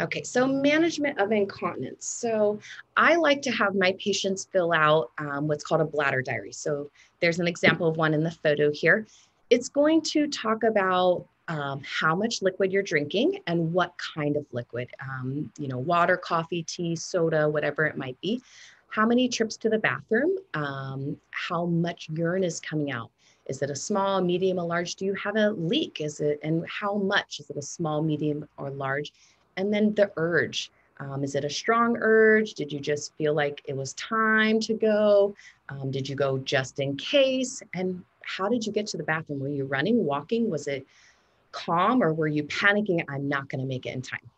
Okay, 0.00 0.22
so 0.22 0.46
management 0.46 1.20
of 1.20 1.30
incontinence. 1.32 2.06
So 2.06 2.58
I 2.96 3.16
like 3.16 3.42
to 3.42 3.52
have 3.52 3.74
my 3.74 3.94
patients 4.00 4.48
fill 4.50 4.72
out 4.72 5.10
um, 5.18 5.46
what's 5.46 5.62
called 5.62 5.80
a 5.80 5.84
bladder 5.84 6.22
diary. 6.22 6.52
So 6.52 6.90
there's 7.20 7.38
an 7.38 7.46
example 7.46 7.86
of 7.86 7.96
one 7.96 8.14
in 8.14 8.24
the 8.24 8.30
photo 8.30 8.72
here. 8.72 9.06
It's 9.52 9.68
going 9.68 10.00
to 10.12 10.28
talk 10.28 10.64
about 10.64 11.26
um, 11.46 11.82
how 11.84 12.16
much 12.16 12.40
liquid 12.40 12.72
you're 12.72 12.82
drinking 12.82 13.40
and 13.46 13.70
what 13.74 13.92
kind 13.98 14.38
of 14.38 14.46
liquid, 14.50 14.88
um, 14.98 15.52
you 15.58 15.68
know, 15.68 15.76
water, 15.76 16.16
coffee, 16.16 16.62
tea, 16.62 16.96
soda, 16.96 17.46
whatever 17.46 17.84
it 17.84 17.98
might 17.98 18.18
be. 18.22 18.40
How 18.88 19.04
many 19.04 19.28
trips 19.28 19.58
to 19.58 19.68
the 19.68 19.76
bathroom? 19.76 20.38
Um, 20.54 21.18
how 21.32 21.66
much 21.66 22.08
urine 22.14 22.44
is 22.44 22.60
coming 22.60 22.92
out? 22.92 23.10
Is 23.44 23.60
it 23.60 23.68
a 23.68 23.76
small, 23.76 24.22
medium, 24.22 24.56
a 24.56 24.64
large? 24.64 24.94
Do 24.94 25.04
you 25.04 25.12
have 25.16 25.36
a 25.36 25.50
leak? 25.50 26.00
Is 26.00 26.20
it, 26.20 26.40
and 26.42 26.64
how 26.66 26.96
much? 26.96 27.38
Is 27.38 27.50
it 27.50 27.58
a 27.58 27.62
small, 27.62 28.00
medium, 28.00 28.48
or 28.56 28.70
large? 28.70 29.12
And 29.58 29.70
then 29.70 29.92
the 29.92 30.10
urge. 30.16 30.70
Um, 30.98 31.24
is 31.24 31.34
it 31.34 31.44
a 31.44 31.50
strong 31.50 31.98
urge? 32.00 32.54
Did 32.54 32.72
you 32.72 32.80
just 32.80 33.14
feel 33.16 33.34
like 33.34 33.60
it 33.66 33.76
was 33.76 33.92
time 33.94 34.60
to 34.60 34.72
go? 34.72 35.34
Um, 35.68 35.90
did 35.90 36.08
you 36.08 36.16
go 36.16 36.38
just 36.38 36.78
in 36.78 36.96
case? 36.96 37.62
And 37.74 38.02
how 38.24 38.48
did 38.48 38.66
you 38.66 38.72
get 38.72 38.86
to 38.88 38.96
the 38.96 39.02
bathroom? 39.02 39.40
Were 39.40 39.48
you 39.48 39.64
running, 39.64 40.04
walking? 40.04 40.50
Was 40.50 40.66
it 40.66 40.86
calm 41.52 42.02
or 42.02 42.12
were 42.12 42.26
you 42.26 42.44
panicking? 42.44 43.04
I'm 43.08 43.28
not 43.28 43.48
going 43.48 43.60
to 43.60 43.66
make 43.66 43.86
it 43.86 43.94
in 43.94 44.02
time. 44.02 44.30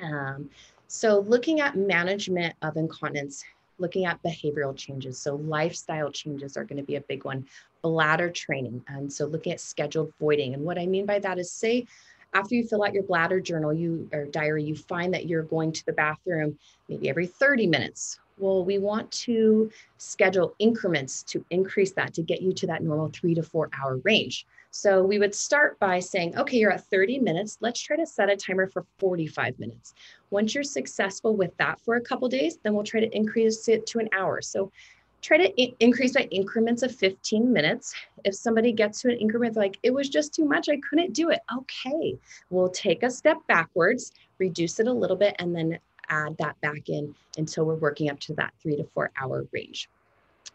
Um, 0.00 0.50
so, 0.88 1.20
looking 1.20 1.60
at 1.60 1.76
management 1.76 2.54
of 2.62 2.76
incontinence, 2.76 3.44
looking 3.78 4.06
at 4.06 4.22
behavioral 4.22 4.76
changes. 4.76 5.20
So, 5.20 5.36
lifestyle 5.36 6.10
changes 6.10 6.56
are 6.56 6.64
going 6.64 6.78
to 6.78 6.82
be 6.82 6.96
a 6.96 7.00
big 7.02 7.24
one. 7.24 7.46
Bladder 7.82 8.30
training. 8.30 8.82
And 8.88 9.12
so, 9.12 9.26
looking 9.26 9.52
at 9.52 9.60
scheduled 9.60 10.12
voiding. 10.18 10.54
And 10.54 10.64
what 10.64 10.78
I 10.78 10.86
mean 10.86 11.06
by 11.06 11.18
that 11.20 11.38
is, 11.38 11.52
say, 11.52 11.86
after 12.34 12.54
you 12.54 12.66
fill 12.66 12.84
out 12.84 12.94
your 12.94 13.02
bladder 13.02 13.40
journal 13.40 13.72
you 13.72 14.08
or 14.12 14.26
diary 14.26 14.62
you 14.62 14.74
find 14.74 15.12
that 15.12 15.26
you're 15.26 15.42
going 15.42 15.72
to 15.72 15.84
the 15.86 15.92
bathroom 15.92 16.58
maybe 16.88 17.08
every 17.08 17.26
30 17.26 17.66
minutes 17.66 18.18
well 18.38 18.64
we 18.64 18.78
want 18.78 19.10
to 19.10 19.70
schedule 19.98 20.54
increments 20.58 21.22
to 21.22 21.44
increase 21.50 21.92
that 21.92 22.14
to 22.14 22.22
get 22.22 22.42
you 22.42 22.52
to 22.52 22.66
that 22.66 22.82
normal 22.82 23.10
three 23.12 23.34
to 23.34 23.42
four 23.42 23.68
hour 23.80 23.96
range 24.04 24.46
so 24.70 25.02
we 25.02 25.18
would 25.18 25.34
start 25.34 25.78
by 25.80 25.98
saying, 25.98 26.36
okay, 26.38 26.56
you're 26.56 26.70
at 26.70 26.84
30 26.86 27.18
minutes. 27.18 27.58
Let's 27.60 27.80
try 27.80 27.96
to 27.96 28.06
set 28.06 28.30
a 28.30 28.36
timer 28.36 28.68
for 28.68 28.86
45 28.98 29.58
minutes. 29.58 29.94
Once 30.30 30.54
you're 30.54 30.62
successful 30.62 31.34
with 31.34 31.56
that 31.56 31.80
for 31.80 31.96
a 31.96 32.00
couple 32.00 32.28
days, 32.28 32.58
then 32.62 32.74
we'll 32.74 32.84
try 32.84 33.00
to 33.00 33.16
increase 33.16 33.68
it 33.68 33.84
to 33.88 33.98
an 33.98 34.08
hour. 34.12 34.40
So 34.40 34.70
try 35.22 35.36
to 35.36 35.84
increase 35.84 36.12
by 36.12 36.22
increments 36.30 36.82
of 36.82 36.94
15 36.94 37.52
minutes. 37.52 37.94
If 38.24 38.34
somebody 38.34 38.72
gets 38.72 39.00
to 39.02 39.08
an 39.08 39.18
increment 39.18 39.56
like 39.56 39.78
it 39.82 39.92
was 39.92 40.08
just 40.08 40.34
too 40.34 40.44
much, 40.44 40.68
I 40.68 40.78
couldn't 40.88 41.12
do 41.12 41.30
it. 41.30 41.40
Okay, 41.56 42.18
we'll 42.50 42.70
take 42.70 43.02
a 43.02 43.10
step 43.10 43.38
backwards, 43.46 44.12
reduce 44.38 44.80
it 44.80 44.86
a 44.86 44.92
little 44.92 45.16
bit, 45.16 45.36
and 45.38 45.54
then 45.54 45.78
add 46.08 46.36
that 46.38 46.60
back 46.60 46.88
in 46.88 47.14
until 47.38 47.64
we're 47.64 47.76
working 47.76 48.10
up 48.10 48.18
to 48.20 48.34
that 48.34 48.52
three 48.60 48.76
to 48.76 48.84
four 48.84 49.10
hour 49.20 49.46
range. 49.52 49.88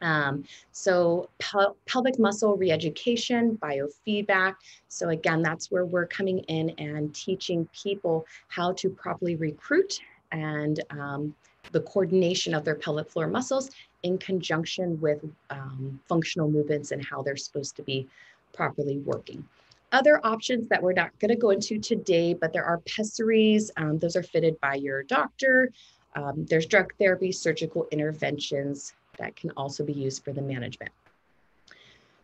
Um, 0.02 0.44
so 0.72 1.30
pel 1.40 1.78
pelvic 1.86 2.20
muscle 2.20 2.58
reeducation, 2.58 3.58
biofeedback. 3.60 4.56
So 4.90 5.10
again, 5.10 5.42
that's 5.42 5.72
where 5.72 5.86
we're 5.86 6.08
coming 6.08 6.40
in 6.40 6.72
and 6.72 7.16
teaching 7.16 7.68
people 7.74 8.26
how 8.50 8.74
to 8.74 8.90
properly 8.90 9.36
recruit 9.36 10.00
and 10.32 10.84
um, 10.90 11.34
the 11.72 11.82
coordination 11.82 12.54
of 12.54 12.64
their 12.66 12.76
pelvic 12.76 13.10
floor 13.10 13.28
muscles 13.28 13.72
in 14.06 14.20
conjunction 14.20 15.02
with 15.02 15.20
um, 15.50 16.00
functional 16.08 16.48
movements 16.50 16.92
and 16.92 17.04
how 17.04 17.24
they're 17.24 17.36
supposed 17.36 17.76
to 17.76 17.82
be 17.82 18.08
properly 18.54 19.00
working. 19.00 19.44
Other 19.92 20.22
options 20.24 20.68
that 20.70 20.82
we're 20.82 20.94
not 20.94 21.18
going 21.20 21.30
to 21.30 21.36
go 21.36 21.50
into 21.50 21.80
today, 21.80 22.34
but 22.34 22.54
there 22.54 22.64
are 22.64 22.78
pessaries. 22.80 23.72
Um, 23.78 23.98
those 23.98 24.16
are 24.16 24.22
fitted 24.24 24.62
by 24.62 24.76
your 24.76 25.02
doctor. 25.04 25.72
Um, 26.16 26.46
there's 26.50 26.68
drug 26.68 26.94
therapy, 27.00 27.32
surgical 27.32 27.88
interventions 27.92 28.94
that 29.18 29.36
can 29.36 29.50
also 29.58 29.84
be 29.84 29.94
used 29.94 30.24
for 30.24 30.34
the 30.34 30.42
management. 30.42 30.92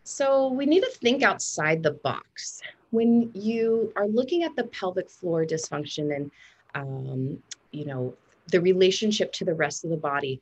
So 0.04 0.48
we 0.48 0.66
need 0.66 0.82
to 0.82 0.90
think 0.90 1.22
outside 1.22 1.82
the 1.82 1.92
box. 1.92 2.62
When 2.90 3.30
you 3.34 3.92
are 3.96 4.06
looking 4.06 4.44
at 4.44 4.54
the 4.54 4.64
pelvic 4.64 5.10
floor 5.10 5.44
dysfunction 5.44 6.14
and, 6.14 6.30
um, 6.74 7.42
you 7.72 7.86
know, 7.86 8.14
the 8.48 8.60
relationship 8.60 9.32
to 9.32 9.44
the 9.44 9.54
rest 9.54 9.84
of 9.84 9.90
the 9.90 9.96
body, 9.96 10.40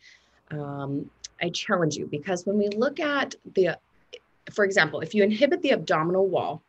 um, 0.50 1.10
I 1.40 1.50
challenge 1.50 1.96
you 1.96 2.06
because 2.06 2.46
when 2.46 2.58
we 2.58 2.68
look 2.68 3.00
at 3.00 3.34
the, 3.54 3.78
for 4.52 4.64
example, 4.64 5.00
if 5.00 5.14
you 5.14 5.22
inhibit 5.22 5.62
the 5.62 5.72
abdominal 5.72 6.26
wall, 6.26 6.62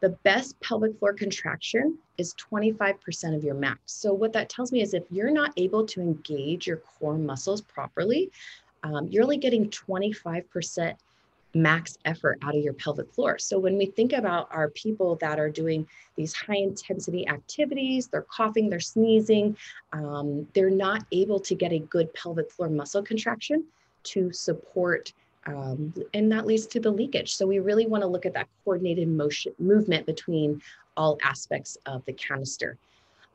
the 0.00 0.10
best 0.24 0.58
pelvic 0.60 0.98
floor 0.98 1.12
contraction 1.12 1.98
is 2.16 2.34
25% 2.34 3.36
of 3.36 3.44
your 3.44 3.54
max. 3.54 3.80
So 3.86 4.12
what 4.14 4.32
that 4.32 4.48
tells 4.48 4.72
me 4.72 4.80
is 4.80 4.94
if 4.94 5.04
you're 5.10 5.30
not 5.30 5.52
able 5.56 5.86
to 5.86 6.00
engage 6.00 6.66
your 6.66 6.78
core 6.78 7.18
muscles 7.18 7.60
properly, 7.60 8.30
um, 8.82 9.08
you're 9.08 9.22
only 9.22 9.36
getting 9.36 9.68
25% 9.68 10.94
max 11.52 11.98
effort 12.04 12.38
out 12.42 12.56
of 12.56 12.62
your 12.62 12.72
pelvic 12.72 13.12
floor. 13.12 13.38
So 13.38 13.58
when 13.58 13.76
we 13.76 13.86
think 13.86 14.12
about 14.12 14.48
our 14.50 14.70
people 14.70 15.16
that 15.16 15.38
are 15.38 15.50
doing 15.50 15.86
these 16.16 16.32
high 16.32 16.58
intensity 16.58 17.26
activities, 17.28 18.06
they're 18.06 18.22
coughing, 18.22 18.70
they're 18.70 18.80
sneezing, 18.80 19.56
um, 19.92 20.46
they're 20.54 20.70
not 20.70 21.04
able 21.12 21.40
to 21.40 21.54
get 21.54 21.72
a 21.72 21.80
good 21.80 22.12
pelvic 22.14 22.50
floor 22.50 22.68
muscle 22.68 23.02
contraction 23.02 23.66
to 24.04 24.32
support 24.32 25.12
um, 25.46 25.94
and 26.14 26.30
that 26.32 26.46
leads 26.46 26.66
to 26.66 26.80
the 26.80 26.90
leakage. 26.90 27.34
So 27.34 27.46
we 27.46 27.58
really 27.58 27.86
want 27.86 28.02
to 28.02 28.06
look 28.06 28.26
at 28.26 28.34
that 28.34 28.48
coordinated 28.64 29.08
motion 29.08 29.52
movement 29.58 30.06
between 30.06 30.60
all 30.96 31.18
aspects 31.22 31.78
of 31.86 32.04
the 32.04 32.12
canister. 32.12 32.76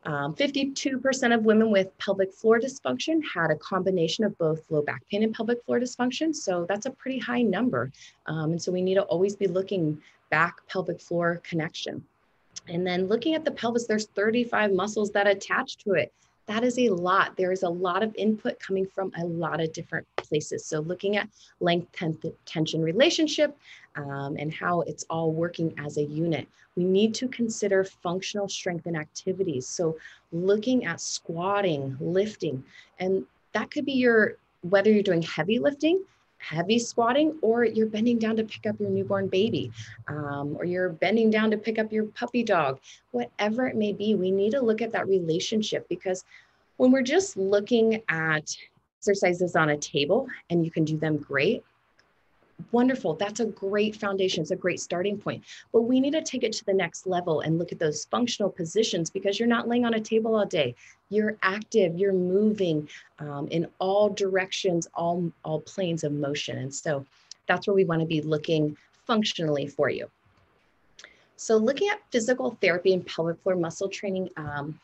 52% 0.06 1.24
um, 1.24 1.32
of 1.32 1.46
women 1.46 1.72
with 1.72 1.98
pelvic 1.98 2.32
floor 2.32 2.60
dysfunction 2.60 3.22
had 3.34 3.50
a 3.50 3.56
combination 3.56 4.24
of 4.24 4.38
both 4.38 4.64
low 4.70 4.84
back 4.84 5.02
pain 5.10 5.24
and 5.24 5.34
pelvic 5.34 5.64
floor 5.66 5.80
dysfunction. 5.80 6.36
So 6.36 6.64
that's 6.70 6.86
a 6.86 6.92
pretty 6.92 7.18
high 7.18 7.42
number. 7.42 7.92
Um, 8.28 8.52
and 8.52 8.62
so 8.62 8.72
we 8.72 8.84
need 8.84 8.96
to 8.96 9.04
always 9.04 9.36
be 9.36 9.48
looking 9.48 10.00
back 10.30 10.58
pelvic 10.68 11.02
floor 11.02 11.42
connection. 11.44 12.04
And 12.68 12.86
then 12.86 13.08
looking 13.08 13.34
at 13.34 13.46
the 13.46 13.52
pelvis, 13.52 13.88
there's 13.88 14.06
35 14.08 14.74
muscles 14.74 15.10
that 15.12 15.26
attach 15.26 15.78
to 15.78 15.94
it. 15.94 16.14
That 16.48 16.64
is 16.64 16.78
a 16.78 16.90
lot. 16.90 17.36
There 17.38 17.52
is 17.52 17.64
a 17.64 17.70
lot 17.70 18.04
of 18.04 18.14
input 18.16 18.60
coming 18.60 18.86
from 18.86 19.12
a 19.18 19.26
lot 19.26 19.60
of 19.60 19.74
different 19.74 20.06
places. 20.18 20.66
So 20.66 20.82
looking 20.82 21.18
at 21.18 21.28
length 21.60 21.88
tension 22.46 22.84
relationship 22.84 23.58
um, 23.96 24.36
and 24.38 24.54
how 24.54 24.82
it's 24.82 25.06
all 25.10 25.32
working 25.32 25.74
as 25.80 25.98
a 25.98 26.04
unit. 26.04 26.48
We 26.76 26.84
need 26.84 27.16
to 27.16 27.28
consider 27.30 27.84
functional 27.84 28.48
strength 28.48 28.86
and 28.86 28.98
activities. 28.98 29.68
So 29.68 29.98
looking 30.32 30.86
at 30.86 31.02
squatting, 31.02 31.98
lifting, 32.00 32.64
and 33.00 33.26
that 33.54 33.72
could 33.72 33.86
be 33.86 33.94
your, 33.94 34.38
whether 34.62 34.92
you're 34.92 35.02
doing 35.02 35.22
heavy 35.22 35.58
lifting, 35.58 36.04
heavy 36.48 36.80
squatting, 36.80 37.38
or 37.42 37.66
you're 37.66 37.88
bending 37.88 38.20
down 38.20 38.36
to 38.36 38.44
pick 38.44 38.66
up 38.66 38.80
your 38.80 38.90
newborn 38.90 39.28
baby, 39.28 39.72
um, 40.08 40.56
or 40.58 40.66
you're 40.66 40.90
bending 40.90 41.30
down 41.30 41.50
to 41.52 41.58
pick 41.58 41.80
up 41.80 41.92
your 41.92 42.06
puppy 42.06 42.44
dog, 42.44 42.80
whatever 43.12 43.68
it 43.68 43.76
may 43.76 43.94
be, 43.94 44.16
we 44.16 44.32
need 44.32 44.52
to 44.52 44.62
look 44.62 44.82
at 44.82 44.92
that 44.92 45.08
relationship 45.08 45.88
because 45.90 46.24
when 46.78 46.92
we're 46.92 47.02
just 47.02 47.38
looking 47.38 48.02
at 48.10 48.56
exercises 49.00 49.56
on 49.56 49.70
a 49.70 49.78
table 49.78 50.28
and 50.50 50.64
you 50.66 50.72
can 50.72 50.84
do 50.84 50.98
them 50.98 51.18
great, 51.18 51.64
wonderful. 52.72 53.14
That's 53.16 53.40
a 53.40 53.46
great 53.46 53.96
foundation. 53.96 54.42
It's 54.42 54.52
a 54.52 54.56
great 54.56 54.80
starting 54.80 55.18
point. 55.18 55.44
But 55.72 55.84
we 55.84 56.00
need 56.00 56.14
to 56.14 56.22
take 56.22 56.44
it 56.44 56.54
to 56.54 56.66
the 56.66 56.74
next 56.74 57.08
level 57.08 57.42
and 57.42 57.60
look 57.60 57.72
at 57.72 57.80
those 57.80 58.06
functional 58.06 58.50
positions 58.50 59.10
because 59.10 59.40
you're 59.40 59.48
not 59.48 59.68
laying 59.68 59.86
on 59.86 59.94
a 59.96 60.00
table 60.00 60.36
all 60.36 60.46
day. 60.46 60.76
You're 61.10 61.38
active, 61.44 61.98
you're 61.98 62.14
moving 62.14 62.90
um, 63.20 63.48
in 63.50 63.68
all 63.80 64.10
directions, 64.10 64.88
all, 64.94 65.32
all 65.44 65.62
planes 65.62 66.04
of 66.04 66.12
motion. 66.12 66.58
And 66.60 66.74
so 66.74 67.06
that's 67.48 67.68
where 67.68 67.76
we 67.76 67.86
want 67.86 68.02
to 68.02 68.08
be 68.08 68.22
looking 68.22 68.76
functionally 69.06 69.68
for 69.68 69.90
you. 69.90 70.10
So 71.38 71.58
looking 71.58 71.90
at 71.90 72.02
physical 72.12 72.58
therapy 72.62 72.94
and 72.94 73.06
pelvic 73.06 73.42
floor 73.42 73.56
muscle 73.56 73.90
training, 73.90 74.30
um, 74.38 74.80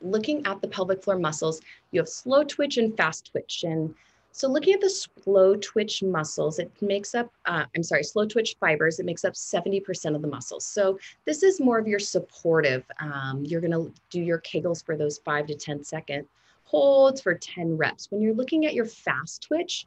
looking 0.00 0.46
at 0.46 0.60
the 0.60 0.68
pelvic 0.68 1.02
floor 1.02 1.18
muscles, 1.18 1.60
you 1.90 2.00
have 2.00 2.08
slow 2.08 2.44
twitch 2.44 2.78
and 2.78 2.96
fast 2.96 3.30
twitch. 3.30 3.64
And 3.66 3.94
so 4.32 4.48
looking 4.48 4.74
at 4.74 4.80
the 4.80 4.90
slow 4.90 5.56
twitch 5.56 6.02
muscles, 6.02 6.58
it 6.58 6.70
makes 6.80 7.14
up, 7.14 7.32
uh, 7.46 7.64
I'm 7.74 7.82
sorry, 7.82 8.04
slow 8.04 8.26
twitch 8.26 8.56
fibers, 8.60 8.98
it 8.98 9.06
makes 9.06 9.24
up 9.24 9.34
70% 9.34 10.14
of 10.14 10.22
the 10.22 10.28
muscles. 10.28 10.64
So 10.64 10.98
this 11.24 11.42
is 11.42 11.60
more 11.60 11.78
of 11.78 11.88
your 11.88 11.98
supportive. 11.98 12.84
Um, 13.00 13.44
you're 13.44 13.60
gonna 13.60 13.86
do 14.10 14.20
your 14.20 14.38
Kegels 14.38 14.84
for 14.84 14.96
those 14.96 15.18
five 15.18 15.46
to 15.48 15.54
10 15.54 15.82
second 15.84 16.26
holds 16.70 17.20
for 17.20 17.34
10 17.34 17.76
reps. 17.76 18.10
When 18.10 18.22
you're 18.22 18.34
looking 18.34 18.64
at 18.64 18.74
your 18.74 18.84
fast 18.84 19.42
twitch, 19.42 19.86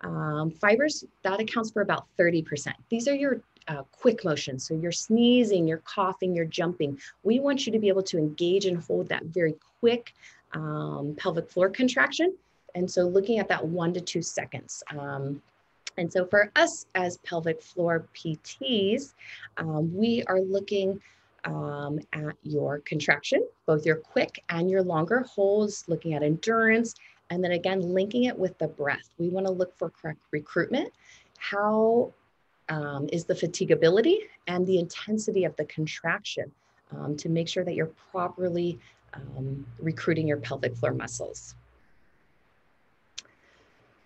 um, 0.00 0.50
fibers, 0.50 1.04
that 1.22 1.40
accounts 1.40 1.70
for 1.70 1.82
about 1.82 2.06
30%. 2.18 2.72
These 2.88 3.06
are 3.06 3.14
your 3.14 3.40
uh, 3.68 3.82
quick 3.92 4.24
motion. 4.24 4.58
So 4.58 4.74
you're 4.74 4.92
sneezing, 4.92 5.66
you're 5.66 5.78
coughing, 5.78 6.34
you're 6.34 6.44
jumping. 6.44 6.98
We 7.22 7.38
want 7.38 7.66
you 7.66 7.72
to 7.72 7.78
be 7.78 7.88
able 7.88 8.02
to 8.02 8.18
engage 8.18 8.66
and 8.66 8.82
hold 8.82 9.08
that 9.08 9.24
very 9.26 9.54
quick 9.80 10.12
um, 10.52 11.14
pelvic 11.16 11.48
floor 11.48 11.68
contraction. 11.68 12.36
And 12.74 12.90
so 12.90 13.02
looking 13.02 13.38
at 13.38 13.48
that 13.48 13.64
one 13.64 13.92
to 13.94 14.00
two 14.00 14.22
seconds. 14.22 14.82
Um, 14.96 15.40
and 15.96 16.12
so 16.12 16.26
for 16.26 16.50
us 16.56 16.86
as 16.94 17.18
pelvic 17.18 17.62
floor 17.62 18.08
PTs, 18.14 19.14
um, 19.58 19.94
we 19.94 20.24
are 20.24 20.40
looking 20.40 21.00
um, 21.44 22.00
at 22.12 22.34
your 22.42 22.80
contraction, 22.80 23.46
both 23.66 23.86
your 23.86 23.96
quick 23.96 24.42
and 24.48 24.70
your 24.70 24.82
longer 24.82 25.20
holds, 25.20 25.84
looking 25.86 26.14
at 26.14 26.22
endurance, 26.22 26.94
and 27.30 27.44
then 27.44 27.52
again, 27.52 27.80
linking 27.80 28.24
it 28.24 28.36
with 28.36 28.56
the 28.58 28.68
breath. 28.68 29.10
We 29.18 29.28
wanna 29.28 29.50
look 29.50 29.76
for 29.78 29.90
correct 29.90 30.20
recruitment. 30.30 30.92
How 31.38 32.12
um, 32.68 33.08
is 33.12 33.24
the 33.24 33.34
fatigability 33.34 34.20
and 34.46 34.66
the 34.66 34.78
intensity 34.78 35.44
of 35.44 35.54
the 35.56 35.66
contraction 35.66 36.50
um, 36.92 37.16
to 37.16 37.28
make 37.28 37.48
sure 37.48 37.64
that 37.64 37.74
you're 37.74 37.90
properly 38.10 38.78
um, 39.12 39.66
recruiting 39.78 40.26
your 40.26 40.38
pelvic 40.38 40.74
floor 40.76 40.92
muscles. 40.92 41.54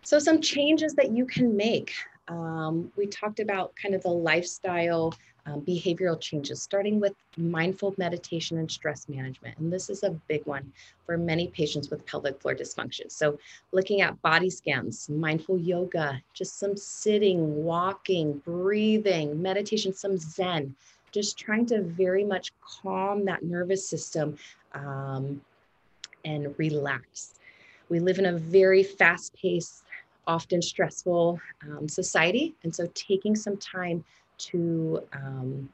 So 0.09 0.19
some 0.19 0.41
changes 0.41 0.95
that 0.95 1.11
you 1.11 1.27
can 1.27 1.55
make. 1.55 1.93
Um, 2.29 2.91
we 2.97 3.07
talked 3.07 3.41
about 3.41 3.75
kind 3.77 3.95
of 3.95 4.03
the 4.03 4.09
lifestyle 4.09 5.13
um, 5.45 5.61
behavioral 5.61 6.19
changes, 6.19 6.63
starting 6.63 6.99
with 6.99 7.13
mindful 7.37 7.95
meditation 7.99 8.57
and 8.57 8.73
stress 8.73 9.07
management. 9.11 9.59
And 9.59 9.71
this 9.71 9.91
is 9.91 10.05
a 10.05 10.13
big 10.27 10.47
one 10.47 10.73
for 11.05 11.19
many 11.19 11.49
patients 11.49 11.91
with 11.91 12.07
pelvic 12.07 12.41
floor 12.41 12.55
dysfunction. 12.55 13.13
So, 13.13 13.39
looking 13.73 14.01
at 14.01 14.21
body 14.23 14.49
scans, 14.49 15.11
mindful 15.11 15.59
yoga, 15.59 16.23
just 16.33 16.59
some 16.59 16.75
sitting, 16.75 17.63
walking, 17.63 18.39
breathing, 18.47 19.43
meditation, 19.43 19.93
some 19.93 20.17
Zen, 20.17 20.75
just 21.13 21.37
trying 21.37 21.67
to 21.67 21.83
very 21.83 22.25
much 22.25 22.51
calm 22.63 23.27
that 23.27 23.43
nervous 23.43 23.87
system 23.87 24.39
um, 24.73 25.43
and 26.25 26.55
relax. 26.57 27.35
We 27.91 28.01
live 28.01 28.19
in 28.19 28.27
a 28.27 28.33
very 28.33 28.83
fast 28.83 29.35
paced, 29.35 29.85
often 30.29 30.63
stressful 30.63 31.41
um, 31.63 31.89
society. 31.89 32.55
And 32.63 32.73
so, 32.73 32.87
taking 32.95 33.35
some 33.35 33.57
time 33.57 34.05
to 34.39 35.03
um, 35.13 35.69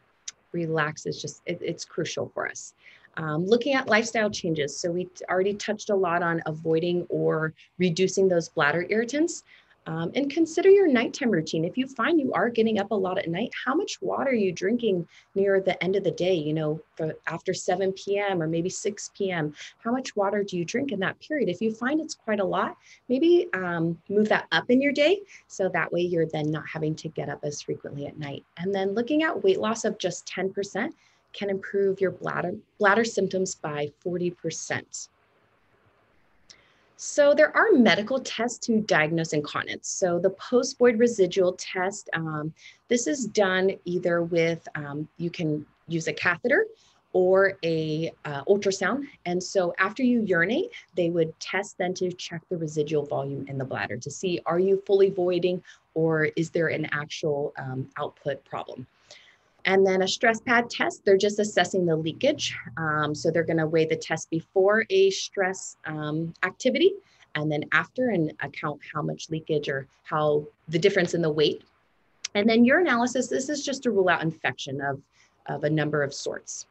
relax 0.53 1.05
is 1.05 1.21
just, 1.21 1.43
it, 1.45 1.59
it's 1.61 1.85
crucial 1.85 2.31
for 2.33 2.49
us. 2.49 2.73
Um, 3.17 3.47
looking 3.47 3.75
at 3.75 3.89
lifestyle 3.89 4.31
changes. 4.31 4.77
So 4.77 4.91
we 4.91 5.09
already 5.31 5.55
touched 5.55 5.91
a 5.91 5.95
lot 5.95 6.23
on 6.23 6.43
avoiding 6.47 7.07
or 7.09 7.53
reducing 7.79 8.27
those 8.27 8.49
bladder 8.49 8.87
irritants. 8.89 9.45
Um, 9.87 10.13
and 10.15 10.31
consider 10.31 10.71
your 10.71 10.89
nighttime 10.89 11.31
routine. 11.31 11.65
If 11.65 11.77
you 11.77 11.87
find 11.87 12.19
you 12.19 12.33
are 12.33 12.49
getting 12.49 12.79
up 12.79 12.91
a 12.91 12.95
lot 12.95 13.19
at 13.19 13.29
night, 13.29 13.53
how 13.65 13.75
much 13.75 14.01
water 14.01 14.31
are 14.31 14.35
you 14.35 14.51
drinking 14.51 15.07
near 15.35 15.61
the 15.61 15.83
end 15.85 15.95
of 15.95 16.05
the 16.05 16.11
day? 16.11 16.35
You 16.35 16.55
know, 16.55 16.81
after 17.27 17.53
7 17.53 17.93
p.m. 17.93 18.43
or 18.43 18.47
maybe 18.47 18.71
6 18.71 19.11
p.m. 19.17 19.55
How 19.79 19.93
much 19.93 20.17
water 20.17 20.43
do 20.43 20.57
you 20.57 20.65
drink 20.65 20.91
in 20.91 21.01
that 21.01 21.21
period? 21.21 21.51
If 21.51 21.61
you 21.61 21.75
find 21.75 22.01
it's 22.01 22.15
quite 22.15 22.41
a 22.41 22.45
lot, 22.45 22.77
maybe 23.09 23.49
um, 23.53 24.01
move 24.09 24.29
that 24.31 24.47
up 24.53 24.71
in 24.71 24.81
your 24.81 24.93
day 24.93 25.21
so 25.49 25.69
that 25.69 25.93
way 25.93 26.01
you're 26.01 26.27
then 26.27 26.51
not 26.51 26.67
having 26.67 26.95
to 26.97 27.09
get 27.09 27.29
up 27.29 27.41
as 27.43 27.61
frequently 27.61 28.07
at 28.07 28.19
night. 28.19 28.45
And 28.57 28.75
then 28.75 28.95
looking 28.95 29.23
at 29.23 29.45
weight 29.45 29.61
loss 29.61 29.85
of 29.85 29.99
just 29.99 30.27
10% 30.27 30.93
can 31.35 31.51
improve 31.51 32.01
your 32.01 32.13
bladder 32.13 32.55
bladder 32.79 33.05
symptoms 33.05 33.55
by 33.57 33.91
40%. 34.07 35.09
So 37.07 37.35
there 37.35 37.55
are 37.55 37.71
medical 37.71 38.19
tests 38.19 38.57
to 38.67 38.81
diagnose 38.81 39.35
incontinence. 39.35 39.89
So 39.89 40.19
the 40.19 40.31
post-void 40.31 40.99
residual 40.99 41.53
test, 41.53 42.09
um, 42.15 42.55
this 42.89 43.07
is 43.07 43.27
done 43.27 43.73
either 43.85 44.23
with, 44.23 44.67
um, 44.75 45.07
you 45.19 45.29
can 45.29 45.67
use 45.87 46.09
a 46.09 46.15
catheter 46.15 46.67
or 47.13 47.59
a 47.63 48.11
uh, 48.25 48.43
ultrasound. 48.45 49.05
And 49.27 49.41
so 49.41 49.75
after 49.79 50.03
you 50.03 50.23
urinate, 50.23 50.71
they 50.97 51.11
would 51.11 51.39
test 51.41 51.77
then 51.77 51.93
to 51.93 52.11
check 52.11 52.41
the 52.49 52.57
residual 52.57 53.05
volume 53.05 53.45
in 53.49 53.59
the 53.59 53.67
bladder 53.67 53.99
to 53.99 54.11
see, 54.11 54.41
are 54.47 54.59
you 54.59 54.83
fully 54.87 55.11
voiding 55.11 55.63
or 55.93 56.25
is 56.37 56.49
there 56.49 56.69
an 56.69 56.89
actual 56.91 57.53
um, 57.59 57.87
output 57.99 58.43
problem? 58.47 58.87
And 59.67 59.87
then 59.87 60.03
a 60.03 60.09
stress 60.09 60.41
pad 60.41 60.69
test, 60.69 61.05
they're 61.05 61.17
just 61.17 61.39
assessing 61.39 61.87
the 61.87 61.97
leakage. 61.97 62.55
Um, 62.77 63.15
so 63.15 63.31
they're 63.31 63.45
going 63.45 63.59
to 63.59 63.67
weigh 63.67 63.87
the 63.87 63.97
test 63.97 64.29
before 64.31 64.85
a 64.91 65.11
stress 65.11 65.77
um, 65.87 66.35
activity 66.43 66.93
and 67.35 67.51
then 67.51 67.65
after 67.73 68.11
and 68.11 68.33
account 68.43 68.81
how 68.93 69.03
much 69.03 69.31
leakage 69.31 69.69
or 69.69 69.87
how 70.05 70.47
the 70.69 70.79
difference 70.79 71.15
in 71.15 71.23
the 71.23 71.31
weight. 71.31 71.65
And 72.35 72.49
then 72.49 72.65
urinalysis, 72.65 73.29
this 73.29 73.49
is 73.49 73.65
just 73.65 73.83
to 73.85 73.91
rule 73.91 74.09
out 74.09 74.23
infection 74.23 74.81
of, 74.81 75.01
of 75.47 75.65
a 75.65 75.71
number 75.71 76.03
of 76.03 76.13
sorts. 76.13 76.67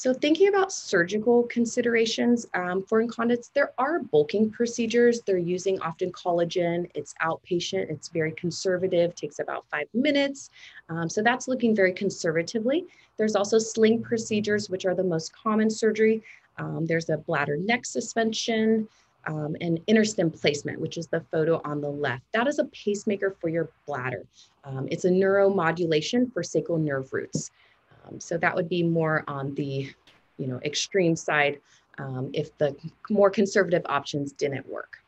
So 0.00 0.14
thinking 0.14 0.48
about 0.48 0.72
surgical 0.72 1.42
considerations 1.42 2.46
um, 2.54 2.82
for 2.84 3.02
incontinence, 3.02 3.50
there 3.54 3.72
are 3.76 3.98
bulking 3.98 4.50
procedures. 4.50 5.20
They're 5.20 5.36
using 5.36 5.78
often 5.82 6.10
collagen. 6.10 6.90
It's 6.94 7.12
outpatient. 7.20 7.90
It's 7.90 8.08
very 8.08 8.32
conservative, 8.32 9.14
takes 9.14 9.40
about 9.40 9.66
five 9.70 9.88
minutes. 9.92 10.48
Um, 10.88 11.10
so 11.10 11.22
that's 11.22 11.48
looking 11.48 11.76
very 11.76 11.92
conservatively. 11.92 12.86
There's 13.18 13.36
also 13.36 13.58
sling 13.58 14.02
procedures, 14.02 14.70
which 14.70 14.86
are 14.86 14.94
the 14.94 15.04
most 15.04 15.34
common 15.34 15.68
surgery. 15.68 16.22
Um, 16.56 16.86
there's 16.86 17.10
a 17.10 17.18
bladder 17.18 17.58
neck 17.58 17.84
suspension 17.84 18.88
um, 19.26 19.54
and 19.60 19.84
InterStim 19.86 20.34
placement, 20.40 20.80
which 20.80 20.96
is 20.96 21.08
the 21.08 21.20
photo 21.30 21.60
on 21.66 21.82
the 21.82 21.90
left. 21.90 22.22
That 22.32 22.46
is 22.46 22.58
a 22.58 22.64
pacemaker 22.64 23.36
for 23.38 23.50
your 23.50 23.68
bladder. 23.86 24.24
Um, 24.64 24.88
it's 24.90 25.04
a 25.04 25.10
neuromodulation 25.10 26.32
for 26.32 26.42
sacral 26.42 26.78
nerve 26.78 27.12
roots. 27.12 27.50
Um, 28.10 28.20
so 28.20 28.36
that 28.38 28.54
would 28.54 28.68
be 28.68 28.82
more 28.82 29.24
on 29.28 29.54
the, 29.54 29.92
you 30.38 30.46
know, 30.46 30.60
extreme 30.64 31.16
side 31.16 31.60
um, 31.98 32.30
if 32.32 32.56
the 32.58 32.76
more 33.08 33.30
conservative 33.30 33.82
options 33.86 34.32
didn't 34.32 34.68
work. 34.68 34.98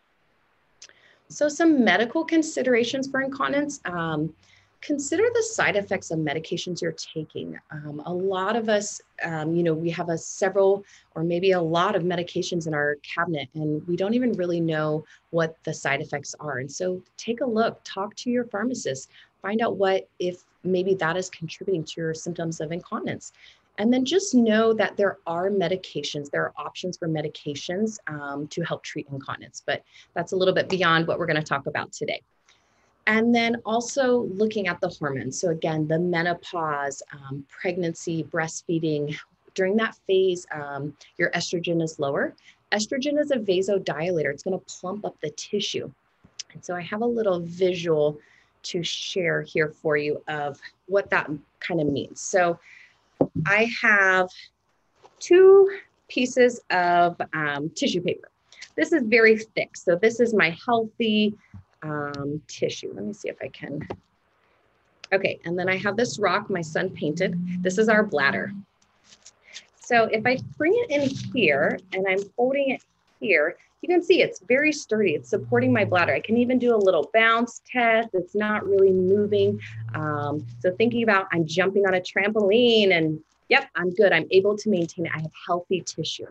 So 1.28 1.48
some 1.48 1.82
medical 1.82 2.24
considerations 2.24 3.08
for 3.08 3.22
incontinence. 3.22 3.80
Um, 3.86 4.34
consider 4.82 5.22
the 5.32 5.42
side 5.42 5.76
effects 5.76 6.10
of 6.10 6.18
medications 6.18 6.82
you're 6.82 6.92
taking. 6.92 7.58
Um, 7.70 8.02
a 8.04 8.12
lot 8.12 8.56
of 8.56 8.68
us, 8.68 9.00
um, 9.22 9.54
you 9.54 9.62
know, 9.62 9.72
we 9.72 9.88
have 9.90 10.08
a 10.08 10.18
several 10.18 10.84
or 11.14 11.22
maybe 11.22 11.52
a 11.52 11.60
lot 11.60 11.94
of 11.94 12.02
medications 12.02 12.66
in 12.66 12.74
our 12.74 12.96
cabinet 12.96 13.48
and 13.54 13.86
we 13.86 13.94
don't 13.94 14.12
even 14.12 14.32
really 14.32 14.60
know 14.60 15.04
what 15.30 15.56
the 15.62 15.72
side 15.72 16.00
effects 16.00 16.34
are. 16.40 16.58
And 16.58 16.70
so 16.70 17.00
take 17.16 17.40
a 17.40 17.46
look, 17.46 17.80
talk 17.84 18.14
to 18.16 18.30
your 18.30 18.44
pharmacist, 18.46 19.08
find 19.42 19.60
out 19.60 19.76
what, 19.76 20.08
if 20.18 20.44
maybe 20.64 20.94
that 20.94 21.16
is 21.16 21.28
contributing 21.28 21.84
to 21.84 22.00
your 22.00 22.14
symptoms 22.14 22.60
of 22.60 22.72
incontinence. 22.72 23.32
And 23.78 23.92
then 23.92 24.04
just 24.04 24.34
know 24.34 24.72
that 24.74 24.96
there 24.96 25.18
are 25.26 25.48
medications, 25.50 26.30
there 26.30 26.42
are 26.42 26.52
options 26.56 26.96
for 26.98 27.08
medications 27.08 27.98
um, 28.06 28.46
to 28.48 28.62
help 28.62 28.82
treat 28.82 29.08
incontinence, 29.10 29.62
but 29.66 29.82
that's 30.14 30.32
a 30.32 30.36
little 30.36 30.54
bit 30.54 30.68
beyond 30.68 31.06
what 31.06 31.18
we're 31.18 31.26
going 31.26 31.40
to 31.40 31.42
talk 31.42 31.66
about 31.66 31.92
today. 31.92 32.20
And 33.06 33.34
then 33.34 33.56
also 33.64 34.28
looking 34.34 34.68
at 34.68 34.80
the 34.80 34.88
hormones. 34.88 35.40
So, 35.40 35.50
again, 35.50 35.88
the 35.88 35.98
menopause, 35.98 37.02
um, 37.12 37.44
pregnancy, 37.48 38.24
breastfeeding, 38.24 39.16
during 39.54 39.76
that 39.76 39.96
phase, 40.06 40.46
um, 40.52 40.96
your 41.18 41.30
estrogen 41.32 41.82
is 41.82 41.98
lower. 41.98 42.34
Estrogen 42.70 43.18
is 43.18 43.32
a 43.32 43.36
vasodilator, 43.36 44.30
it's 44.30 44.44
going 44.44 44.58
to 44.58 44.64
plump 44.66 45.04
up 45.04 45.16
the 45.20 45.30
tissue. 45.30 45.90
And 46.52 46.64
so, 46.64 46.76
I 46.76 46.82
have 46.82 47.00
a 47.00 47.06
little 47.06 47.40
visual 47.40 48.18
to 48.62 48.82
share 48.82 49.42
here 49.42 49.68
for 49.68 49.96
you 49.96 50.22
of 50.28 50.58
what 50.86 51.10
that 51.10 51.30
kind 51.60 51.80
of 51.80 51.86
means. 51.88 52.20
So 52.20 52.58
I 53.46 53.70
have 53.80 54.28
two 55.18 55.70
pieces 56.08 56.60
of 56.70 57.20
um, 57.32 57.70
tissue 57.70 58.00
paper. 58.00 58.28
This 58.76 58.92
is 58.92 59.02
very 59.04 59.38
thick. 59.38 59.76
So 59.76 59.96
this 59.96 60.20
is 60.20 60.34
my 60.34 60.56
healthy 60.64 61.34
um, 61.82 62.40
tissue. 62.46 62.92
Let 62.94 63.04
me 63.04 63.12
see 63.12 63.28
if 63.28 63.36
I 63.42 63.48
can. 63.48 63.86
Okay, 65.12 65.38
and 65.44 65.58
then 65.58 65.68
I 65.68 65.76
have 65.76 65.96
this 65.96 66.18
rock 66.18 66.48
my 66.48 66.62
son 66.62 66.88
painted. 66.90 67.38
This 67.62 67.76
is 67.76 67.88
our 67.88 68.02
bladder. 68.02 68.52
So 69.78 70.04
if 70.04 70.24
I 70.26 70.38
bring 70.56 70.72
it 70.74 70.90
in 70.90 71.10
here 71.34 71.78
and 71.92 72.06
I'm 72.08 72.22
holding 72.38 72.70
it 72.70 72.82
here, 73.20 73.56
you 73.82 73.88
can 73.88 74.02
see 74.02 74.22
it's 74.22 74.40
very 74.40 74.72
sturdy. 74.72 75.14
It's 75.14 75.28
supporting 75.28 75.72
my 75.72 75.84
bladder. 75.84 76.14
I 76.14 76.20
can 76.20 76.36
even 76.36 76.58
do 76.58 76.74
a 76.74 76.78
little 76.78 77.10
bounce 77.12 77.60
test. 77.70 78.10
It's 78.14 78.34
not 78.34 78.64
really 78.64 78.92
moving. 78.92 79.60
Um, 79.94 80.46
so 80.60 80.74
thinking 80.76 81.02
about 81.02 81.26
I'm 81.32 81.44
jumping 81.46 81.84
on 81.86 81.94
a 81.94 82.00
trampoline 82.00 82.96
and 82.96 83.20
yep, 83.48 83.68
I'm 83.74 83.90
good. 83.90 84.12
I'm 84.12 84.28
able 84.30 84.56
to 84.56 84.70
maintain 84.70 85.06
it. 85.06 85.12
I 85.12 85.20
have 85.20 85.32
healthy 85.46 85.80
tissue. 85.80 86.28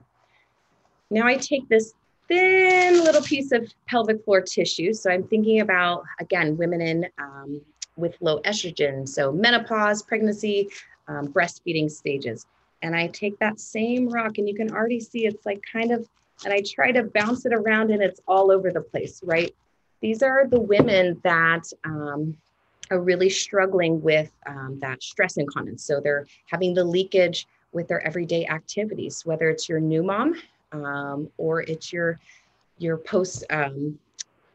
Now 1.09 1.27
I 1.27 1.35
take 1.35 1.67
this 1.67 1.93
thin 2.29 3.03
little 3.03 3.21
piece 3.21 3.51
of 3.51 3.69
pelvic 3.85 4.23
floor 4.23 4.39
tissue. 4.39 4.93
So 4.93 5.11
I'm 5.11 5.23
thinking 5.23 5.59
about, 5.59 6.03
again, 6.21 6.55
women 6.55 6.79
in 6.79 7.07
um, 7.17 7.61
with 7.97 8.15
low 8.21 8.39
estrogen. 8.43 9.07
So 9.07 9.33
menopause, 9.33 10.01
pregnancy, 10.01 10.69
um, 11.09 11.27
breastfeeding 11.27 11.91
stages. 11.91 12.45
And 12.81 12.95
I 12.95 13.07
take 13.07 13.37
that 13.39 13.59
same 13.59 14.07
rock 14.07 14.37
and 14.37 14.47
you 14.47 14.55
can 14.55 14.71
already 14.71 15.01
see 15.01 15.25
it's 15.25 15.45
like 15.45 15.61
kind 15.71 15.91
of 15.91 16.07
and 16.43 16.53
I 16.53 16.61
try 16.65 16.91
to 16.91 17.03
bounce 17.03 17.45
it 17.45 17.53
around 17.53 17.91
and 17.91 18.01
it's 18.01 18.19
all 18.27 18.51
over 18.51 18.71
the 18.71 18.81
place, 18.81 19.21
right? 19.23 19.53
These 20.01 20.23
are 20.23 20.47
the 20.47 20.59
women 20.59 21.19
that 21.23 21.63
um, 21.83 22.35
are 22.89 22.99
really 22.99 23.29
struggling 23.29 24.01
with 24.01 24.31
um, 24.47 24.79
that 24.81 25.01
stress 25.03 25.37
incontinence. 25.37 25.83
So 25.83 25.99
they're 25.99 26.25
having 26.47 26.73
the 26.73 26.83
leakage 26.83 27.47
with 27.71 27.87
their 27.87 28.05
everyday 28.05 28.45
activities, 28.47 29.25
whether 29.25 29.49
it's 29.49 29.69
your 29.69 29.79
new 29.79 30.03
mom 30.03 30.35
um, 30.71 31.29
or 31.37 31.61
it's 31.61 31.91
your 31.91 32.19
your 32.77 32.97
post 32.97 33.43
um, 33.49 33.97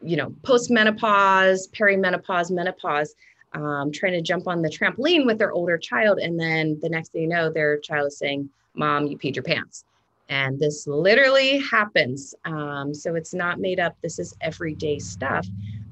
you 0.02 0.16
know 0.16 0.34
post 0.42 0.70
menopause, 0.70 1.68
perimenopause, 1.68 2.50
menopause. 2.50 3.14
Um, 3.52 3.90
trying 3.90 4.12
to 4.12 4.20
jump 4.20 4.48
on 4.48 4.60
the 4.60 4.68
trampoline 4.68 5.24
with 5.24 5.38
their 5.38 5.52
older 5.52 5.78
child, 5.78 6.18
and 6.18 6.38
then 6.38 6.78
the 6.82 6.90
next 6.90 7.12
thing 7.12 7.22
you 7.22 7.28
know, 7.28 7.50
their 7.50 7.78
child 7.78 8.08
is 8.08 8.18
saying, 8.18 8.50
"Mom, 8.74 9.06
you 9.06 9.16
peed 9.16 9.34
your 9.34 9.44
pants." 9.44 9.84
And 10.28 10.58
this 10.58 10.86
literally 10.86 11.58
happens. 11.58 12.34
Um, 12.44 12.92
so 12.92 13.14
it's 13.14 13.32
not 13.32 13.60
made 13.60 13.78
up. 13.78 13.96
This 14.02 14.18
is 14.18 14.34
everyday 14.40 14.98
stuff 14.98 15.46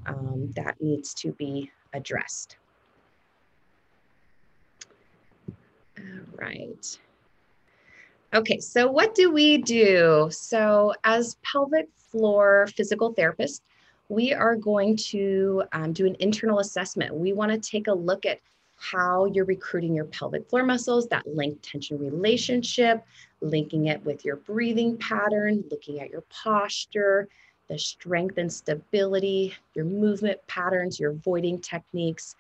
um, 0.07 0.51
that 0.57 0.77
needs 0.81 1.15
to 1.15 1.33
be 1.33 1.71
addressed. 1.93 2.57
All 5.99 6.05
right. 6.37 6.99
Okay, 8.35 8.59
so 8.59 8.91
what 8.91 9.15
do 9.15 9.31
we 9.31 9.59
do? 9.59 10.29
So 10.33 10.93
as 11.05 11.37
pelvic 11.45 11.89
floor 11.97 12.67
physical 12.77 13.15
therapists, 13.15 13.61
we 14.09 14.33
are 14.33 14.57
going 14.57 14.97
to 14.97 15.63
um, 15.73 15.93
do 15.93 16.07
an 16.07 16.17
internal 16.19 16.59
assessment. 16.59 17.15
We 17.15 17.33
want 17.33 17.53
to 17.53 17.59
take 17.59 17.87
a 17.87 17.93
look 17.93 18.27
at 18.27 18.41
how 18.91 19.25
you're 19.27 19.45
recruiting 19.45 19.95
your 19.95 20.05
pelvic 20.07 20.49
floor 20.49 20.63
muscles, 20.63 21.09
that 21.09 21.27
length 21.27 21.63
tension 21.63 21.99
relationship, 21.99 23.05
linking 23.41 23.87
it 23.87 24.05
with 24.05 24.25
your 24.25 24.37
breathing 24.37 24.97
pattern, 24.99 25.65
looking 25.71 26.01
at 26.01 26.11
your 26.11 26.23
posture, 26.23 27.29
the 27.69 27.79
strength 27.79 28.37
and 28.37 28.53
stability, 28.53 29.55
your 29.75 29.87
movement 29.87 30.39
patterns, 30.49 31.01
your 31.01 31.13
voiding 31.13 31.59
techniques. 31.61 32.37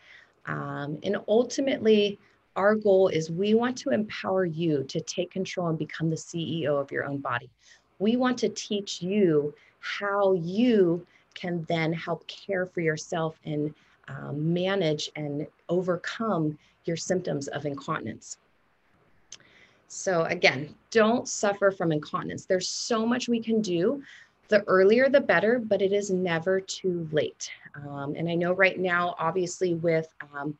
Um, 0.47 0.99
and 1.03 1.17
ultimately, 1.29 2.19
our 2.57 2.75
goal 2.75 3.09
is 3.09 3.31
we 3.31 3.55
want 3.55 3.77
to 3.79 3.91
empower 3.91 4.45
you 4.45 4.85
to 4.85 5.01
take 5.01 5.31
control 5.31 5.69
and 5.69 5.79
become 5.79 6.11
the 6.11 6.17
CEO 6.17 6.81
of 6.81 6.93
your 6.93 7.05
own 7.05 7.19
body. 7.19 7.49
We 7.99 8.17
want 8.17 8.39
to 8.39 8.49
teach 8.51 9.01
you 9.01 9.55
how 9.81 10.35
you 10.35 11.07
can 11.35 11.65
then 11.69 11.93
help 11.93 12.27
care 12.27 12.67
for 12.67 12.81
yourself 12.81 13.39
and 13.45 13.75
um, 14.09 14.53
manage 14.53 15.11
and 15.17 15.47
overcome 15.69 16.59
your 16.85 16.97
symptoms 16.97 17.49
of 17.49 17.67
incontinence. 17.67 18.39
So, 19.89 20.25
again, 20.25 20.75
don't 20.91 21.29
suffer 21.29 21.71
from 21.71 21.93
incontinence. 21.93 22.47
There's 22.47 22.69
so 22.69 23.07
much 23.07 23.29
we 23.29 23.41
can 23.41 23.61
do. 23.61 24.03
The 24.49 24.63
earlier, 24.65 25.09
the 25.09 25.21
better, 25.21 25.59
but 25.59 25.81
it 25.81 25.93
is 25.93 26.11
never 26.11 26.61
too 26.61 27.09
late. 27.13 27.51
Um, 27.75 28.15
and 28.17 28.29
I 28.29 28.35
know 28.35 28.53
right 28.53 28.79
now, 28.79 29.15
obviously, 29.19 29.75
with 29.75 30.09
um, 30.35 30.57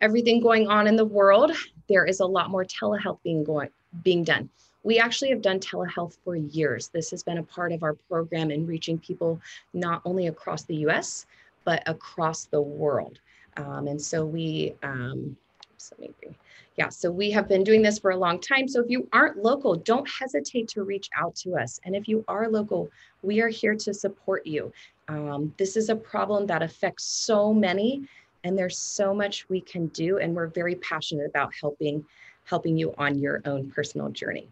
everything 0.00 0.40
going 0.40 0.68
on 0.68 0.86
in 0.86 0.96
the 0.96 1.04
world, 1.04 1.52
there 1.88 2.04
is 2.04 2.20
a 2.20 2.26
lot 2.26 2.50
more 2.50 2.64
telehealth 2.64 3.18
being 3.22 3.44
going 3.44 3.70
being 4.02 4.24
done. 4.24 4.48
We 4.82 4.98
actually 4.98 5.30
have 5.30 5.42
done 5.42 5.58
telehealth 5.58 6.16
for 6.22 6.36
years. 6.36 6.88
This 6.88 7.10
has 7.10 7.22
been 7.22 7.38
a 7.38 7.42
part 7.42 7.72
of 7.72 7.82
our 7.82 7.94
program 7.94 8.50
in 8.50 8.66
reaching 8.66 8.98
people 8.98 9.40
not 9.72 10.00
only 10.04 10.28
across 10.28 10.62
the 10.62 10.76
US, 10.86 11.26
but 11.66 11.82
across 11.86 12.46
the 12.46 12.60
world. 12.60 13.18
Um, 13.58 13.88
and 13.88 14.00
so 14.00 14.24
we, 14.24 14.74
um, 14.82 15.36
so 15.76 15.94
maybe, 15.98 16.34
yeah, 16.78 16.88
so 16.88 17.10
we 17.10 17.30
have 17.32 17.48
been 17.48 17.64
doing 17.64 17.82
this 17.82 17.98
for 17.98 18.12
a 18.12 18.16
long 18.16 18.40
time. 18.40 18.68
So 18.68 18.80
if 18.80 18.88
you 18.88 19.06
aren't 19.12 19.42
local, 19.42 19.74
don't 19.74 20.08
hesitate 20.08 20.68
to 20.68 20.84
reach 20.84 21.10
out 21.14 21.34
to 21.36 21.56
us. 21.56 21.80
And 21.84 21.94
if 21.94 22.08
you 22.08 22.24
are 22.28 22.48
local, 22.48 22.88
we 23.22 23.40
are 23.40 23.48
here 23.48 23.74
to 23.74 23.92
support 23.92 24.46
you. 24.46 24.72
Um, 25.08 25.52
this 25.58 25.76
is 25.76 25.90
a 25.90 25.96
problem 25.96 26.46
that 26.46 26.62
affects 26.62 27.04
so 27.04 27.52
many, 27.52 28.08
and 28.44 28.56
there's 28.56 28.78
so 28.78 29.12
much 29.12 29.48
we 29.48 29.60
can 29.60 29.88
do. 29.88 30.18
And 30.18 30.34
we're 30.34 30.48
very 30.48 30.76
passionate 30.76 31.26
about 31.26 31.52
helping 31.60 32.04
helping 32.44 32.76
you 32.78 32.94
on 32.96 33.18
your 33.18 33.42
own 33.44 33.68
personal 33.70 34.08
journey 34.08 34.48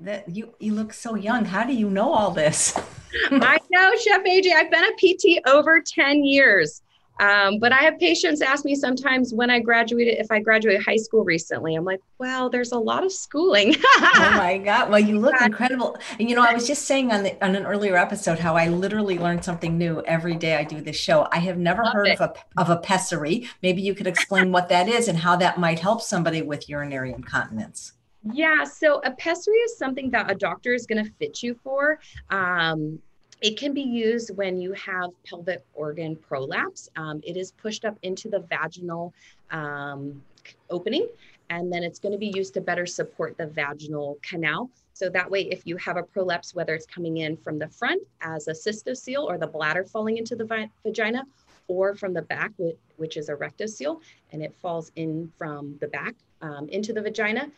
that 0.00 0.28
you 0.28 0.54
you 0.58 0.72
look 0.74 0.92
so 0.92 1.14
young. 1.14 1.44
How 1.44 1.64
do 1.64 1.72
you 1.72 1.88
know 1.88 2.12
all 2.12 2.30
this? 2.30 2.78
I 3.30 3.58
know, 3.70 3.92
Chef 3.96 4.24
AJ. 4.24 4.52
I've 4.52 4.70
been 4.70 4.84
a 4.84 4.92
PT 4.96 5.40
over 5.46 5.82
10 5.82 6.24
years. 6.24 6.82
Um, 7.18 7.58
but 7.58 7.72
I 7.72 7.78
have 7.78 7.98
patients 7.98 8.42
ask 8.42 8.64
me 8.64 8.74
sometimes 8.74 9.32
when 9.32 9.48
I 9.48 9.58
graduated, 9.58 10.18
if 10.18 10.30
I 10.30 10.38
graduated 10.38 10.84
high 10.84 10.96
school 10.96 11.24
recently, 11.24 11.74
I'm 11.74 11.84
like, 11.84 12.00
well, 12.18 12.50
there's 12.50 12.72
a 12.72 12.78
lot 12.78 13.04
of 13.04 13.12
schooling. 13.12 13.74
oh 13.96 14.34
my 14.36 14.58
God. 14.58 14.90
Well, 14.90 14.98
you 14.98 15.18
look 15.18 15.34
incredible. 15.40 15.96
And 16.18 16.28
you 16.28 16.36
know, 16.36 16.44
I 16.46 16.52
was 16.52 16.66
just 16.66 16.84
saying 16.84 17.12
on 17.12 17.22
the 17.22 17.42
on 17.44 17.56
an 17.56 17.64
earlier 17.64 17.96
episode 17.96 18.38
how 18.38 18.54
I 18.54 18.68
literally 18.68 19.18
learn 19.18 19.40
something 19.40 19.78
new 19.78 20.02
every 20.02 20.36
day 20.36 20.56
I 20.56 20.64
do 20.64 20.82
this 20.82 20.96
show. 20.96 21.26
I 21.32 21.38
have 21.38 21.56
never 21.56 21.82
Love 21.82 21.94
heard 21.94 22.08
it. 22.08 22.20
of 22.20 22.30
a 22.30 22.60
of 22.60 22.68
a 22.68 22.76
pessary. 22.76 23.48
Maybe 23.62 23.80
you 23.80 23.94
could 23.94 24.06
explain 24.06 24.52
what 24.52 24.68
that 24.68 24.88
is 24.88 25.08
and 25.08 25.18
how 25.18 25.36
that 25.36 25.58
might 25.58 25.78
help 25.78 26.02
somebody 26.02 26.42
with 26.42 26.68
urinary 26.68 27.12
incontinence. 27.12 27.92
Yeah, 28.32 28.64
so 28.64 29.00
a 29.04 29.12
pessary 29.12 29.58
is 29.58 29.76
something 29.76 30.10
that 30.10 30.30
a 30.30 30.34
doctor 30.34 30.74
is 30.74 30.86
going 30.86 31.04
to 31.04 31.10
fit 31.12 31.42
you 31.42 31.54
for. 31.62 32.00
Um, 32.30 33.00
it 33.42 33.58
can 33.58 33.74
be 33.74 33.82
used 33.82 34.34
when 34.36 34.58
you 34.58 34.72
have 34.72 35.10
pelvic 35.24 35.62
organ 35.74 36.16
prolapse. 36.16 36.88
Um, 36.96 37.20
it 37.22 37.36
is 37.36 37.52
pushed 37.52 37.84
up 37.84 37.98
into 38.02 38.28
the 38.28 38.40
vaginal 38.40 39.12
um, 39.50 40.22
opening, 40.70 41.08
and 41.50 41.72
then 41.72 41.82
it's 41.82 41.98
going 41.98 42.12
to 42.12 42.18
be 42.18 42.32
used 42.34 42.54
to 42.54 42.60
better 42.60 42.86
support 42.86 43.36
the 43.36 43.46
vaginal 43.46 44.18
canal. 44.22 44.70
So 44.94 45.10
that 45.10 45.30
way, 45.30 45.42
if 45.42 45.66
you 45.66 45.76
have 45.76 45.98
a 45.98 46.02
prolapse, 46.02 46.54
whether 46.54 46.74
it's 46.74 46.86
coming 46.86 47.18
in 47.18 47.36
from 47.36 47.58
the 47.58 47.68
front 47.68 48.02
as 48.22 48.48
a 48.48 48.52
cystocele 48.52 49.24
or 49.24 49.36
the 49.36 49.46
bladder 49.46 49.84
falling 49.84 50.16
into 50.16 50.34
the 50.34 50.44
vi- 50.44 50.70
vagina, 50.82 51.24
or 51.68 51.94
from 51.94 52.14
the 52.14 52.22
back, 52.22 52.52
which 52.96 53.16
is 53.16 53.28
a 53.28 53.34
rectocele, 53.34 54.00
and 54.32 54.42
it 54.42 54.54
falls 54.54 54.92
in 54.96 55.30
from 55.36 55.76
the 55.80 55.88
back 55.88 56.14
um, 56.40 56.68
into 56.70 56.92
the 56.92 57.02
vagina. 57.02 57.50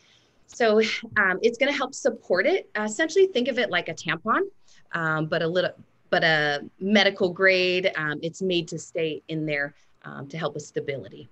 So 0.49 0.81
um, 1.17 1.39
it's 1.43 1.59
going 1.59 1.71
to 1.71 1.77
help 1.77 1.95
support 1.95 2.47
it. 2.47 2.69
Uh, 2.77 2.83
essentially, 2.83 3.27
think 3.27 3.49
of 3.49 3.59
it 3.59 3.71
like 3.71 3.89
a 3.89 3.95
tampon 3.95 4.41
um, 4.93 5.27
but 5.27 5.43
a 5.43 5.47
little, 5.47 5.73
but 6.11 6.25
a 6.25 6.61
medical 6.81 7.31
grade. 7.33 7.93
Um, 7.97 8.19
it's 8.23 8.43
made 8.43 8.69
to 8.69 8.79
stay 8.79 9.23
in 9.29 9.47
there 9.47 9.75
um, 10.05 10.29
to 10.29 10.39
help 10.39 10.55
with 10.55 10.65
stability. 10.65 11.29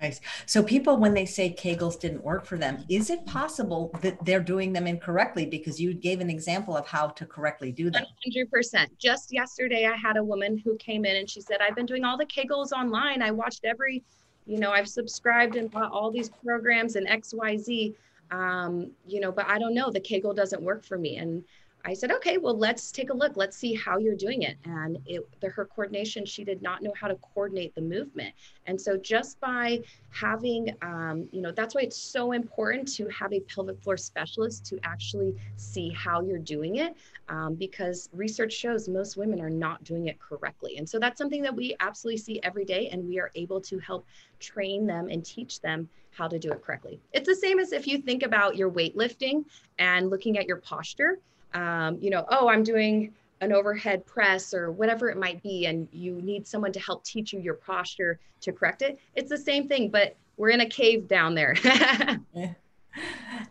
Nice. 0.00 0.22
So 0.46 0.62
people, 0.62 0.96
when 0.96 1.12
they 1.12 1.26
say 1.26 1.50
Kegels 1.52 2.00
didn't 2.00 2.24
work 2.24 2.46
for 2.46 2.56
them, 2.56 2.84
is 2.88 3.10
it 3.10 3.26
possible 3.26 3.90
that 4.00 4.24
they're 4.24 4.40
doing 4.40 4.72
them 4.72 4.86
incorrectly? 4.86 5.44
Because 5.44 5.78
you 5.78 5.92
gave 5.92 6.22
an 6.22 6.30
example 6.30 6.74
of 6.74 6.86
how 6.86 7.08
to 7.08 7.26
correctly 7.26 7.70
do 7.70 7.90
them. 7.90 8.06
100%. 8.26 8.86
Just 8.98 9.30
yesterday, 9.30 9.86
I 9.86 9.94
had 9.96 10.16
a 10.16 10.24
woman 10.24 10.56
who 10.56 10.74
came 10.78 11.04
in 11.04 11.16
and 11.16 11.28
she 11.28 11.42
said, 11.42 11.58
I've 11.60 11.76
been 11.76 11.84
doing 11.84 12.04
all 12.04 12.16
the 12.16 12.24
Kegels 12.24 12.72
online. 12.72 13.20
I 13.20 13.30
watched 13.30 13.66
every, 13.66 14.02
you 14.46 14.58
know, 14.58 14.70
I've 14.70 14.88
subscribed 14.88 15.56
and 15.56 15.70
bought 15.70 15.92
all 15.92 16.10
these 16.10 16.30
programs 16.30 16.96
and 16.96 17.06
XYZ. 17.06 17.94
Um, 18.30 18.92
you 19.06 19.20
know, 19.20 19.32
but 19.32 19.46
I 19.46 19.58
don't 19.58 19.74
know, 19.74 19.90
the 19.90 20.00
Kegel 20.00 20.34
doesn't 20.34 20.62
work 20.62 20.84
for 20.84 20.98
me. 20.98 21.16
And 21.16 21.44
I 21.82 21.94
said, 21.94 22.12
okay, 22.12 22.36
well, 22.36 22.56
let's 22.56 22.92
take 22.92 23.08
a 23.08 23.14
look. 23.14 23.38
Let's 23.38 23.56
see 23.56 23.72
how 23.72 23.96
you're 23.96 24.14
doing 24.14 24.42
it. 24.42 24.58
And 24.64 24.98
it, 25.06 25.26
the, 25.40 25.48
her 25.48 25.64
coordination, 25.64 26.26
she 26.26 26.44
did 26.44 26.60
not 26.60 26.82
know 26.82 26.92
how 26.94 27.08
to 27.08 27.14
coordinate 27.16 27.74
the 27.74 27.80
movement. 27.80 28.34
And 28.66 28.78
so 28.78 28.98
just 28.98 29.40
by 29.40 29.80
having, 30.10 30.76
um, 30.82 31.26
you 31.32 31.40
know, 31.40 31.52
that's 31.52 31.74
why 31.74 31.80
it's 31.80 31.96
so 31.96 32.32
important 32.32 32.86
to 32.96 33.08
have 33.08 33.32
a 33.32 33.40
pelvic 33.40 33.80
floor 33.82 33.96
specialist 33.96 34.66
to 34.66 34.78
actually 34.82 35.34
see 35.56 35.88
how 35.88 36.20
you're 36.20 36.38
doing 36.38 36.76
it, 36.76 36.94
um, 37.30 37.54
because 37.54 38.10
research 38.12 38.52
shows 38.52 38.86
most 38.86 39.16
women 39.16 39.40
are 39.40 39.48
not 39.48 39.82
doing 39.82 40.08
it 40.08 40.20
correctly. 40.20 40.76
And 40.76 40.86
so 40.86 40.98
that's 40.98 41.16
something 41.16 41.42
that 41.42 41.56
we 41.56 41.76
absolutely 41.80 42.18
see 42.18 42.40
every 42.42 42.66
day, 42.66 42.90
and 42.92 43.08
we 43.08 43.18
are 43.18 43.30
able 43.34 43.60
to 43.62 43.78
help 43.78 44.04
train 44.38 44.86
them 44.86 45.08
and 45.08 45.24
teach 45.24 45.62
them 45.62 45.88
how 46.12 46.28
to 46.28 46.38
do 46.38 46.50
it 46.50 46.62
correctly. 46.62 47.00
It's 47.12 47.28
the 47.28 47.34
same 47.34 47.58
as 47.58 47.72
if 47.72 47.86
you 47.86 47.98
think 47.98 48.22
about 48.22 48.56
your 48.56 48.70
weightlifting 48.70 49.44
and 49.78 50.10
looking 50.10 50.38
at 50.38 50.46
your 50.46 50.58
posture 50.58 51.18
um, 51.54 51.98
you 52.00 52.10
know, 52.10 52.24
oh, 52.28 52.48
I'm 52.48 52.62
doing 52.62 53.12
an 53.40 53.52
overhead 53.52 54.04
press 54.06 54.52
or 54.52 54.70
whatever 54.70 55.08
it 55.08 55.16
might 55.16 55.42
be, 55.42 55.66
and 55.66 55.88
you 55.92 56.20
need 56.22 56.46
someone 56.46 56.72
to 56.72 56.80
help 56.80 57.04
teach 57.04 57.32
you 57.32 57.40
your 57.40 57.54
posture 57.54 58.18
to 58.42 58.52
correct 58.52 58.82
it. 58.82 58.98
It's 59.14 59.30
the 59.30 59.38
same 59.38 59.66
thing, 59.66 59.90
but 59.90 60.16
we're 60.36 60.50
in 60.50 60.60
a 60.60 60.68
cave 60.68 61.08
down 61.08 61.34
there. 61.34 61.56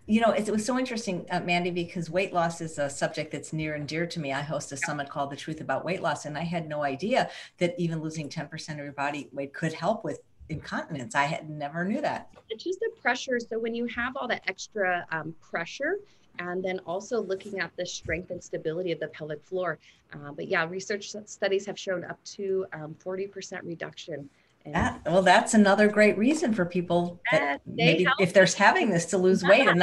You 0.06 0.22
know, 0.22 0.32
it, 0.32 0.50
was 0.50 0.66
so 0.66 0.78
interesting, 0.78 1.26
uh, 1.30 1.40
Mandy, 1.40 1.70
because 1.70 2.10
weight 2.10 2.34
loss 2.34 2.62
is 2.62 2.80
a 2.80 2.90
subject 2.90 3.32
that's 3.32 3.54
near 3.54 3.76
and 3.76 3.88
dear 3.88 4.08
to 4.08 4.20
me. 4.20 4.34
I 4.34 4.42
host 4.42 4.72
a 4.72 4.78
summit 4.78 5.08
called 5.08 5.30
The 5.30 5.36
Truth 5.36 5.62
About 5.62 5.86
Weight 5.86 6.02
Loss, 6.02 6.26
and 6.26 6.36
I 6.36 6.42
had 6.42 6.68
no 6.68 6.84
idea 6.84 7.30
that 7.60 7.76
even 7.78 8.02
losing 8.02 8.28
10% 8.28 8.70
of 8.72 8.78
your 8.80 8.92
body 8.92 9.30
weight 9.32 9.54
could 9.54 9.72
help 9.72 10.04
with 10.04 10.20
incontinence. 10.50 11.16
I 11.16 11.24
had 11.24 11.50
never 11.50 11.86
knew 11.86 12.02
that. 12.02 12.30
It's 12.50 12.64
just 12.64 12.80
the 12.80 12.92
pressure. 13.02 13.40
So 13.40 13.60
when 13.60 13.74
you 13.74 13.86
have 13.88 14.16
all 14.16 14.28
the 14.28 14.48
extra 14.50 15.06
um, 15.12 15.36
pressure, 15.42 16.00
and 16.40 16.64
then 16.64 16.80
also 16.86 17.22
looking 17.22 17.60
at 17.60 17.72
the 17.78 17.86
strength 17.86 18.32
and 18.32 18.44
stability 18.44 18.92
of 18.92 19.00
the 19.00 19.08
pelvic 19.08 19.44
floor. 19.44 19.78
Uh, 20.14 20.32
but 20.32 20.48
yeah, 20.48 20.66
research 20.66 21.14
studies 21.26 21.66
have 21.66 21.78
shown 21.78 22.04
up 22.06 22.24
to 22.24 22.66
um, 22.74 22.96
40% 23.04 23.62
reduction. 23.64 24.30
That, 24.66 25.02
well, 25.06 25.22
that's 25.22 25.54
another 25.54 25.88
great 25.88 26.18
reason 26.18 26.54
for 26.54 26.66
people 26.66 27.20
that 27.32 27.62
maybe 27.66 28.06
if 28.20 28.34
they're 28.34 28.46
having 28.46 28.90
this 28.92 29.06
to 29.08 29.18
lose 29.18 29.44
weight. 29.44 29.68
And 29.68 29.80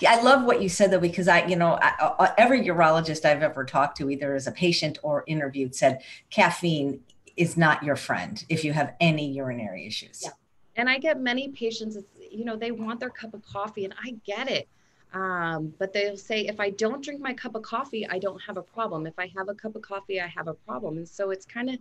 yeah, 0.00 0.12
I 0.12 0.22
love 0.22 0.44
what 0.44 0.62
you 0.62 0.68
said 0.68 0.90
though, 0.90 1.00
because 1.00 1.28
I, 1.28 1.44
you 1.46 1.56
know, 1.56 1.78
I, 1.82 2.32
every 2.38 2.62
urologist 2.62 3.24
I've 3.24 3.42
ever 3.42 3.64
talked 3.64 3.98
to, 3.98 4.10
either 4.10 4.34
as 4.34 4.46
a 4.46 4.52
patient 4.52 4.98
or 5.02 5.24
interviewed, 5.26 5.74
said 5.74 6.02
caffeine 6.30 7.00
is 7.36 7.56
not 7.56 7.82
your 7.82 7.96
friend 7.96 8.44
if 8.48 8.64
you 8.64 8.72
have 8.72 8.94
any 9.00 9.30
urinary 9.30 9.86
issues. 9.86 10.20
Yeah. 10.22 10.30
And 10.76 10.88
I 10.88 10.98
get 10.98 11.20
many 11.20 11.48
patients, 11.48 11.98
you 12.30 12.44
know, 12.44 12.56
they 12.56 12.70
want 12.70 13.00
their 13.00 13.10
cup 13.10 13.34
of 13.34 13.44
coffee, 13.44 13.84
and 13.84 13.94
I 14.02 14.16
get 14.24 14.50
it. 14.50 14.68
Um, 15.12 15.74
but 15.78 15.92
they'll 15.92 16.16
say, 16.16 16.46
if 16.46 16.58
I 16.58 16.70
don't 16.70 17.04
drink 17.04 17.20
my 17.20 17.34
cup 17.34 17.54
of 17.54 17.62
coffee, 17.62 18.08
I 18.08 18.18
don't 18.18 18.40
have 18.40 18.56
a 18.56 18.62
problem. 18.62 19.06
If 19.06 19.18
I 19.18 19.30
have 19.36 19.50
a 19.50 19.54
cup 19.54 19.76
of 19.76 19.82
coffee, 19.82 20.20
I 20.20 20.26
have 20.28 20.48
a 20.48 20.54
problem. 20.54 20.96
And 20.96 21.06
so 21.06 21.30
it's 21.30 21.44
kind 21.44 21.68
of, 21.68 21.78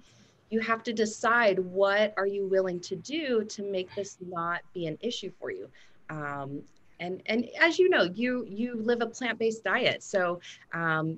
you 0.49 0.60
have 0.60 0.84
to 0.84 0.91
decide 0.91 1.58
what 1.60 2.14
are 2.18 2.28
you 2.28 2.45
willing 2.45 2.82
to 2.82 2.97
do 2.97 3.45
to 3.45 3.64
make 3.64 3.93
this 3.95 4.18
not 4.20 4.60
be 4.74 4.88
an 4.88 4.97
issue 4.99 5.32
for 5.39 5.49
you. 5.49 5.70
Um, 6.10 6.62
and, 7.02 7.22
and 7.26 7.49
as 7.60 7.78
you 7.80 7.89
know, 7.89 8.04
you 8.04 8.45
you 8.47 8.76
live 8.76 9.02
a 9.02 9.08
plant-based 9.08 9.64
diet. 9.64 10.04
So 10.04 10.39
um, 10.74 11.18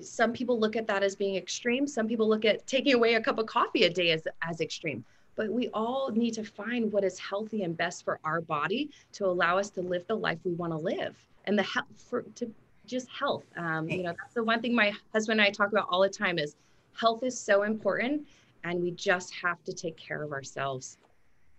some 0.00 0.32
people 0.32 0.60
look 0.60 0.76
at 0.76 0.86
that 0.86 1.02
as 1.02 1.16
being 1.16 1.36
extreme. 1.36 1.86
Some 1.86 2.06
people 2.06 2.28
look 2.28 2.44
at 2.44 2.66
taking 2.66 2.94
away 2.94 3.14
a 3.14 3.20
cup 3.20 3.38
of 3.38 3.46
coffee 3.46 3.84
a 3.84 3.90
day 3.90 4.10
as, 4.12 4.26
as 4.42 4.60
extreme 4.60 5.04
but 5.34 5.50
we 5.50 5.68
all 5.72 6.10
need 6.10 6.34
to 6.34 6.44
find 6.44 6.92
what 6.92 7.04
is 7.04 7.18
healthy 7.18 7.62
and 7.62 7.76
best 7.76 8.04
for 8.04 8.20
our 8.24 8.40
body 8.40 8.90
to 9.12 9.26
allow 9.26 9.58
us 9.58 9.70
to 9.70 9.80
live 9.80 10.06
the 10.06 10.14
life 10.14 10.38
we 10.44 10.52
want 10.52 10.72
to 10.72 10.76
live 10.76 11.16
and 11.46 11.58
the 11.58 11.62
health 11.62 11.86
for 11.96 12.22
to 12.34 12.52
just 12.86 13.08
health. 13.08 13.44
Um, 13.56 13.88
you 13.88 14.02
know, 14.02 14.12
that's 14.18 14.34
the 14.34 14.44
one 14.44 14.60
thing 14.60 14.74
my 14.74 14.92
husband 15.12 15.40
and 15.40 15.46
I 15.46 15.50
talk 15.50 15.70
about 15.70 15.86
all 15.88 16.02
the 16.02 16.08
time 16.08 16.38
is 16.38 16.56
health 16.94 17.22
is 17.22 17.38
so 17.38 17.62
important 17.62 18.26
and 18.64 18.82
we 18.82 18.90
just 18.92 19.32
have 19.34 19.62
to 19.64 19.72
take 19.72 19.96
care 19.96 20.22
of 20.22 20.32
ourselves. 20.32 20.98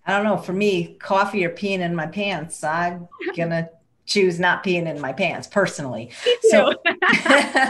I 0.06 0.14
don't 0.14 0.26
know. 0.26 0.38
For 0.38 0.54
me, 0.54 0.96
coffee 0.96 1.46
or 1.46 1.50
peeing 1.50 1.80
in 1.80 1.96
my 1.96 2.08
pants, 2.08 2.64
I'm 2.64 3.08
gonna 3.36 3.70
choose 4.06 4.40
not 4.40 4.64
peeing 4.64 4.88
in 4.88 5.00
my 5.00 5.14
pants 5.14 5.48
personally. 5.48 6.12
So 6.50 6.74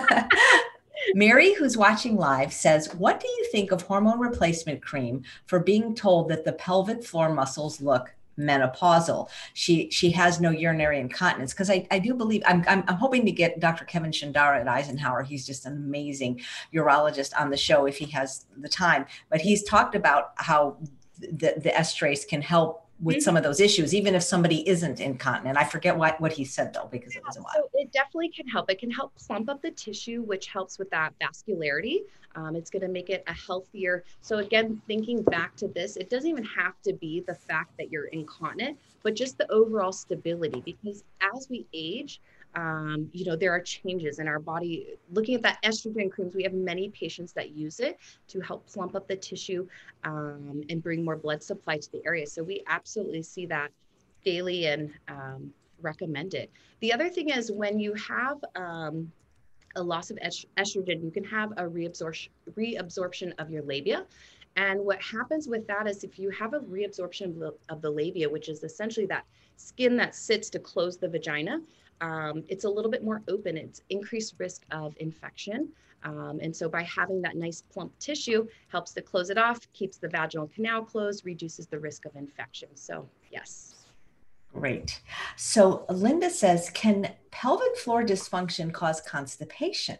Mary, 1.13 1.53
who's 1.53 1.77
watching 1.77 2.15
live, 2.15 2.51
says, 2.53 2.93
What 2.95 3.19
do 3.19 3.27
you 3.27 3.47
think 3.51 3.71
of 3.71 3.83
hormone 3.83 4.19
replacement 4.19 4.81
cream 4.81 5.23
for 5.45 5.59
being 5.59 5.93
told 5.95 6.29
that 6.29 6.45
the 6.45 6.53
pelvic 6.53 7.03
floor 7.03 7.33
muscles 7.33 7.81
look 7.81 8.13
menopausal. 8.37 9.29
She 9.53 9.89
she 9.91 10.11
has 10.11 10.41
no 10.41 10.49
urinary 10.49 10.99
incontinence 10.99 11.53
because 11.53 11.69
I, 11.69 11.87
I 11.91 11.99
do 11.99 12.13
believe 12.13 12.41
I'm, 12.45 12.63
I'm, 12.67 12.83
I'm 12.87 12.95
hoping 12.95 13.25
to 13.25 13.31
get 13.31 13.59
Dr. 13.59 13.85
Kevin 13.85 14.11
Shandara 14.11 14.59
at 14.61 14.67
Eisenhower. 14.67 15.23
He's 15.23 15.45
just 15.45 15.65
an 15.65 15.73
amazing 15.73 16.41
urologist 16.73 17.39
on 17.39 17.49
the 17.49 17.57
show 17.57 17.85
if 17.85 17.97
he 17.97 18.05
has 18.07 18.45
the 18.57 18.69
time. 18.69 19.05
But 19.29 19.41
he's 19.41 19.63
talked 19.63 19.95
about 19.95 20.31
how 20.37 20.77
the 21.31 21.53
the 21.57 21.69
Estrace 21.69 22.27
can 22.27 22.41
help 22.41 22.83
with 23.01 23.17
mm-hmm. 23.17 23.21
some 23.21 23.37
of 23.37 23.43
those 23.43 23.59
issues, 23.59 23.93
even 23.93 24.15
if 24.15 24.23
somebody 24.23 24.67
isn't 24.67 24.99
incontinent. 24.99 25.57
I 25.57 25.65
forget 25.65 25.97
what, 25.97 26.19
what 26.21 26.31
he 26.31 26.45
said 26.45 26.73
though, 26.73 26.87
because 26.91 27.13
yeah, 27.13 27.19
it 27.19 27.25
was 27.25 27.37
a 27.37 27.41
while. 27.41 27.53
So 27.55 27.69
it 27.73 27.91
definitely 27.91 28.29
can 28.29 28.47
help. 28.47 28.69
It 28.69 28.79
can 28.79 28.91
help 28.91 29.13
plump 29.15 29.49
up 29.49 29.61
the 29.61 29.71
tissue, 29.71 30.21
which 30.21 30.47
helps 30.47 30.79
with 30.79 30.89
that 30.91 31.13
vascularity. 31.19 32.01
Um, 32.35 32.55
it's 32.55 32.69
going 32.69 32.81
to 32.81 32.87
make 32.87 33.09
it 33.09 33.23
a 33.27 33.33
healthier. 33.33 34.03
So 34.21 34.37
again, 34.37 34.81
thinking 34.87 35.21
back 35.23 35.55
to 35.57 35.67
this, 35.67 35.97
it 35.97 36.09
doesn't 36.09 36.29
even 36.29 36.45
have 36.45 36.81
to 36.83 36.93
be 36.93 37.23
the 37.27 37.35
fact 37.35 37.77
that 37.77 37.91
you're 37.91 38.05
incontinent, 38.05 38.77
but 39.03 39.15
just 39.15 39.37
the 39.37 39.51
overall 39.51 39.91
stability. 39.91 40.61
Because 40.61 41.03
as 41.35 41.47
we 41.49 41.67
age, 41.73 42.21
um, 42.55 43.09
you 43.13 43.25
know, 43.25 43.35
there 43.35 43.51
are 43.51 43.59
changes 43.59 44.19
in 44.19 44.27
our 44.27 44.39
body. 44.39 44.95
Looking 45.11 45.35
at 45.35 45.41
that 45.43 45.61
estrogen 45.63 46.11
creams, 46.11 46.35
we 46.35 46.43
have 46.43 46.53
many 46.53 46.89
patients 46.89 47.33
that 47.33 47.51
use 47.51 47.79
it 47.79 47.97
to 48.27 48.39
help 48.41 48.67
plump 48.67 48.95
up 48.95 49.07
the 49.07 49.15
tissue 49.15 49.67
um, 50.03 50.61
and 50.69 50.81
bring 50.81 51.03
more 51.03 51.15
blood 51.15 51.41
supply 51.41 51.77
to 51.77 51.91
the 51.91 52.01
area. 52.05 52.27
So 52.27 52.43
we 52.43 52.63
absolutely 52.67 53.23
see 53.23 53.45
that 53.47 53.71
daily 54.23 54.67
and 54.67 54.91
um, 55.07 55.53
recommend 55.81 56.33
it. 56.33 56.51
The 56.79 56.93
other 56.93 57.09
thing 57.09 57.29
is 57.29 57.51
when 57.51 57.79
you 57.79 57.93
have 57.95 58.37
um, 58.55 59.11
a 59.75 59.83
loss 59.83 60.11
of 60.11 60.19
estrogen, 60.57 61.03
you 61.03 61.11
can 61.11 61.23
have 61.23 61.51
a 61.53 61.63
reabsorption, 61.63 62.29
reabsorption 62.51 63.33
of 63.39 63.49
your 63.49 63.63
labia. 63.63 64.05
And 64.55 64.79
what 64.81 65.01
happens 65.01 65.47
with 65.47 65.65
that 65.67 65.87
is 65.87 66.03
if 66.03 66.19
you 66.19 66.29
have 66.29 66.53
a 66.53 66.59
reabsorption 66.59 67.41
of 67.69 67.81
the 67.81 67.89
labia, 67.89 68.29
which 68.29 68.49
is 68.49 68.63
essentially 68.63 69.07
that 69.07 69.25
skin 69.55 69.97
that 69.97 70.13
sits 70.13 70.49
to 70.51 70.59
close 70.59 70.97
the 70.97 71.07
vagina, 71.07 71.59
um, 72.01 72.43
it's 72.47 72.65
a 72.65 72.69
little 72.69 72.91
bit 72.91 73.03
more 73.03 73.21
open. 73.27 73.57
It's 73.57 73.81
increased 73.89 74.35
risk 74.37 74.63
of 74.71 74.95
infection. 74.99 75.69
Um, 76.03 76.39
and 76.41 76.55
so 76.55 76.67
by 76.67 76.83
having 76.83 77.21
that 77.21 77.37
nice 77.37 77.61
plump 77.61 77.97
tissue 77.99 78.47
helps 78.67 78.91
to 78.93 79.01
close 79.01 79.29
it 79.29 79.37
off, 79.37 79.59
keeps 79.73 79.97
the 79.97 80.09
vaginal 80.09 80.47
canal 80.47 80.83
closed, 80.83 81.25
reduces 81.25 81.67
the 81.67 81.79
risk 81.79 82.05
of 82.05 82.15
infection. 82.15 82.69
So 82.75 83.07
yes. 83.31 83.85
Great. 84.53 85.01
So 85.35 85.85
Linda 85.89 86.29
says, 86.29 86.69
can 86.71 87.11
pelvic 87.31 87.75
floor 87.77 88.03
dysfunction 88.03 88.71
cause 88.71 89.01
constipation? 89.01 89.97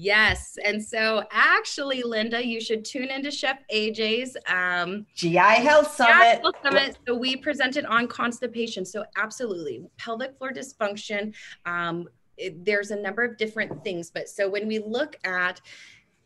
Yes. 0.00 0.56
And 0.64 0.80
so 0.80 1.24
actually, 1.32 2.04
Linda, 2.04 2.46
you 2.46 2.60
should 2.60 2.84
tune 2.84 3.08
into 3.10 3.32
Chef 3.32 3.58
AJ's 3.74 4.36
um, 4.46 5.04
GI 5.16 5.36
Health 5.36 5.92
Summit. 5.92 6.40
Health 6.40 6.54
Summit. 6.62 6.98
So 7.04 7.16
we 7.16 7.34
presented 7.34 7.84
on 7.84 8.06
constipation. 8.06 8.84
So 8.84 9.04
absolutely, 9.16 9.82
pelvic 9.96 10.38
floor 10.38 10.52
dysfunction. 10.52 11.34
Um, 11.66 12.06
it, 12.36 12.64
there's 12.64 12.92
a 12.92 12.96
number 12.96 13.24
of 13.24 13.36
different 13.38 13.82
things, 13.82 14.08
but 14.08 14.28
so 14.28 14.48
when 14.48 14.68
we 14.68 14.78
look 14.78 15.16
at 15.24 15.60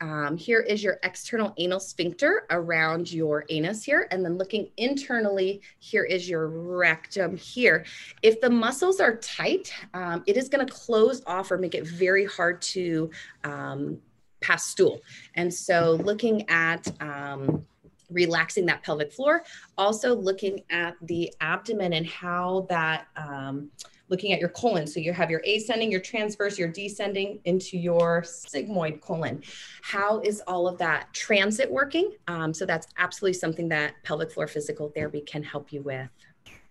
um, 0.02 0.36
here 0.36 0.58
is 0.58 0.82
your 0.82 0.98
external 1.04 1.54
anal 1.58 1.78
sphincter 1.78 2.44
around 2.50 3.10
your 3.12 3.44
anus 3.50 3.84
here. 3.84 4.08
And 4.10 4.24
then 4.24 4.36
looking 4.36 4.68
internally, 4.76 5.62
here 5.78 6.02
is 6.02 6.28
your 6.28 6.48
rectum 6.48 7.36
here. 7.36 7.84
If 8.20 8.40
the 8.40 8.50
muscles 8.50 8.98
are 8.98 9.16
tight, 9.18 9.72
um, 9.94 10.24
it 10.26 10.36
is 10.36 10.48
going 10.48 10.66
to 10.66 10.72
close 10.72 11.22
off 11.26 11.52
or 11.52 11.56
make 11.56 11.76
it 11.76 11.86
very 11.86 12.24
hard 12.24 12.60
to 12.62 13.10
um, 13.44 13.98
pass 14.40 14.66
stool. 14.66 15.00
And 15.36 15.54
so 15.54 15.92
looking 16.02 16.50
at 16.50 16.88
um, 17.00 17.64
relaxing 18.10 18.66
that 18.66 18.82
pelvic 18.82 19.12
floor, 19.12 19.44
also 19.78 20.16
looking 20.16 20.64
at 20.68 20.96
the 21.02 21.32
abdomen 21.40 21.92
and 21.92 22.08
how 22.08 22.66
that 22.68 23.06
um, 23.16 23.70
looking 24.12 24.32
at 24.32 24.38
your 24.38 24.50
colon. 24.50 24.86
So 24.86 25.00
you 25.00 25.12
have 25.14 25.30
your 25.30 25.42
ascending, 25.46 25.90
your 25.90 26.00
transverse, 26.00 26.58
your 26.58 26.68
descending 26.68 27.40
into 27.46 27.78
your 27.78 28.20
sigmoid 28.22 29.00
colon. 29.00 29.42
How 29.80 30.20
is 30.20 30.42
all 30.46 30.68
of 30.68 30.76
that 30.78 31.12
transit 31.14 31.68
working? 31.68 32.12
Um, 32.28 32.52
so 32.52 32.66
that's 32.66 32.86
absolutely 32.98 33.38
something 33.38 33.68
that 33.70 33.94
pelvic 34.04 34.30
floor 34.30 34.46
physical 34.46 34.90
therapy 34.90 35.22
can 35.22 35.42
help 35.42 35.72
you 35.72 35.80
with. 35.80 36.10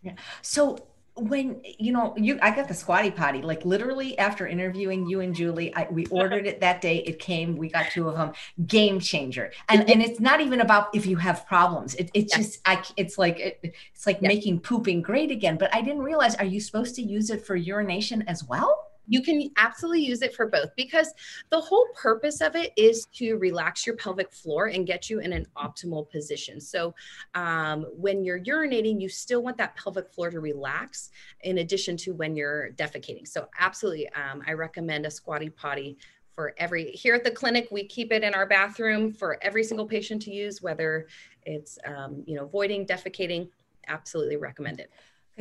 Yeah. 0.03 0.13
So 0.43 0.77
when 1.15 1.61
you 1.77 1.91
know 1.91 2.13
you 2.17 2.39
i 2.41 2.55
got 2.55 2.67
the 2.67 2.73
squatty 2.73 3.11
potty 3.11 3.41
like 3.41 3.65
literally 3.65 4.17
after 4.17 4.47
interviewing 4.47 5.05
you 5.07 5.19
and 5.19 5.35
julie 5.35 5.75
I, 5.75 5.87
we 5.91 6.05
ordered 6.09 6.47
it 6.47 6.61
that 6.61 6.81
day 6.81 6.99
it 6.99 7.19
came 7.19 7.57
we 7.57 7.69
got 7.69 7.91
two 7.91 8.07
of 8.07 8.15
them 8.15 8.31
game 8.65 8.99
changer. 8.99 9.51
And 9.69 9.81
mm-hmm. 9.81 9.91
and 9.91 10.01
it's 10.01 10.19
not 10.19 10.41
even 10.41 10.61
about 10.61 10.93
if 10.93 11.05
you 11.05 11.17
have 11.17 11.45
problems. 11.47 11.95
It, 11.95 12.11
it's 12.13 12.35
yes. 12.35 12.47
just 12.47 12.61
i 12.65 12.83
it's 12.97 13.17
like 13.17 13.39
it, 13.39 13.59
it's 13.93 14.05
like 14.05 14.19
yes. 14.21 14.27
making 14.27 14.59
pooping 14.59 15.01
great 15.01 15.31
again. 15.31 15.57
But 15.57 15.73
i 15.73 15.81
didn't 15.81 16.03
realize 16.03 16.35
are 16.35 16.45
you 16.45 16.59
supposed 16.59 16.95
to 16.95 17.01
use 17.01 17.29
it 17.29 17.45
for 17.45 17.55
urination 17.55 18.23
as 18.27 18.43
well 18.43 18.90
you 19.11 19.21
can 19.21 19.51
absolutely 19.57 20.05
use 20.05 20.21
it 20.21 20.33
for 20.33 20.47
both 20.47 20.73
because 20.77 21.13
the 21.49 21.59
whole 21.59 21.85
purpose 21.93 22.39
of 22.39 22.55
it 22.55 22.71
is 22.77 23.07
to 23.07 23.35
relax 23.35 23.85
your 23.85 23.97
pelvic 23.97 24.31
floor 24.31 24.67
and 24.67 24.87
get 24.87 25.09
you 25.09 25.19
in 25.19 25.33
an 25.33 25.45
optimal 25.57 26.09
position. 26.09 26.61
So, 26.61 26.95
um, 27.35 27.85
when 27.91 28.23
you're 28.23 28.39
urinating, 28.39 29.01
you 29.01 29.09
still 29.09 29.43
want 29.43 29.57
that 29.57 29.75
pelvic 29.75 30.09
floor 30.13 30.29
to 30.29 30.39
relax 30.39 31.11
in 31.41 31.57
addition 31.57 31.97
to 31.97 32.13
when 32.13 32.37
you're 32.37 32.71
defecating. 32.77 33.27
So, 33.27 33.49
absolutely, 33.59 34.07
um, 34.13 34.41
I 34.47 34.53
recommend 34.53 35.05
a 35.05 35.11
squatty 35.11 35.49
potty 35.49 35.97
for 36.33 36.53
every 36.57 36.91
here 36.91 37.13
at 37.13 37.25
the 37.25 37.31
clinic 37.31 37.67
we 37.69 37.83
keep 37.83 38.13
it 38.13 38.23
in 38.23 38.33
our 38.33 38.45
bathroom 38.45 39.11
for 39.11 39.37
every 39.41 39.65
single 39.65 39.85
patient 39.85 40.21
to 40.21 40.31
use 40.31 40.61
whether 40.61 41.07
it's 41.43 41.77
um, 41.85 42.23
you 42.25 42.35
know 42.35 42.45
voiding 42.45 42.87
defecating 42.87 43.49
absolutely 43.89 44.37
recommend 44.37 44.79
it 44.79 44.89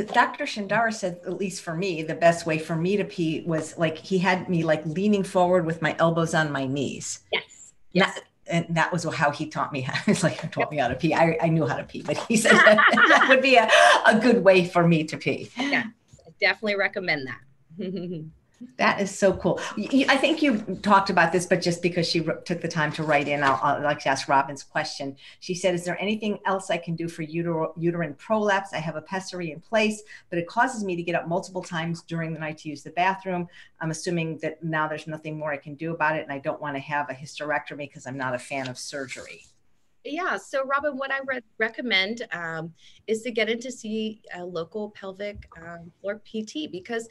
Dr. 0.05 0.44
Shandara 0.44 0.92
said, 0.92 1.20
at 1.24 1.38
least 1.38 1.62
for 1.62 1.74
me, 1.74 2.03
the 2.03 2.14
best 2.14 2.46
way 2.46 2.59
for 2.59 2.76
me 2.76 2.96
to 2.96 3.05
pee 3.05 3.42
was 3.46 3.76
like 3.78 3.98
he 3.98 4.18
had 4.18 4.48
me 4.48 4.62
like 4.62 4.84
leaning 4.86 5.22
forward 5.22 5.66
with 5.66 5.82
my 5.82 5.96
elbows 5.98 6.34
on 6.34 6.53
my 6.53 6.66
knees. 6.66 7.20
Yes. 7.32 7.72
yes. 7.92 8.14
Not, 8.16 8.24
and 8.46 8.66
that 8.70 8.92
was 8.92 9.05
how 9.05 9.30
he 9.30 9.46
taught 9.46 9.72
me. 9.72 9.82
how 9.82 9.94
He's 10.07 10.22
like, 10.22 10.51
taught 10.53 10.70
me 10.70 10.78
how 10.78 10.88
to 10.88 10.94
pee. 10.94 11.14
I, 11.14 11.38
I 11.40 11.48
knew 11.48 11.66
how 11.66 11.76
to 11.76 11.84
pee, 11.84 12.03
but 12.03 12.16
he 12.16 12.36
said 12.36 12.53
that, 12.53 12.76
that 13.09 13.26
would 13.28 13.42
be 13.42 13.57
a, 13.57 13.68
a 14.07 14.18
good 14.18 14.44
way 14.44 14.64
for 14.66 14.86
me 14.86 15.05
to 15.05 15.16
pee. 15.16 15.51
Yeah, 15.57 15.84
I 16.26 16.30
definitely 16.40 16.76
recommend 16.76 17.28
that. 17.28 17.40
That 18.76 19.00
is 19.00 19.16
so 19.16 19.32
cool. 19.32 19.58
I 19.78 20.18
think 20.18 20.42
you 20.42 20.58
talked 20.82 21.08
about 21.08 21.32
this, 21.32 21.46
but 21.46 21.62
just 21.62 21.80
because 21.80 22.06
she 22.06 22.20
took 22.20 22.61
the 22.61 22.68
time 22.68 22.92
to 22.92 23.02
write 23.02 23.26
in, 23.26 23.42
I'll, 23.42 23.58
I'll 23.62 23.82
like 23.82 24.00
to 24.00 24.11
ask 24.11 24.28
Robin's 24.28 24.62
question. 24.62 25.16
She 25.40 25.54
said, 25.54 25.74
"Is 25.74 25.84
there 25.84 25.98
anything 25.98 26.38
else 26.44 26.70
I 26.70 26.76
can 26.76 26.94
do 26.94 27.08
for 27.08 27.22
uter- 27.22 27.72
uterine 27.78 28.14
prolapse? 28.14 28.74
I 28.74 28.78
have 28.78 28.96
a 28.96 29.02
pessary 29.02 29.52
in 29.52 29.61
place, 29.61 30.02
but 30.28 30.38
it 30.38 30.46
causes 30.46 30.84
me 30.84 30.94
to 30.94 31.02
get 31.02 31.14
up 31.14 31.26
multiple 31.26 31.62
times 31.62 32.02
during 32.02 32.34
the 32.34 32.38
night 32.38 32.58
to 32.58 32.68
use 32.68 32.82
the 32.82 32.90
bathroom. 32.90 33.48
I'm 33.80 33.90
assuming 33.90 34.38
that 34.38 34.62
now 34.62 34.86
there's 34.86 35.06
nothing 35.06 35.38
more 35.38 35.52
I 35.52 35.56
can 35.56 35.74
do 35.74 35.94
about 35.94 36.16
it, 36.16 36.22
and 36.24 36.32
I 36.32 36.38
don't 36.38 36.61
want 36.61 36.76
to 36.76 36.80
have 36.80 37.08
a 37.08 37.14
hysterectomy 37.14 37.88
because 37.88 38.06
I'm 38.06 38.18
not 38.18 38.34
a 38.34 38.38
fan 38.38 38.68
of 38.68 38.78
surgery." 38.78 39.44
Yeah. 40.04 40.36
So, 40.38 40.64
Robin, 40.64 40.96
what 40.96 41.11
I 41.11 41.20
re- 41.26 41.40
recommend 41.58 42.26
um, 42.32 42.72
is 43.06 43.22
to 43.22 43.30
get 43.30 43.50
in 43.50 43.61
to 43.61 43.70
see 43.70 44.22
a 44.34 44.44
local 44.44 44.90
pelvic 44.90 45.46
um, 45.61 45.92
floor 46.00 46.20
PT 46.24 46.72
because 46.72 47.08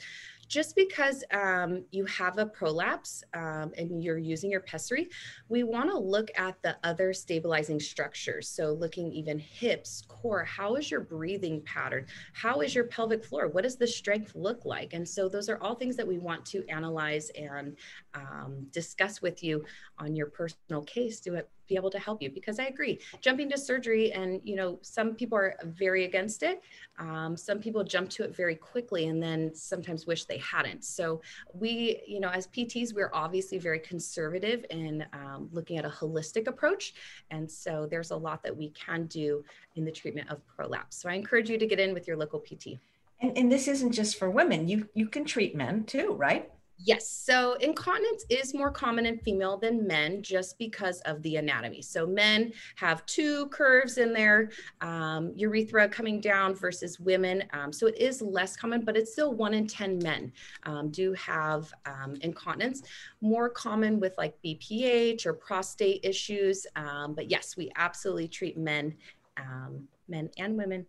just 0.50 0.76
because 0.76 1.24
um, 1.32 1.86
you 1.92 2.04
have 2.06 2.40
a 2.40 2.46
prolapse 2.46 3.24
um, 3.36 3.72
and 3.78 4.04
you're 4.04 4.18
using 4.18 4.50
your 4.50 4.62
pessary, 4.62 5.08
we 5.48 5.64
want 5.64 5.90
to 5.92 5.98
look 5.98 6.30
at 6.36 6.62
the 6.64 6.76
other 6.84 7.14
stabilizing 7.14 7.80
structures. 7.80 8.50
So, 8.50 8.74
looking 8.74 9.12
even 9.14 9.38
hips, 9.38 10.04
core, 10.08 10.44
how 10.44 10.76
is 10.76 10.90
your 10.90 11.02
breathing 11.02 11.62
pattern? 11.62 12.08
How 12.34 12.62
is 12.62 12.74
your 12.74 12.86
pelvic 12.86 13.24
floor? 13.24 13.48
What 13.48 13.64
does 13.64 13.78
the 13.78 13.88
strength 13.88 14.34
look 14.36 14.66
like? 14.66 14.94
And 14.94 15.08
so, 15.08 15.30
those 15.30 15.50
are 15.50 15.62
all 15.62 15.76
things 15.76 15.96
that 15.98 16.08
we 16.08 16.18
want 16.18 16.46
to 16.48 16.68
analyze 16.68 17.30
and 17.38 17.78
um, 18.16 18.66
discuss 18.72 19.22
with 19.22 19.44
you 19.44 19.64
on 20.00 20.16
your 20.16 20.28
personal 20.28 20.82
case 20.84 21.20
to 21.22 21.46
be 21.70 21.76
able 21.76 21.90
to 21.90 22.00
help 22.00 22.22
you 22.22 22.30
because 22.30 22.60
i 22.60 22.66
agree 22.66 23.00
jumping 23.22 23.50
to 23.50 23.58
surgery 23.58 24.12
and 24.12 24.42
you 24.44 24.56
know 24.56 24.78
some 24.82 25.16
people 25.16 25.38
are 25.38 25.56
very 25.64 26.04
against 26.06 26.44
it 26.44 26.62
um, 27.00 27.38
some 27.38 27.60
people 27.60 27.84
jump 27.84 28.10
to 28.10 28.24
it 28.24 28.36
very 28.36 28.56
quickly 28.56 29.08
and 29.08 29.24
then 29.24 29.56
sometimes 29.56 30.06
wish 30.06 30.26
they 30.26 30.38
hadn't. 30.40 30.84
So 30.84 31.22
we 31.54 32.02
you 32.06 32.20
know 32.20 32.30
as 32.30 32.48
pts 32.48 32.94
we're 32.94 33.12
obviously 33.14 33.58
very 33.58 33.80
conservative 33.80 34.66
in 34.70 35.06
um, 35.14 35.50
looking 35.52 35.78
at 35.78 35.86
a 35.86 35.90
holistic 35.90 36.48
approach 36.48 36.94
and 37.32 37.50
so 37.50 37.88
there's 37.90 38.12
a 38.12 38.16
lot 38.16 38.44
that 38.44 38.56
we 38.56 38.70
can 38.72 39.06
do 39.06 39.44
in 39.76 39.86
the 39.86 39.92
treatment 39.92 40.30
of 40.30 40.46
prolapse. 40.46 40.98
So 40.98 41.10
i 41.10 41.14
encourage 41.14 41.50
you 41.50 41.58
to 41.58 41.66
get 41.66 41.80
in 41.80 41.94
with 41.94 42.08
your 42.08 42.18
local 42.18 42.40
pt 42.40 42.80
and, 43.22 43.38
and 43.38 43.52
this 43.52 43.68
isn't 43.68 43.92
just 43.92 44.18
for 44.18 44.30
women 44.30 44.68
you 44.68 44.88
you 44.94 45.08
can 45.08 45.26
treat 45.26 45.56
men 45.56 45.84
too 45.86 46.14
right 46.14 46.50
Yes. 46.82 47.10
So 47.10 47.54
incontinence 47.56 48.26
is 48.30 48.54
more 48.54 48.72
common 48.72 49.06
in 49.06 49.18
female 49.20 49.58
than 49.58 49.86
men 49.86 50.24
just 50.24 50.58
because 50.58 51.02
of 51.02 51.22
the 51.24 51.36
anatomy. 51.36 51.82
So 51.82 52.08
men 52.08 52.54
have 52.78 53.06
two 53.06 53.48
curves 53.48 53.98
in 53.98 54.14
their 54.14 54.50
um, 54.80 55.34
urethra 55.36 55.90
coming 55.90 56.22
down 56.22 56.56
versus 56.56 56.98
women. 56.98 57.44
Um, 57.52 57.74
so 57.74 57.88
it 57.88 57.98
is 57.98 58.22
less 58.22 58.56
common, 58.56 58.86
but 58.86 58.96
it's 58.96 59.12
still 59.12 59.34
one 59.34 59.54
in 59.54 59.68
10 59.68 60.00
men 60.00 60.32
um, 60.64 60.90
do 60.90 61.12
have 61.14 61.74
um, 61.86 62.16
incontinence. 62.22 62.84
More 63.20 63.50
common 63.50 64.00
with 64.00 64.14
like 64.18 64.36
BPH 64.42 65.26
or 65.26 65.34
prostate 65.34 66.00
issues. 66.04 66.66
Um, 66.78 67.14
but 67.14 67.30
yes, 67.30 67.58
we 67.58 67.70
absolutely 67.76 68.30
treat 68.30 68.58
men, 68.58 68.96
um, 69.36 69.86
men 70.08 70.30
and 70.38 70.58
women 70.58 70.86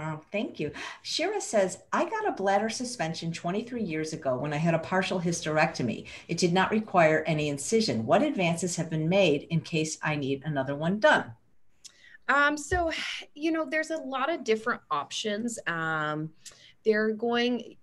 Oh, 0.00 0.20
thank 0.30 0.60
you. 0.60 0.70
Shira 1.02 1.40
says, 1.40 1.78
I 1.92 2.08
got 2.08 2.28
a 2.28 2.32
bladder 2.32 2.68
suspension 2.68 3.32
23 3.32 3.82
years 3.82 4.12
ago 4.12 4.36
when 4.36 4.52
I 4.52 4.56
had 4.56 4.74
a 4.74 4.78
partial 4.78 5.20
hysterectomy. 5.20 6.06
It 6.28 6.38
did 6.38 6.52
not 6.52 6.70
require 6.70 7.24
any 7.26 7.48
incision. 7.48 8.06
What 8.06 8.22
advances 8.22 8.76
have 8.76 8.90
been 8.90 9.08
made 9.08 9.48
in 9.50 9.60
case 9.60 9.98
I 10.02 10.14
need 10.14 10.42
another 10.44 10.76
one 10.76 11.00
done? 11.00 11.32
Um, 12.28 12.56
so, 12.56 12.92
you 13.34 13.50
know, 13.50 13.66
there's 13.68 13.90
a 13.90 13.96
lot 13.96 14.32
of 14.32 14.44
different 14.44 14.82
options. 14.90 15.58
Um, 15.66 16.30
they're 16.84 17.12
going, 17.12 17.76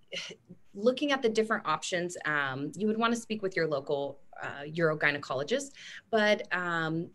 looking 0.73 1.11
at 1.11 1.21
the 1.21 1.29
different 1.29 1.65
options, 1.65 2.15
um, 2.25 2.71
you 2.77 2.87
would 2.87 2.97
want 2.97 3.13
to 3.13 3.19
speak 3.19 3.41
with 3.41 3.57
your 3.57 3.67
local 3.67 4.19
uh, 4.41 4.63
urogynecologist, 4.67 5.71
but 6.11 6.43
um, 6.55 7.09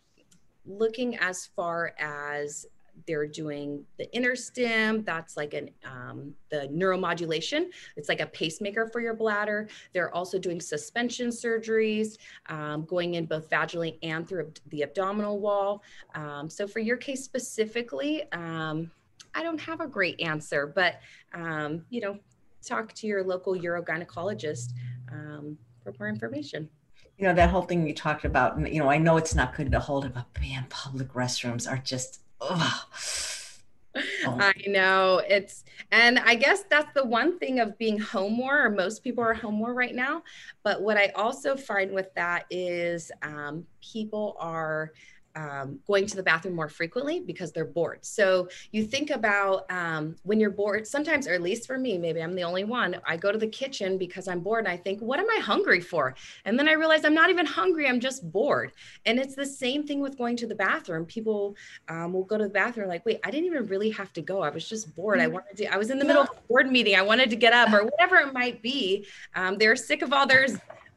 looking 0.66 1.16
as 1.16 1.46
far 1.56 1.94
as 1.98 2.66
they're 3.06 3.26
doing 3.26 3.84
the 3.98 4.06
InterStim. 4.14 5.04
That's 5.04 5.36
like 5.36 5.54
an 5.54 5.70
um, 5.84 6.34
the 6.50 6.68
neuromodulation. 6.72 7.66
It's 7.96 8.08
like 8.08 8.20
a 8.20 8.26
pacemaker 8.26 8.86
for 8.86 9.00
your 9.00 9.14
bladder. 9.14 9.68
They're 9.92 10.14
also 10.14 10.38
doing 10.38 10.60
suspension 10.60 11.28
surgeries, 11.28 12.18
um, 12.46 12.84
going 12.84 13.14
in 13.14 13.26
both 13.26 13.48
vaginally 13.50 13.98
and 14.02 14.28
through 14.28 14.52
the 14.68 14.82
abdominal 14.82 15.38
wall. 15.38 15.82
Um, 16.14 16.48
so 16.48 16.66
for 16.66 16.80
your 16.80 16.96
case 16.96 17.24
specifically, 17.24 18.24
um, 18.32 18.90
I 19.34 19.42
don't 19.42 19.60
have 19.60 19.80
a 19.80 19.86
great 19.86 20.20
answer, 20.20 20.66
but 20.66 21.00
um, 21.34 21.84
you 21.90 22.00
know, 22.00 22.18
talk 22.66 22.92
to 22.94 23.06
your 23.06 23.22
local 23.24 23.54
urogynecologist 23.54 24.72
um, 25.10 25.56
for 25.82 25.94
more 25.98 26.08
information 26.08 26.68
you 27.16 27.26
know 27.26 27.34
that 27.34 27.50
whole 27.50 27.62
thing 27.62 27.86
you 27.86 27.94
talked 27.94 28.24
about 28.24 28.58
you 28.72 28.80
know 28.80 28.90
i 28.90 28.96
know 28.96 29.18
it's 29.18 29.34
not 29.34 29.54
good 29.54 29.70
to 29.70 29.78
hold 29.78 30.06
it 30.06 30.14
but 30.14 30.26
man 30.40 30.66
public 30.70 31.12
restrooms 31.12 31.70
are 31.70 31.78
just. 31.78 32.20
Oh. 32.40 32.84
I 33.96 34.52
know 34.68 35.20
it's, 35.28 35.64
and 35.90 36.18
I 36.20 36.36
guess 36.36 36.64
that's 36.70 36.92
the 36.94 37.04
one 37.04 37.38
thing 37.38 37.58
of 37.58 37.76
being 37.76 37.98
home 37.98 38.34
more, 38.34 38.64
or 38.64 38.70
most 38.70 39.02
people 39.02 39.24
are 39.24 39.34
home 39.34 39.56
more 39.56 39.74
right 39.74 39.94
now. 39.94 40.22
But 40.62 40.82
what 40.82 40.96
I 40.96 41.08
also 41.16 41.56
find 41.56 41.92
with 41.92 42.14
that 42.14 42.46
is 42.50 43.10
um, 43.22 43.66
people 43.82 44.36
are 44.38 44.92
um, 45.36 45.78
going 45.86 46.06
to 46.06 46.16
the 46.16 46.22
bathroom 46.22 46.54
more 46.54 46.68
frequently 46.68 47.20
because 47.20 47.52
they're 47.52 47.64
bored. 47.64 48.04
So 48.04 48.48
you 48.72 48.84
think 48.84 49.10
about 49.10 49.70
um, 49.70 50.16
when 50.22 50.40
you're 50.40 50.50
bored, 50.50 50.86
sometimes, 50.86 51.26
or 51.28 51.34
at 51.34 51.42
least 51.42 51.66
for 51.66 51.78
me, 51.78 51.98
maybe 51.98 52.20
I'm 52.20 52.34
the 52.34 52.42
only 52.44 52.64
one, 52.64 53.00
I 53.06 53.16
go 53.16 53.30
to 53.32 53.38
the 53.38 53.46
kitchen 53.46 53.98
because 53.98 54.28
I'm 54.28 54.40
bored 54.40 54.64
and 54.64 54.72
I 54.72 54.76
think, 54.76 55.00
what 55.00 55.20
am 55.20 55.30
I 55.30 55.40
hungry 55.40 55.80
for? 55.80 56.14
And 56.44 56.58
then 56.58 56.68
I 56.68 56.72
realize 56.72 57.04
I'm 57.04 57.14
not 57.14 57.30
even 57.30 57.46
hungry, 57.46 57.88
I'm 57.88 58.00
just 58.00 58.30
bored. 58.30 58.72
And 59.06 59.18
it's 59.18 59.34
the 59.34 59.46
same 59.46 59.86
thing 59.86 60.00
with 60.00 60.18
going 60.18 60.36
to 60.36 60.46
the 60.46 60.54
bathroom. 60.54 61.04
People 61.06 61.56
um, 61.88 62.12
will 62.12 62.24
go 62.24 62.36
to 62.36 62.44
the 62.44 62.50
bathroom 62.50 62.88
like, 62.88 63.06
wait, 63.06 63.20
I 63.24 63.30
didn't 63.30 63.46
even 63.46 63.66
really 63.66 63.90
have 63.90 64.12
to 64.14 64.22
go. 64.22 64.42
I 64.42 64.50
was 64.50 64.68
just 64.68 64.94
bored. 64.96 65.20
I 65.20 65.26
mm. 65.26 65.32
wanted 65.32 65.56
to, 65.58 65.66
I 65.66 65.76
was 65.76 65.90
in 65.90 65.98
the 65.98 66.04
middle 66.04 66.22
of 66.22 66.30
a 66.30 66.48
board 66.48 66.70
meeting. 66.70 66.96
I 66.96 67.02
wanted 67.02 67.30
to 67.30 67.36
get 67.36 67.52
up 67.52 67.72
or 67.72 67.84
whatever 67.84 68.16
it 68.16 68.32
might 68.32 68.62
be. 68.62 69.06
Um, 69.34 69.58
they're 69.58 69.76
sick 69.76 70.02
of 70.02 70.12
all 70.12 70.26
their 70.26 70.46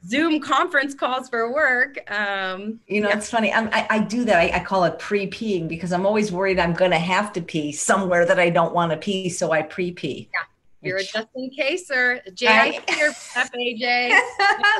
Zoom 0.06 0.42
conference 0.42 0.94
calls 0.94 1.30
for 1.30 1.54
work. 1.54 2.00
Um, 2.12 2.80
you 2.88 3.02
know, 3.02 3.10
yeah. 3.10 3.18
it's 3.18 3.30
funny. 3.30 3.54
I'm, 3.54 3.70
I, 3.72 3.88
I 3.90 4.00
do 4.00 4.26
that. 4.26 4.38
I, 4.38 4.58
I 4.58 4.60
call 4.64 4.84
it 4.84 5.00
pre 5.00 5.28
peeing 5.28 5.68
because 5.68 5.94
I'm 5.94 6.06
always 6.06 6.32
worried 6.32 6.60
I'm 6.60 6.74
going 6.74 6.92
to 6.92 7.00
have 7.00 7.32
to 7.34 7.42
pee 7.42 7.72
somewhere 7.72 8.26
that 8.26 8.40
I 8.40 8.50
don't 8.50 8.74
want 8.74 8.92
to 8.92 8.98
pee. 8.98 9.30
So 9.30 9.52
I 9.52 9.62
pre 9.62 9.92
pee. 9.92 10.30
Yeah. 10.34 10.42
You're 10.84 10.98
a 10.98 11.04
just 11.04 11.28
in 11.36 11.50
case 11.50 11.90
or 11.90 12.20
Jay, 12.34 12.48
I, 12.48 12.94
here, 12.94 13.12
AJ. 13.12 14.12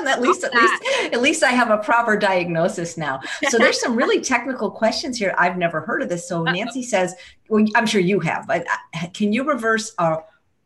at 0.08 0.22
least, 0.22 0.44
at 0.44 0.54
least, 0.54 0.84
at 1.14 1.22
least 1.22 1.44
I 1.44 1.52
have 1.52 1.70
a 1.70 1.78
proper 1.78 2.18
diagnosis 2.18 2.98
now. 2.98 3.22
So 3.50 3.58
there's 3.58 3.80
some 3.80 3.96
really 3.96 4.20
technical 4.20 4.70
questions 4.70 5.18
here. 5.18 5.34
I've 5.38 5.58
never 5.58 5.80
heard 5.80 6.02
of 6.02 6.10
this. 6.10 6.28
So 6.28 6.44
Nancy 6.44 6.84
says, 6.84 7.16
well, 7.48 7.66
I'm 7.76 7.86
sure 7.86 8.02
you 8.02 8.20
have, 8.20 8.48
but 8.48 8.66
uh, 8.68 9.08
can 9.14 9.32
you 9.32 9.46
reverse 9.46 9.94
a 9.98 10.18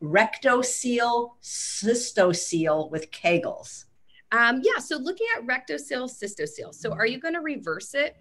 rectocele 0.02 1.32
cystocele 1.44 2.90
with 2.90 3.12
Kegels? 3.12 3.86
Um, 4.32 4.62
yeah, 4.64 4.80
so 4.80 4.98
looking 4.98 5.28
at 5.38 5.46
rectocele, 5.46 6.10
cystocele. 6.10 6.74
So 6.74 6.92
are 6.92 7.06
you 7.06 7.20
going 7.20 7.34
to 7.34 7.42
reverse 7.42 7.94
it? 7.94 8.18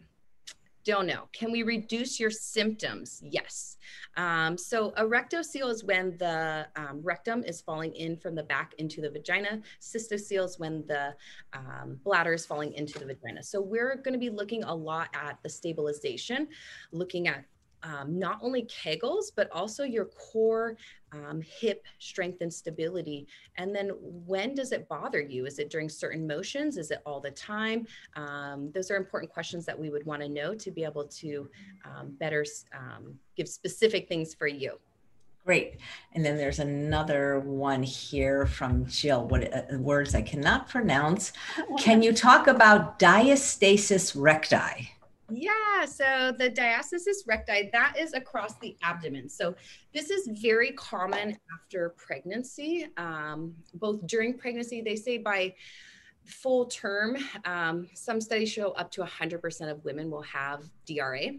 Don't 0.84 1.06
know. 1.06 1.28
Can 1.32 1.50
we 1.50 1.64
reduce 1.64 2.20
your 2.20 2.30
symptoms? 2.30 3.20
Yes. 3.24 3.76
Um, 4.16 4.56
so 4.56 4.92
a 4.96 5.02
rectocele 5.02 5.68
is 5.68 5.82
when 5.82 6.16
the 6.18 6.68
um, 6.76 7.00
rectum 7.02 7.42
is 7.42 7.60
falling 7.60 7.92
in 7.96 8.16
from 8.16 8.36
the 8.36 8.44
back 8.44 8.72
into 8.78 9.00
the 9.00 9.10
vagina. 9.10 9.60
Cystocele 9.80 10.44
is 10.44 10.60
when 10.60 10.84
the 10.86 11.12
um, 11.52 11.98
bladder 12.04 12.34
is 12.34 12.46
falling 12.46 12.72
into 12.74 13.00
the 13.00 13.04
vagina. 13.04 13.42
So 13.42 13.60
we're 13.60 13.96
going 13.96 14.12
to 14.12 14.20
be 14.20 14.30
looking 14.30 14.62
a 14.62 14.72
lot 14.72 15.08
at 15.12 15.38
the 15.42 15.48
stabilization, 15.48 16.46
looking 16.92 17.26
at 17.26 17.44
um, 17.82 18.18
not 18.18 18.38
only 18.42 18.64
Kegels, 18.64 19.26
but 19.34 19.50
also 19.52 19.84
your 19.84 20.06
core 20.06 20.76
um, 21.12 21.40
hip 21.42 21.84
strength 21.98 22.40
and 22.40 22.52
stability. 22.52 23.26
And 23.56 23.74
then 23.74 23.90
when 24.00 24.54
does 24.54 24.72
it 24.72 24.88
bother 24.88 25.20
you? 25.20 25.46
Is 25.46 25.58
it 25.58 25.70
during 25.70 25.88
certain 25.88 26.26
motions? 26.26 26.76
Is 26.76 26.90
it 26.90 27.00
all 27.06 27.20
the 27.20 27.30
time? 27.30 27.86
Um, 28.14 28.70
those 28.72 28.90
are 28.90 28.96
important 28.96 29.32
questions 29.32 29.64
that 29.66 29.78
we 29.78 29.90
would 29.90 30.04
want 30.04 30.22
to 30.22 30.28
know 30.28 30.54
to 30.54 30.70
be 30.70 30.84
able 30.84 31.04
to 31.04 31.48
um, 31.84 32.16
better 32.18 32.44
um, 32.76 33.18
give 33.36 33.48
specific 33.48 34.08
things 34.08 34.34
for 34.34 34.46
you. 34.46 34.78
Great. 35.44 35.78
And 36.12 36.24
then 36.24 36.36
there's 36.36 36.58
another 36.58 37.38
one 37.38 37.84
here 37.84 38.46
from 38.46 38.84
Jill. 38.86 39.28
What 39.28 39.54
uh, 39.54 39.78
words 39.78 40.12
I 40.16 40.22
cannot 40.22 40.68
pronounce? 40.68 41.32
Can 41.78 42.02
you 42.02 42.12
talk 42.12 42.48
about 42.48 42.98
diastasis 42.98 44.20
recti? 44.20 44.90
Yeah, 45.30 45.84
so 45.86 46.32
the 46.38 46.50
diastasis 46.50 47.26
recti, 47.26 47.68
that 47.72 47.96
is 47.98 48.12
across 48.12 48.58
the 48.58 48.76
abdomen. 48.82 49.28
So 49.28 49.56
this 49.92 50.10
is 50.10 50.28
very 50.40 50.70
common 50.72 51.36
after 51.52 51.94
pregnancy, 51.96 52.86
um, 52.96 53.54
both 53.74 54.06
during 54.06 54.38
pregnancy, 54.38 54.82
they 54.82 54.94
say 54.94 55.18
by 55.18 55.54
full 56.24 56.66
term, 56.66 57.16
um, 57.44 57.88
some 57.94 58.20
studies 58.20 58.50
show 58.50 58.70
up 58.72 58.90
to 58.92 59.02
100% 59.02 59.70
of 59.70 59.84
women 59.84 60.10
will 60.10 60.22
have 60.22 60.62
DRA. 60.86 61.32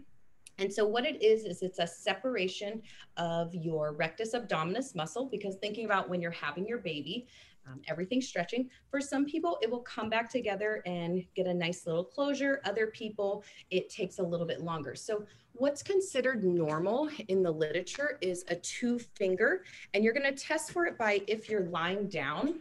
And 0.58 0.72
so 0.72 0.84
what 0.86 1.06
it 1.06 1.22
is, 1.22 1.44
is 1.44 1.62
it's 1.62 1.78
a 1.78 1.86
separation 1.86 2.82
of 3.16 3.54
your 3.54 3.92
rectus 3.92 4.34
abdominis 4.34 4.94
muscle 4.94 5.26
because 5.30 5.56
thinking 5.56 5.86
about 5.86 6.10
when 6.10 6.20
you're 6.20 6.30
having 6.32 6.66
your 6.66 6.78
baby, 6.78 7.26
um, 7.68 7.80
everything 7.88 8.20
stretching. 8.20 8.68
For 8.90 9.00
some 9.00 9.24
people, 9.24 9.58
it 9.62 9.70
will 9.70 9.82
come 9.82 10.08
back 10.08 10.30
together 10.30 10.82
and 10.86 11.24
get 11.34 11.46
a 11.46 11.54
nice 11.54 11.86
little 11.86 12.04
closure. 12.04 12.60
Other 12.64 12.88
people, 12.88 13.44
it 13.70 13.88
takes 13.90 14.18
a 14.18 14.22
little 14.22 14.46
bit 14.46 14.60
longer. 14.60 14.94
So 14.94 15.24
what's 15.52 15.82
considered 15.82 16.44
normal 16.44 17.08
in 17.28 17.42
the 17.42 17.50
literature 17.50 18.18
is 18.20 18.44
a 18.48 18.56
two 18.56 18.98
finger, 18.98 19.64
and 19.92 20.02
you're 20.02 20.14
gonna 20.14 20.32
test 20.32 20.72
for 20.72 20.86
it 20.86 20.96
by 20.96 21.22
if 21.26 21.48
you're 21.48 21.66
lying 21.66 22.08
down 22.08 22.60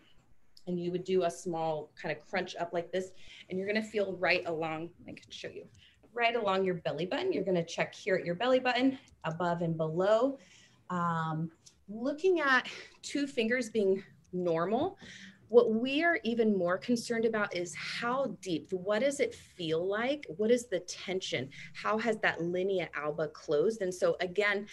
and 0.68 0.80
you 0.80 0.92
would 0.92 1.06
do 1.06 1.24
a 1.24 1.32
small 1.32 1.92
kind 2.02 2.16
of 2.16 2.28
crunch 2.28 2.56
up 2.58 2.74
like 2.74 2.92
this, 2.92 3.12
and 3.50 3.58
you're 3.58 3.68
gonna 3.68 3.82
feel 3.82 4.18
right 4.18 4.44
along, 4.48 4.90
I 5.08 5.12
can 5.12 5.30
show 5.30 5.48
you, 5.48 5.66
right 6.14 6.36
along 6.36 6.66
your 6.66 6.76
belly 6.76 7.06
button. 7.06 7.32
You're 7.32 7.46
gonna 7.46 7.64
check 7.64 7.96
here 7.96 8.16
at 8.16 8.26
your 8.26 8.36
belly 8.36 8.60
button, 8.60 9.00
above 9.24 9.62
and 9.62 9.78
below. 9.78 10.38
Um, 10.90 11.52
looking 11.88 12.42
at 12.42 12.68
two 13.02 13.28
fingers 13.28 13.70
being 13.70 14.04
normal. 14.44 14.98
What 15.50 15.74
we 15.74 16.04
are 16.04 16.20
even 16.24 16.58
more 16.58 16.78
concerned 16.78 17.26
about 17.26 17.56
is 17.56 17.74
how 17.74 18.38
deep, 18.42 18.72
what 18.72 19.00
does 19.00 19.20
it 19.20 19.34
feel 19.34 19.88
like? 19.88 20.26
What 20.36 20.52
is 20.52 20.68
the 20.68 20.82
tension? 20.82 21.50
How 21.74 21.98
has 21.98 22.18
that 22.18 22.42
linea 22.42 22.90
alba 22.94 23.30
closed? 23.30 23.82
And 23.82 23.94
so, 23.94 24.18
again, 24.20 24.68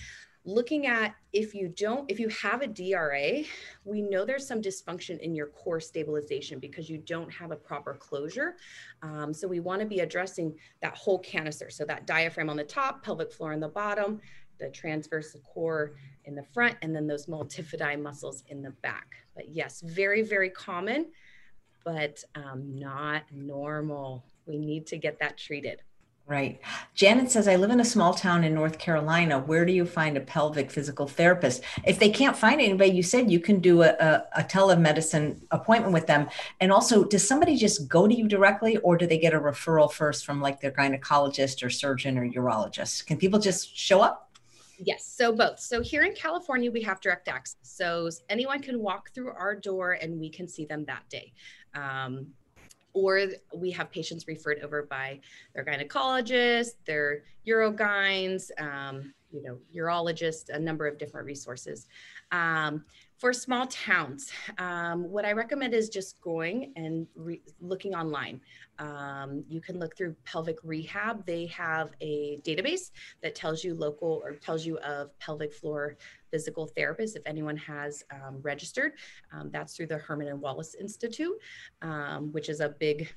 looking 0.44 0.86
at 0.86 1.14
if 1.32 1.54
you 1.54 1.68
don't 1.68 2.10
if 2.10 2.20
you 2.20 2.28
have 2.28 2.60
a 2.60 2.66
dra 2.66 3.42
we 3.84 4.02
know 4.02 4.26
there's 4.26 4.46
some 4.46 4.60
dysfunction 4.60 5.18
in 5.20 5.34
your 5.34 5.46
core 5.46 5.80
stabilization 5.80 6.58
because 6.58 6.90
you 6.90 6.98
don't 6.98 7.32
have 7.32 7.50
a 7.50 7.56
proper 7.56 7.94
closure 7.94 8.56
um, 9.02 9.32
so 9.32 9.48
we 9.48 9.60
want 9.60 9.80
to 9.80 9.86
be 9.86 10.00
addressing 10.00 10.54
that 10.82 10.94
whole 10.94 11.18
canister 11.20 11.70
so 11.70 11.84
that 11.84 12.06
diaphragm 12.06 12.50
on 12.50 12.56
the 12.56 12.64
top 12.64 13.02
pelvic 13.02 13.32
floor 13.32 13.54
on 13.54 13.60
the 13.60 13.68
bottom 13.68 14.20
the 14.58 14.68
transverse 14.70 15.36
core 15.44 15.94
in 16.24 16.34
the 16.34 16.42
front 16.42 16.76
and 16.82 16.94
then 16.94 17.06
those 17.06 17.26
multifidi 17.26 18.00
muscles 18.00 18.42
in 18.48 18.62
the 18.62 18.70
back. 18.82 19.06
But 19.34 19.48
yes, 19.50 19.80
very, 19.80 20.22
very 20.22 20.50
common, 20.50 21.06
but 21.84 22.22
um, 22.34 22.78
not 22.78 23.24
normal. 23.32 24.24
We 24.46 24.58
need 24.58 24.86
to 24.88 24.98
get 24.98 25.18
that 25.20 25.36
treated. 25.38 25.82
Right. 26.26 26.58
Janet 26.94 27.30
says, 27.30 27.46
I 27.46 27.56
live 27.56 27.70
in 27.70 27.80
a 27.80 27.84
small 27.84 28.14
town 28.14 28.44
in 28.44 28.54
North 28.54 28.78
Carolina. 28.78 29.38
Where 29.38 29.66
do 29.66 29.74
you 29.74 29.84
find 29.84 30.16
a 30.16 30.22
pelvic 30.22 30.70
physical 30.70 31.06
therapist? 31.06 31.62
If 31.86 31.98
they 31.98 32.08
can't 32.08 32.34
find 32.34 32.62
anybody, 32.62 32.92
you 32.92 33.02
said 33.02 33.30
you 33.30 33.40
can 33.40 33.60
do 33.60 33.82
a, 33.82 33.90
a, 33.90 34.24
a, 34.36 34.42
telemedicine 34.42 35.42
appointment 35.50 35.92
with 35.92 36.06
them. 36.06 36.30
And 36.60 36.72
also, 36.72 37.04
does 37.04 37.28
somebody 37.28 37.56
just 37.56 37.88
go 37.88 38.08
to 38.08 38.14
you 38.14 38.26
directly 38.26 38.78
or 38.78 38.96
do 38.96 39.06
they 39.06 39.18
get 39.18 39.34
a 39.34 39.38
referral 39.38 39.92
first 39.92 40.24
from 40.24 40.40
like 40.40 40.62
their 40.62 40.72
gynecologist 40.72 41.62
or 41.62 41.68
surgeon 41.68 42.16
or 42.16 42.26
urologist? 42.26 43.04
Can 43.04 43.18
people 43.18 43.38
just 43.38 43.76
show 43.76 44.00
up? 44.00 44.23
Yes, 44.78 45.06
so 45.06 45.32
both. 45.32 45.60
So 45.60 45.80
here 45.80 46.02
in 46.02 46.14
California, 46.14 46.70
we 46.70 46.82
have 46.82 47.00
direct 47.00 47.28
access. 47.28 47.56
So 47.62 48.10
anyone 48.28 48.60
can 48.60 48.80
walk 48.80 49.10
through 49.14 49.30
our 49.30 49.54
door 49.54 49.92
and 49.92 50.18
we 50.18 50.28
can 50.28 50.48
see 50.48 50.64
them 50.64 50.84
that 50.86 51.08
day. 51.08 51.32
Um, 51.74 52.26
or 52.92 53.26
we 53.52 53.70
have 53.72 53.90
patients 53.90 54.26
referred 54.28 54.60
over 54.60 54.84
by 54.84 55.20
their 55.52 55.64
gynecologist, 55.64 56.74
their 56.86 57.24
urogynes, 57.46 58.50
um, 58.60 59.12
you 59.32 59.42
know, 59.42 59.58
urologist, 59.74 60.48
a 60.50 60.58
number 60.58 60.86
of 60.86 60.96
different 60.96 61.26
resources. 61.26 61.88
Um, 62.30 62.84
for 63.24 63.32
small 63.32 63.66
towns, 63.68 64.30
um, 64.58 65.10
what 65.10 65.24
I 65.24 65.32
recommend 65.32 65.72
is 65.72 65.88
just 65.88 66.20
going 66.20 66.74
and 66.76 67.06
looking 67.58 67.94
online. 67.94 68.38
Um, 68.78 69.42
you 69.48 69.62
can 69.62 69.78
look 69.78 69.96
through 69.96 70.14
Pelvic 70.26 70.58
Rehab. 70.62 71.24
They 71.24 71.46
have 71.46 71.92
a 72.02 72.38
database 72.44 72.90
that 73.22 73.34
tells 73.34 73.64
you 73.64 73.72
local 73.76 74.20
or 74.22 74.34
tells 74.34 74.66
you 74.66 74.76
of 74.80 75.18
pelvic 75.20 75.54
floor 75.54 75.96
physical 76.30 76.70
therapists 76.76 77.16
if 77.16 77.22
anyone 77.24 77.56
has 77.56 78.02
um, 78.12 78.42
registered. 78.42 78.92
Um, 79.32 79.48
that's 79.50 79.74
through 79.74 79.86
the 79.86 79.96
Herman 79.96 80.28
and 80.28 80.38
Wallace 80.38 80.74
Institute, 80.78 81.38
um, 81.80 82.30
which 82.30 82.50
is 82.50 82.60
a 82.60 82.68
big, 82.68 83.08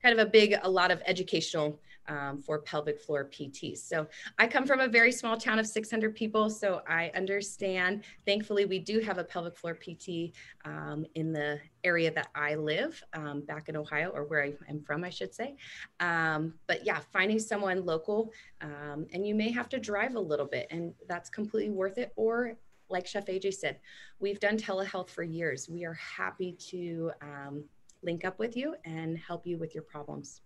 kind 0.00 0.16
of 0.16 0.24
a 0.24 0.30
big, 0.30 0.54
a 0.62 0.70
lot 0.70 0.92
of 0.92 1.02
educational 1.06 1.80
um, 2.08 2.40
for 2.40 2.58
pelvic 2.58 3.00
floor 3.00 3.28
PTs. 3.30 3.78
So 3.78 4.06
I 4.38 4.46
come 4.46 4.66
from 4.66 4.80
a 4.80 4.88
very 4.88 5.12
small 5.12 5.36
town 5.36 5.58
of 5.58 5.66
600 5.66 6.14
people, 6.14 6.50
so 6.50 6.82
I 6.88 7.10
understand. 7.14 8.04
Thankfully, 8.26 8.64
we 8.64 8.78
do 8.78 9.00
have 9.00 9.18
a 9.18 9.24
pelvic 9.24 9.56
floor 9.56 9.74
PT 9.74 10.32
um, 10.64 11.06
in 11.14 11.32
the 11.32 11.60
area 11.82 12.10
that 12.10 12.28
I 12.34 12.54
live 12.54 13.02
um, 13.12 13.42
back 13.42 13.68
in 13.68 13.76
Ohio, 13.76 14.10
or 14.10 14.24
where 14.24 14.42
I 14.42 14.54
am 14.68 14.80
from, 14.80 15.04
I 15.04 15.10
should 15.10 15.34
say. 15.34 15.56
Um, 16.00 16.54
but 16.66 16.84
yeah, 16.84 17.00
finding 17.12 17.38
someone 17.38 17.84
local, 17.84 18.32
um, 18.60 19.06
and 19.12 19.26
you 19.26 19.34
may 19.34 19.50
have 19.50 19.68
to 19.70 19.78
drive 19.78 20.14
a 20.14 20.20
little 20.20 20.46
bit, 20.46 20.66
and 20.70 20.94
that's 21.08 21.30
completely 21.30 21.70
worth 21.70 21.98
it. 21.98 22.12
Or 22.16 22.56
like 22.88 23.06
Chef 23.06 23.26
AJ 23.26 23.54
said, 23.54 23.78
we've 24.18 24.40
done 24.40 24.56
telehealth 24.56 25.08
for 25.08 25.22
years. 25.22 25.68
We 25.68 25.84
are 25.84 25.94
happy 25.94 26.52
to 26.70 27.10
um, 27.22 27.64
link 28.02 28.24
up 28.24 28.38
with 28.38 28.56
you 28.56 28.76
and 28.84 29.18
help 29.18 29.46
you 29.46 29.58
with 29.58 29.74
your 29.74 29.84
problems. 29.84 30.42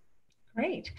Great. 0.55 0.93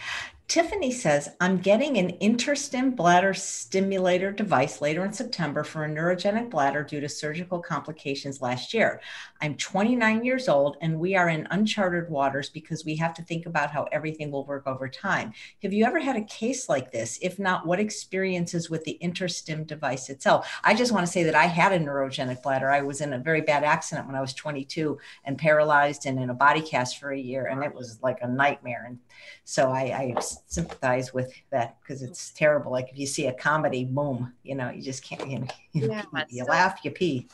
Tiffany 0.50 0.90
says, 0.92 1.30
I'm 1.40 1.60
getting 1.60 2.00
an 2.00 2.18
InterStim 2.18 2.96
bladder 2.96 3.36
stimulator 3.36 4.32
device 4.32 4.82
later 4.82 5.06
in 5.06 5.14
September 5.14 5.64
for 5.64 5.86
a 5.86 5.88
neurogenic 5.88 6.50
bladder 6.50 6.82
due 6.82 7.00
to 7.02 7.08
surgical 7.08 7.60
complications 7.60 8.42
last 8.42 8.74
year. 8.74 9.00
I'm 9.42 9.54
29 9.54 10.26
years 10.26 10.50
old 10.50 10.78
and 10.82 11.00
we 11.00 11.16
are 11.16 11.30
in 11.30 11.48
uncharted 11.52 12.10
waters 12.10 12.50
because 12.50 12.84
we 12.84 12.96
have 12.96 13.14
to 13.14 13.22
think 13.22 13.46
about 13.46 13.70
how 13.70 13.84
everything 13.92 14.32
will 14.32 14.44
work 14.44 14.66
over 14.66 14.90
time. 14.90 15.34
Have 15.62 15.72
you 15.72 15.86
ever 15.86 16.00
had 16.00 16.16
a 16.16 16.24
case 16.24 16.68
like 16.68 16.92
this? 16.92 17.20
If 17.22 17.38
not, 17.38 17.68
what 17.68 17.80
experiences 17.80 18.72
with 18.72 18.84
the 18.86 18.98
InterStim 19.04 19.68
device 19.68 20.10
itself? 20.10 20.52
I 20.64 20.74
just 20.74 20.92
want 20.92 21.06
to 21.06 21.12
say 21.12 21.22
that 21.26 21.36
I 21.36 21.46
had 21.46 21.74
a 21.74 21.80
neurogenic 21.80 22.42
bladder. 22.42 22.72
I 22.72 22.82
was 22.82 23.02
in 23.02 23.14
a 23.14 23.20
very 23.20 23.42
bad 23.42 23.64
accident 23.64 24.08
when 24.08 24.16
I 24.16 24.22
was 24.22 24.34
22 24.34 24.98
and 25.26 25.38
paralyzed 25.38 26.08
and 26.08 26.20
in 26.20 26.32
a 26.32 26.34
body 26.34 26.64
cast 26.64 26.98
for 26.98 27.12
a 27.12 27.20
year, 27.20 27.46
and 27.46 27.64
it 27.64 27.76
was 27.76 28.00
like 28.02 28.18
a 28.24 28.28
nightmare. 28.28 28.86
And 28.88 28.98
so 29.44 29.70
I, 29.70 30.16
I 30.16 30.16
sympathize 30.48 31.14
with 31.14 31.34
that 31.52 31.78
because 31.82 32.02
it's 32.02 32.32
terrible. 32.32 32.72
Like 32.72 32.90
if 32.92 32.98
you 32.98 33.08
see 33.08 33.28
a 33.28 33.34
comedy, 33.34 33.86
boom, 33.86 34.34
you 34.44 34.56
know, 34.56 34.70
you 34.70 34.82
just 34.82 35.04
can't, 35.04 35.28
you, 35.30 35.40
know, 35.40 35.48
yeah, 35.74 36.04
you 36.30 36.44
so, 36.44 36.52
laugh, 36.52 36.80
you 36.84 36.92
pee. 36.92 37.28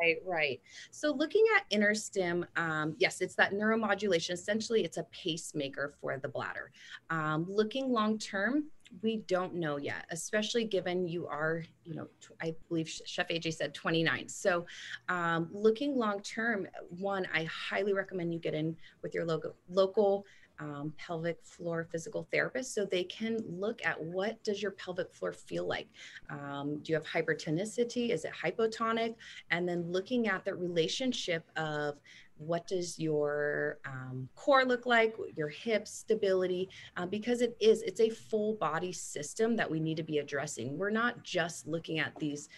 Right, 0.00 0.16
right. 0.26 0.60
So 0.90 1.12
looking 1.12 1.44
at 1.56 1.68
InterStim, 1.70 2.46
um, 2.56 2.94
yes, 2.98 3.20
it's 3.20 3.34
that 3.36 3.52
neuromodulation. 3.52 4.30
Essentially, 4.30 4.84
it's 4.84 4.96
a 4.96 5.04
pacemaker 5.04 5.94
for 6.00 6.18
the 6.18 6.28
bladder. 6.28 6.72
Um, 7.10 7.46
looking 7.48 7.90
long 7.90 8.18
term, 8.18 8.64
we 9.00 9.18
don't 9.26 9.54
know 9.54 9.78
yet, 9.78 10.04
especially 10.10 10.64
given 10.64 11.08
you 11.08 11.26
are, 11.26 11.64
you 11.84 11.94
know, 11.94 12.08
I 12.42 12.54
believe 12.68 12.88
Chef 12.88 13.28
AJ 13.28 13.54
said 13.54 13.72
29. 13.72 14.28
So, 14.28 14.66
um, 15.08 15.48
looking 15.50 15.96
long 15.96 16.20
term, 16.20 16.68
one, 16.98 17.26
I 17.32 17.44
highly 17.44 17.94
recommend 17.94 18.34
you 18.34 18.38
get 18.38 18.54
in 18.54 18.76
with 19.02 19.14
your 19.14 19.24
local 19.24 19.54
local 19.70 20.26
um, 20.58 20.92
pelvic 20.96 21.38
floor 21.44 21.86
physical 21.90 22.26
therapist 22.32 22.74
so 22.74 22.84
they 22.84 23.04
can 23.04 23.38
look 23.48 23.84
at 23.84 24.02
what 24.02 24.42
does 24.44 24.62
your 24.62 24.72
pelvic 24.72 25.12
floor 25.12 25.32
feel 25.32 25.66
like? 25.66 25.88
Um, 26.30 26.78
do 26.82 26.92
you 26.92 26.94
have 26.94 27.06
hypertonicity? 27.06 28.10
Is 28.10 28.24
it 28.24 28.32
hypotonic? 28.32 29.14
And 29.50 29.68
then 29.68 29.90
looking 29.90 30.28
at 30.28 30.44
the 30.44 30.54
relationship 30.54 31.44
of 31.56 31.96
what 32.38 32.66
does 32.66 32.98
your 32.98 33.78
um, 33.84 34.28
core 34.34 34.64
look 34.64 34.86
like 34.86 35.16
your 35.36 35.48
hips 35.48 35.92
stability 35.92 36.68
uh, 36.96 37.06
because 37.06 37.40
it 37.40 37.56
is 37.60 37.82
it's 37.82 38.00
a 38.00 38.10
full 38.10 38.54
body 38.54 38.92
system 38.92 39.54
that 39.56 39.70
we 39.70 39.78
need 39.78 39.96
to 39.96 40.02
be 40.02 40.18
addressing. 40.18 40.76
We're 40.76 40.90
not 40.90 41.22
just 41.22 41.66
looking 41.66 41.98
at 41.98 42.16
these 42.16 42.48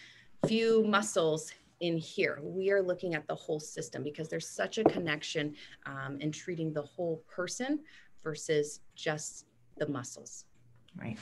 few 0.47 0.83
muscles 0.83 1.51
in 1.85 1.97
here. 1.97 2.39
We 2.41 2.71
are 2.71 2.81
looking 2.81 3.15
at 3.15 3.27
the 3.27 3.35
whole 3.35 3.59
system 3.59 4.03
because 4.03 4.27
there's 4.27 4.49
such 4.49 4.77
a 4.77 4.83
connection 4.83 5.55
um, 5.85 6.17
in 6.19 6.31
treating 6.31 6.73
the 6.73 6.81
whole 6.81 7.23
person 7.27 7.79
versus 8.23 8.81
just 8.95 9.45
the 9.77 9.87
muscles. 9.87 10.45
Right. 10.99 11.17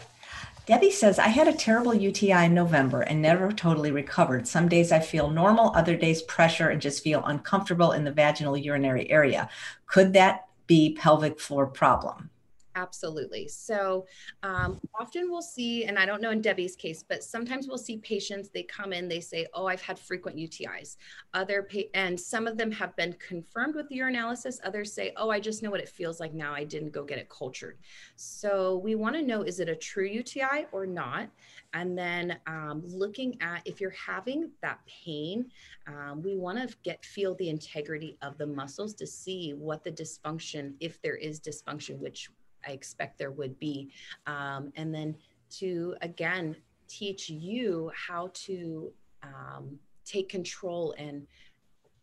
Debbie 0.66 0.92
says, 0.92 1.18
I 1.18 1.28
had 1.28 1.48
a 1.48 1.54
terrible 1.54 1.94
UTI 1.96 2.46
in 2.46 2.54
November 2.54 3.02
and 3.02 3.22
never 3.22 3.52
totally 3.52 3.92
recovered. 3.92 4.48
Some 4.48 4.70
days 4.70 4.92
I 4.92 5.00
feel 5.00 5.30
normal, 5.30 5.76
other 5.76 5.98
days 5.98 6.22
pressure 6.22 6.70
and 6.70 6.82
just 6.82 7.04
feel 7.04 7.24
uncomfortable 7.26 7.92
in 7.92 8.04
the 8.04 8.12
vaginal 8.12 8.56
urinary 8.56 9.10
area. 9.10 9.50
Could 9.88 10.14
that 10.14 10.48
be 10.68 10.96
pelvic 10.96 11.40
floor 11.40 11.66
problem? 11.66 12.30
Absolutely. 12.76 13.48
So 13.48 14.06
um, 14.42 14.80
often 15.00 15.30
we'll 15.30 15.42
see, 15.42 15.86
and 15.86 16.00
I 16.00 16.06
don't 16.06 16.22
know 16.22 16.32
in 16.32 16.42
Debbie's 16.42 16.76
case, 16.76 17.04
but 17.08 17.24
sometimes 17.24 17.68
we'll 17.68 17.78
see 17.78 17.98
patients, 17.98 18.50
they 18.50 18.64
come 18.64 18.94
in, 18.94 19.08
they 19.08 19.20
say, 19.20 19.48
Oh, 19.54 19.68
I've 19.68 19.82
had 19.82 20.00
frequent 20.00 20.38
UTIs. 20.38 20.98
Other, 21.34 21.64
pa- 21.64 21.90
and 21.94 22.20
some 22.20 22.48
of 22.48 22.58
them 22.58 22.72
have 22.72 22.96
been 22.96 23.14
confirmed 23.14 23.76
with 23.76 23.90
urinalysis. 23.90 24.58
Others 24.64 24.94
say, 24.94 25.14
Oh, 25.18 25.30
I 25.30 25.40
just 25.40 25.62
know 25.62 25.70
what 25.70 25.80
it 25.80 25.90
feels 25.90 26.20
like 26.20 26.34
now. 26.34 26.54
I 26.54 26.64
didn't 26.64 26.92
go 26.92 27.04
get 27.04 27.20
it 27.20 27.30
cultured. 27.30 27.78
So 28.16 28.78
we 28.78 28.96
want 28.96 29.16
to 29.16 29.22
know 29.22 29.44
is 29.44 29.60
it 29.60 29.70
a 29.70 29.76
true 29.76 30.08
UTI 30.08 30.66
or 30.72 30.86
not? 30.86 31.30
And 31.74 31.98
then 31.98 32.38
um, 32.48 32.84
looking 32.86 33.38
at 33.42 33.62
if 33.66 33.82
you're 33.82 33.92
having 33.92 34.52
that 34.62 34.80
pain, 34.86 35.46
um, 35.88 36.22
we 36.24 36.36
want 36.36 36.58
to 36.58 36.76
get 36.84 37.04
feel 37.06 37.36
the 37.36 37.50
integrity 37.50 38.18
of 38.22 38.38
the 38.38 38.46
muscles 38.46 38.94
to 38.96 39.08
see 39.08 39.54
what 39.54 39.84
the 39.84 39.92
dysfunction, 39.92 40.74
if 40.80 41.02
there 41.02 41.16
is 41.16 41.40
dysfunction, 41.40 42.00
which 42.00 42.30
I 42.68 42.72
expect 42.72 43.18
there 43.18 43.32
would 43.32 43.60
be. 43.60 43.92
Um, 44.28 44.72
and 44.76 44.94
then 44.94 45.16
to 45.60 45.96
again 46.02 46.56
teach 46.88 47.30
you 47.30 47.92
how 47.96 48.32
to 48.34 48.92
um, 49.24 49.78
take 50.06 50.30
control 50.30 50.94
and 50.98 51.26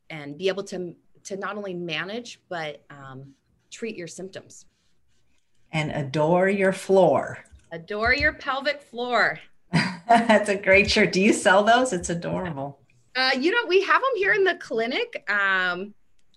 and 0.09 0.37
be 0.37 0.49
able 0.49 0.65
to 0.65 0.95
to 1.25 1.37
not 1.37 1.57
only 1.57 1.75
manage 1.75 2.41
but 2.49 2.85
um, 2.91 3.33
treat 3.71 3.97
your 3.97 4.09
symptoms. 4.09 4.67
And 5.73 5.93
adore 5.93 6.49
your 6.49 6.73
floor. 6.73 7.45
Adore 7.71 8.15
your 8.15 8.33
pelvic 8.33 8.83
floor. 8.83 9.39
That's 10.09 10.49
a 10.49 10.57
great 10.57 10.91
shirt. 10.91 11.13
Do 11.13 11.21
you 11.21 11.33
sell 11.33 11.63
those? 11.63 11.93
It's 11.93 12.11
adorable. 12.11 12.81
Uh, 13.15 13.31
you 13.39 13.53
know, 13.53 13.69
we 13.69 13.83
have 13.83 14.03
them 14.03 14.11
here 14.17 14.33
in 14.33 14.43
the 14.43 14.57
clinic. 14.57 15.25
Um, 15.31 15.95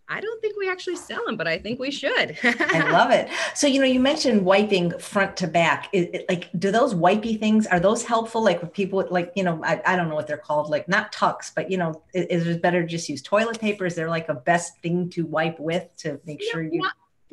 I 0.09 0.19
don't 0.19 0.41
think 0.41 0.57
we 0.57 0.69
actually 0.69 0.97
sell 0.97 1.25
them, 1.25 1.37
but 1.37 1.47
I 1.47 1.57
think 1.57 1.79
we 1.79 1.89
should. 1.89 2.37
I 2.43 2.91
love 2.91 3.11
it. 3.11 3.29
So, 3.55 3.67
you 3.67 3.79
know, 3.79 3.85
you 3.85 3.99
mentioned 3.99 4.43
wiping 4.43 4.97
front 4.99 5.37
to 5.37 5.47
back. 5.47 5.89
It, 5.93 6.13
it, 6.13 6.25
like, 6.29 6.49
do 6.59 6.71
those 6.71 6.93
wipey 6.93 7.39
things, 7.39 7.65
are 7.67 7.79
those 7.79 8.03
helpful? 8.03 8.43
Like 8.43 8.61
with 8.61 8.73
people 8.73 8.97
with 8.97 9.11
like, 9.11 9.31
you 9.35 9.43
know, 9.43 9.63
I, 9.63 9.81
I 9.85 9.95
don't 9.95 10.09
know 10.09 10.15
what 10.15 10.27
they're 10.27 10.37
called, 10.37 10.69
like 10.69 10.87
not 10.87 11.11
tucks, 11.11 11.51
but 11.55 11.71
you 11.71 11.77
know, 11.77 12.01
is, 12.13 12.41
is 12.41 12.47
it 12.47 12.61
better 12.61 12.81
to 12.81 12.87
just 12.87 13.07
use 13.07 13.21
toilet 13.21 13.59
paper? 13.59 13.85
Is 13.85 13.95
there 13.95 14.09
like 14.09 14.29
a 14.29 14.35
best 14.35 14.77
thing 14.79 15.09
to 15.11 15.25
wipe 15.25 15.59
with 15.59 15.87
to 15.97 16.19
make 16.25 16.41
sure 16.43 16.61
you 16.61 16.83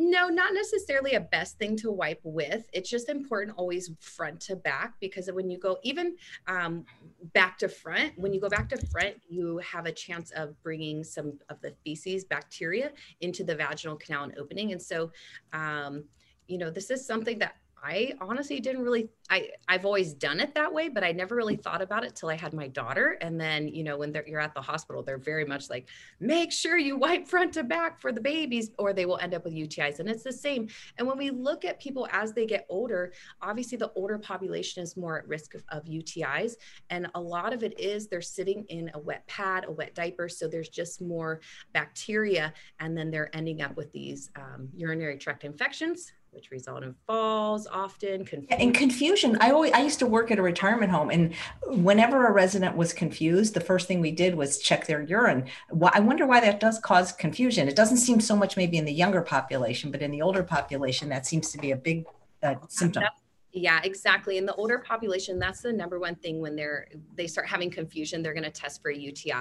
no, 0.01 0.29
not 0.29 0.55
necessarily 0.55 1.13
a 1.13 1.21
best 1.21 1.59
thing 1.59 1.77
to 1.77 1.93
wipe 1.93 2.23
with. 2.25 2.65
It's 2.73 2.89
just 2.89 3.11
important 3.11 3.59
always 3.59 3.91
front 4.01 4.41
to 4.43 4.57
back 4.57 4.95
because 4.99 5.31
when 5.31 5.51
you 5.51 5.59
go 5.59 5.77
even 5.83 6.17
um, 6.47 6.87
back 7.35 7.59
to 7.59 7.69
front, 7.69 8.15
when 8.17 8.33
you 8.33 8.41
go 8.41 8.49
back 8.49 8.71
to 8.71 8.87
front, 8.87 9.17
you 9.29 9.59
have 9.59 9.85
a 9.85 9.93
chance 9.93 10.31
of 10.31 10.61
bringing 10.63 11.05
some 11.05 11.39
of 11.51 11.61
the 11.61 11.75
feces, 11.85 12.25
bacteria 12.25 12.93
into 13.21 13.45
the 13.45 13.55
vaginal 13.55 13.97
canal 13.97 14.25
and 14.25 14.39
opening. 14.39 14.73
And 14.73 14.81
so, 14.81 15.13
um, 15.53 16.05
you 16.49 16.57
know, 16.57 16.71
this 16.71 16.91
is 16.91 17.07
something 17.07 17.39
that 17.41 17.57
I 17.83 18.15
honestly 18.21 18.61
didn't 18.61 18.83
really 18.83 19.09
I 19.31 19.51
I've 19.69 19.87
always 19.87 20.13
done 20.13 20.41
it 20.41 20.55
that 20.55 20.73
way, 20.73 20.89
but 20.89 21.05
I 21.05 21.13
never 21.13 21.37
really 21.37 21.57
thought 21.57 21.81
about 21.81 22.05
it 22.05 22.17
till 22.17 22.29
I 22.29 22.35
had 22.35 22.53
my 22.53 22.67
daughter. 22.67 23.17
And 23.21 23.41
then, 23.41 23.69
you 23.69 23.85
know, 23.85 23.97
when 23.97 24.13
you're 24.27 24.41
at 24.41 24.55
the 24.55 24.61
hospital, 24.61 25.03
they're 25.05 25.19
very 25.19 25.45
much 25.45 25.71
like, 25.71 25.89
make 26.19 26.51
sure 26.51 26.77
you 26.77 26.97
wipe 26.97 27.29
front 27.29 27.53
to 27.55 27.63
back 27.63 28.01
for 28.01 28.11
the 28.11 28.21
babies, 28.21 28.73
or 28.79 28.93
they 28.93 29.07
will 29.07 29.19
end 29.19 29.33
up 29.33 29.45
with 29.45 29.55
UTIs. 29.55 30.01
And 30.01 30.09
it's 30.09 30.25
the 30.25 30.33
same. 30.33 30.69
And 30.99 31.07
when 31.07 31.17
we 31.17 31.31
look 31.31 31.65
at 31.65 31.81
people 31.81 32.09
as 32.11 32.33
they 32.33 32.45
get 32.45 32.67
older, 32.69 33.13
obviously 33.41 33.79
the 33.79 33.93
older 33.95 34.19
population 34.19 34.83
is 34.83 34.97
more 34.97 35.19
at 35.19 35.29
risk 35.29 35.55
of, 35.55 35.63
of 35.69 35.85
UTIs. 35.85 36.57
And 36.91 37.09
a 37.15 37.21
lot 37.21 37.53
of 37.53 37.63
it 37.63 37.79
is 37.79 38.09
they're 38.09 38.21
sitting 38.21 38.65
in 38.69 38.91
a 38.95 38.99
wet 38.99 39.25
pad, 39.29 39.65
a 39.69 39.73
wet 39.73 39.95
diaper. 39.95 40.29
So 40.29 40.49
there's 40.49 40.69
just 40.69 41.01
more 41.01 41.41
bacteria. 41.73 42.53
And 42.81 42.97
then 42.97 43.13
they're 43.13 43.35
ending 43.35 43.63
up 43.63 43.77
with 43.77 43.93
these 43.93 44.31
um, 44.35 44.69
urinary 44.75 45.19
tract 45.19 45.45
infections 45.45 46.13
which 46.33 46.51
result 46.51 46.83
in 46.83 46.95
falls 47.07 47.67
often 47.67 48.25
confusion. 48.25 48.61
and 48.61 48.75
confusion. 48.75 49.37
I 49.41 49.51
always 49.51 49.73
i 49.73 49.81
used 49.83 49.99
to 50.01 50.07
work 50.07 50.31
at 50.31 50.39
a 50.39 50.43
retirement 50.43 50.91
home 50.91 51.11
and 51.11 51.35
whenever 51.67 52.27
a 52.27 52.33
resident 52.33 52.77
was 52.77 52.93
confused 52.93 53.55
the 53.55 53.61
first 53.61 53.89
thing 53.89 54.01
we 54.01 54.13
did 54.13 54.35
was 54.35 54.59
check 54.59 54.87
their 54.87 55.03
urine. 55.03 55.47
Well, 55.71 55.91
i 55.95 56.01
wonder 56.01 56.27
why 56.27 56.41
that 56.41 56.61
does 56.61 56.79
cause 56.79 57.13
confusion. 57.13 57.69
It 57.69 57.77
doesn't 57.77 57.99
seem 57.99 58.21
so 58.21 58.37
much 58.37 58.57
maybe 58.57 58.77
in 58.77 58.85
the 58.85 58.93
younger 58.93 59.23
population 59.23 59.91
but 59.91 60.03
in 60.03 60.11
the 60.11 60.23
older 60.23 60.43
population 60.43 61.09
that 61.09 61.27
seems 61.27 61.51
to 61.53 61.59
be 61.59 61.73
a 61.73 61.77
big 61.77 62.07
uh, 62.43 62.55
symptom. 62.69 63.05
Yeah 63.53 63.81
exactly. 63.83 64.39
In 64.39 64.47
the 64.47 64.55
older 64.55 64.79
population 64.79 65.39
that's 65.39 65.63
the 65.63 65.73
number 65.73 65.99
one 65.99 66.15
thing 66.15 66.41
when 66.41 66.55
they're 66.55 66.87
they 67.17 67.27
start 67.27 67.49
having 67.49 67.71
confusion 67.71 68.23
they're 68.23 68.35
going 68.35 68.45
to 68.45 68.51
test 68.51 68.81
for 68.83 68.91
a 68.91 68.97
uti 68.97 69.33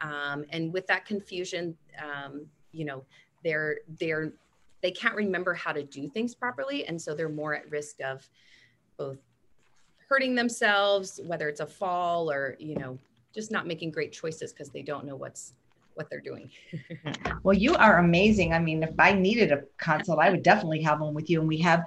um, 0.00 0.44
and 0.50 0.72
with 0.72 0.86
that 0.88 1.06
confusion 1.06 1.76
um, 2.02 2.46
you 2.72 2.84
know 2.84 3.04
they're 3.42 3.78
they're 3.98 4.32
they 4.82 4.90
can't 4.90 5.14
remember 5.14 5.54
how 5.54 5.72
to 5.72 5.82
do 5.82 6.08
things 6.08 6.34
properly. 6.34 6.86
And 6.86 7.00
so 7.00 7.14
they're 7.14 7.28
more 7.28 7.54
at 7.54 7.70
risk 7.70 8.00
of 8.00 8.28
both 8.96 9.18
hurting 10.08 10.34
themselves, 10.34 11.20
whether 11.24 11.48
it's 11.48 11.60
a 11.60 11.66
fall 11.66 12.30
or, 12.30 12.56
you 12.58 12.76
know, 12.76 12.98
just 13.34 13.50
not 13.50 13.66
making 13.66 13.90
great 13.90 14.12
choices 14.12 14.52
because 14.52 14.70
they 14.70 14.82
don't 14.82 15.04
know 15.04 15.16
what's 15.16 15.54
what 15.94 16.10
they're 16.10 16.20
doing. 16.20 16.50
well, 17.42 17.56
you 17.56 17.74
are 17.74 17.98
amazing. 17.98 18.52
I 18.52 18.58
mean, 18.58 18.82
if 18.82 18.94
I 18.98 19.12
needed 19.12 19.50
a 19.50 19.62
consult, 19.78 20.18
I 20.18 20.30
would 20.30 20.42
definitely 20.42 20.82
have 20.82 21.00
one 21.00 21.14
with 21.14 21.30
you. 21.30 21.40
And 21.40 21.48
we 21.48 21.56
have 21.58 21.86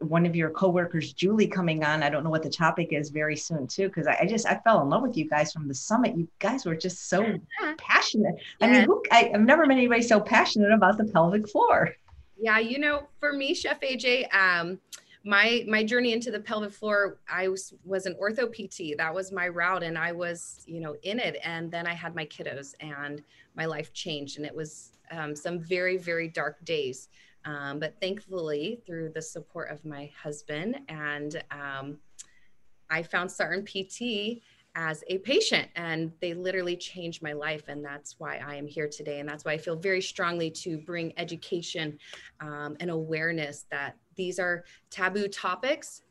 one 0.00 0.26
of 0.26 0.36
your 0.36 0.50
coworkers, 0.50 1.14
Julie, 1.14 1.46
coming 1.46 1.82
on. 1.82 2.02
I 2.02 2.10
don't 2.10 2.22
know 2.22 2.30
what 2.30 2.42
the 2.42 2.50
topic 2.50 2.88
is 2.92 3.08
very 3.08 3.36
soon 3.36 3.66
too, 3.66 3.88
because 3.88 4.06
I, 4.06 4.18
I, 4.20 4.26
just 4.26 4.46
I 4.46 4.60
fell 4.62 4.82
in 4.82 4.90
love 4.90 5.02
with 5.02 5.16
you 5.16 5.28
guys 5.28 5.52
from 5.52 5.68
the 5.68 5.74
summit. 5.74 6.16
You 6.16 6.28
guys 6.38 6.66
were 6.66 6.76
just 6.76 7.08
so 7.08 7.38
passionate. 7.78 8.34
I 8.60 8.66
mean, 8.70 8.84
who, 8.84 9.02
I, 9.10 9.30
I've 9.34 9.40
never 9.40 9.64
met 9.64 9.78
anybody 9.78 10.02
so 10.02 10.20
passionate 10.20 10.72
about 10.72 10.98
the 10.98 11.04
pelvic 11.04 11.48
floor. 11.48 11.94
Yeah, 12.38 12.58
you 12.58 12.78
know, 12.78 13.08
for 13.18 13.32
me, 13.32 13.54
Chef 13.54 13.80
AJ, 13.80 14.32
um, 14.34 14.78
my 15.24 15.64
my 15.66 15.82
journey 15.82 16.12
into 16.12 16.30
the 16.30 16.38
pelvic 16.38 16.72
floor, 16.72 17.18
I 17.30 17.48
was 17.48 17.74
was 17.84 18.06
an 18.06 18.14
ortho 18.20 18.46
PT. 18.46 18.96
That 18.96 19.12
was 19.14 19.32
my 19.32 19.48
route, 19.48 19.82
and 19.82 19.98
I 19.98 20.12
was, 20.12 20.62
you 20.66 20.80
know, 20.80 20.94
in 21.02 21.18
it. 21.18 21.38
And 21.42 21.70
then 21.70 21.86
I 21.86 21.94
had 21.94 22.14
my 22.14 22.26
kiddos, 22.26 22.74
and 22.80 23.22
my 23.56 23.64
life 23.64 23.92
changed, 23.92 24.36
and 24.36 24.46
it 24.46 24.54
was 24.54 24.92
um, 25.10 25.34
some 25.34 25.58
very 25.58 25.96
very 25.96 26.28
dark 26.28 26.64
days. 26.64 27.08
Um, 27.44 27.78
but 27.78 27.94
thankfully, 28.00 28.80
through 28.86 29.10
the 29.14 29.22
support 29.22 29.70
of 29.70 29.84
my 29.84 30.10
husband, 30.20 30.76
and 30.88 31.42
um, 31.50 31.98
I 32.90 33.02
found 33.02 33.30
Sarton 33.30 33.64
PT 33.64 34.42
as 34.76 35.02
a 35.08 35.16
patient 35.18 35.68
and 35.74 36.12
they 36.20 36.34
literally 36.34 36.76
changed 36.76 37.22
my 37.22 37.32
life 37.32 37.64
and 37.68 37.82
that's 37.82 38.16
why 38.18 38.38
i 38.46 38.54
am 38.54 38.66
here 38.66 38.86
today 38.86 39.20
and 39.20 39.28
that's 39.28 39.44
why 39.44 39.52
i 39.52 39.58
feel 39.58 39.74
very 39.74 40.02
strongly 40.02 40.50
to 40.50 40.78
bring 40.78 41.12
education 41.16 41.98
um, 42.40 42.76
and 42.78 42.90
awareness 42.90 43.64
that 43.70 43.96
these 44.16 44.38
are 44.38 44.64
taboo 44.90 45.28
topics. 45.28 46.02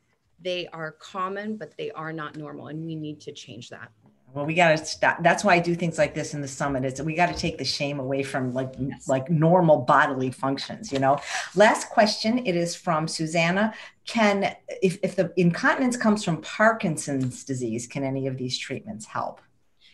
They 0.41 0.67
are 0.67 0.91
common 0.93 1.57
but 1.57 1.77
they 1.77 1.91
are 1.91 2.11
not 2.11 2.35
normal 2.35 2.67
and 2.67 2.85
we 2.85 2.95
need 2.95 3.21
to 3.21 3.31
change 3.31 3.69
that 3.69 3.91
well 4.35 4.45
we 4.45 4.53
got 4.53 4.77
to 4.77 4.85
stop 4.85 5.23
that's 5.23 5.43
why 5.43 5.55
i 5.55 5.59
do 5.59 5.73
things 5.73 5.97
like 5.97 6.13
this 6.13 6.33
in 6.33 6.41
the 6.41 6.47
summit 6.47 6.85
is 6.85 7.01
we 7.01 7.15
got 7.15 7.27
to 7.27 7.35
take 7.35 7.57
the 7.57 7.65
shame 7.65 7.99
away 7.99 8.21
from 8.21 8.53
like 8.53 8.73
yes. 8.77 9.07
like 9.07 9.29
normal 9.29 9.77
bodily 9.77 10.29
functions 10.29 10.91
you 10.91 10.99
know? 10.99 11.17
Last 11.55 11.89
question 11.89 12.39
it 12.45 12.55
is 12.55 12.75
from 12.75 13.07
susanna. 13.07 13.73
Can 14.05 14.55
if, 14.81 14.99
if 15.01 15.15
the 15.15 15.33
incontinence 15.37 15.97
comes 15.97 16.23
from 16.23 16.41
parkinson's 16.41 17.43
disease 17.43 17.87
can 17.87 18.03
any 18.03 18.27
of 18.27 18.37
these 18.37 18.57
treatments 18.57 19.05
help? 19.05 19.41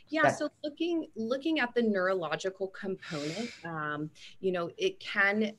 Yeah 0.10 0.30
so 0.30 0.50
looking 0.64 1.08
looking 1.16 1.60
at 1.60 1.74
the 1.74 1.82
neurological 1.82 2.68
component 2.68 3.52
um, 3.64 4.10
you 4.40 4.52
know 4.52 4.70
it 4.78 5.00
can 5.00 5.54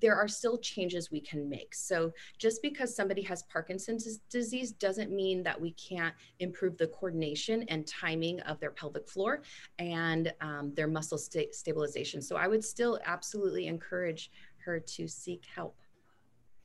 there 0.00 0.14
are 0.14 0.28
still 0.28 0.58
changes 0.58 1.10
we 1.10 1.20
can 1.20 1.48
make. 1.48 1.74
So 1.74 2.12
just 2.38 2.62
because 2.62 2.94
somebody 2.94 3.22
has 3.22 3.42
Parkinson's 3.44 4.18
disease 4.30 4.72
doesn't 4.72 5.10
mean 5.10 5.42
that 5.42 5.60
we 5.60 5.72
can't 5.72 6.14
improve 6.38 6.76
the 6.78 6.86
coordination 6.88 7.64
and 7.68 7.86
timing 7.86 8.40
of 8.40 8.60
their 8.60 8.70
pelvic 8.70 9.08
floor 9.08 9.42
and 9.78 10.32
um, 10.40 10.72
their 10.74 10.88
muscle 10.88 11.18
sta- 11.18 11.52
stabilization. 11.52 12.22
So 12.22 12.36
I 12.36 12.48
would 12.48 12.64
still 12.64 12.98
absolutely 13.04 13.66
encourage 13.66 14.30
her 14.64 14.80
to 14.80 15.08
seek 15.08 15.44
help. 15.54 15.76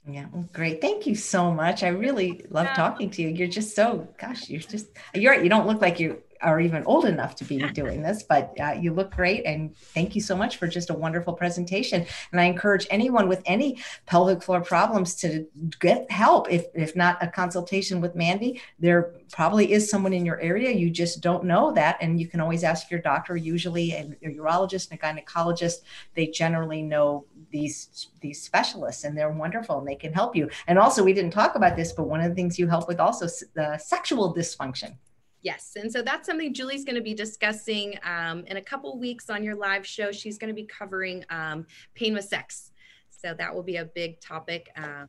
Yeah, 0.07 0.25
well, 0.31 0.49
great. 0.51 0.81
Thank 0.81 1.05
you 1.05 1.13
so 1.13 1.51
much. 1.51 1.83
I 1.83 1.89
really 1.89 2.43
love 2.49 2.65
yeah. 2.65 2.73
talking 2.73 3.11
to 3.11 3.21
you. 3.21 3.29
You're 3.29 3.47
just 3.47 3.75
so, 3.75 4.07
gosh, 4.17 4.49
you're 4.49 4.59
just, 4.59 4.87
you're, 5.13 5.35
you 5.35 5.47
don't 5.47 5.67
look 5.67 5.79
like 5.79 5.99
you 5.99 6.23
are 6.41 6.59
even 6.59 6.83
old 6.85 7.05
enough 7.05 7.35
to 7.35 7.45
be 7.45 7.59
doing 7.69 8.01
this, 8.01 8.23
but 8.23 8.53
uh, 8.59 8.71
you 8.71 8.93
look 8.93 9.11
great. 9.15 9.45
And 9.45 9.75
thank 9.77 10.15
you 10.15 10.21
so 10.21 10.35
much 10.35 10.57
for 10.57 10.67
just 10.67 10.89
a 10.89 10.93
wonderful 10.93 11.33
presentation. 11.33 12.05
And 12.31 12.41
I 12.41 12.45
encourage 12.45 12.87
anyone 12.89 13.27
with 13.27 13.41
any 13.45 13.79
pelvic 14.05 14.43
floor 14.43 14.61
problems 14.61 15.15
to 15.15 15.47
get 15.79 16.09
help. 16.11 16.51
If, 16.51 16.65
if 16.73 16.95
not 16.95 17.21
a 17.21 17.27
consultation 17.27 18.01
with 18.01 18.15
Mandy, 18.15 18.61
there 18.79 19.13
probably 19.31 19.71
is 19.71 19.89
someone 19.89 20.13
in 20.13 20.25
your 20.25 20.39
area. 20.39 20.71
You 20.71 20.89
just 20.89 21.21
don't 21.21 21.43
know 21.43 21.71
that. 21.73 21.97
And 22.01 22.19
you 22.19 22.27
can 22.27 22.41
always 22.41 22.63
ask 22.63 22.89
your 22.89 23.01
doctor, 23.01 23.35
usually 23.35 23.91
a, 23.93 24.09
a 24.23 24.35
urologist 24.35 24.91
and 24.91 24.99
a 24.99 25.03
gynecologist. 25.03 25.81
They 26.15 26.27
generally 26.27 26.81
know 26.81 27.25
these 27.51 28.09
these 28.21 28.41
specialists 28.41 29.03
and 29.03 29.17
they're 29.17 29.29
wonderful 29.29 29.79
and 29.79 29.87
they 29.87 29.95
can 29.95 30.13
help 30.13 30.35
you 30.35 30.49
and 30.67 30.79
also 30.79 31.03
we 31.03 31.13
didn't 31.13 31.31
talk 31.31 31.55
about 31.55 31.75
this 31.75 31.91
but 31.91 32.03
one 32.03 32.21
of 32.21 32.29
the 32.29 32.35
things 32.35 32.57
you 32.57 32.67
help 32.67 32.87
with 32.87 32.99
also 32.99 33.27
the 33.53 33.77
sexual 33.77 34.33
dysfunction 34.33 34.95
Yes. 35.43 35.73
And 35.75 35.91
so 35.91 36.01
that's 36.01 36.27
something 36.27 36.53
Julie's 36.53 36.85
going 36.85 36.95
to 36.95 37.01
be 37.01 37.13
discussing 37.13 37.97
um, 38.03 38.43
in 38.45 38.57
a 38.57 38.61
couple 38.61 38.97
weeks 38.99 39.29
on 39.29 39.43
your 39.43 39.55
live 39.55 39.85
show. 39.85 40.11
She's 40.11 40.37
going 40.37 40.49
to 40.49 40.53
be 40.53 40.65
covering 40.67 41.25
um, 41.29 41.65
pain 41.95 42.13
with 42.13 42.25
sex. 42.25 42.71
So 43.09 43.33
that 43.37 43.53
will 43.53 43.63
be 43.63 43.77
a 43.77 43.85
big 43.85 44.19
topic. 44.19 44.69
Um, 44.75 45.07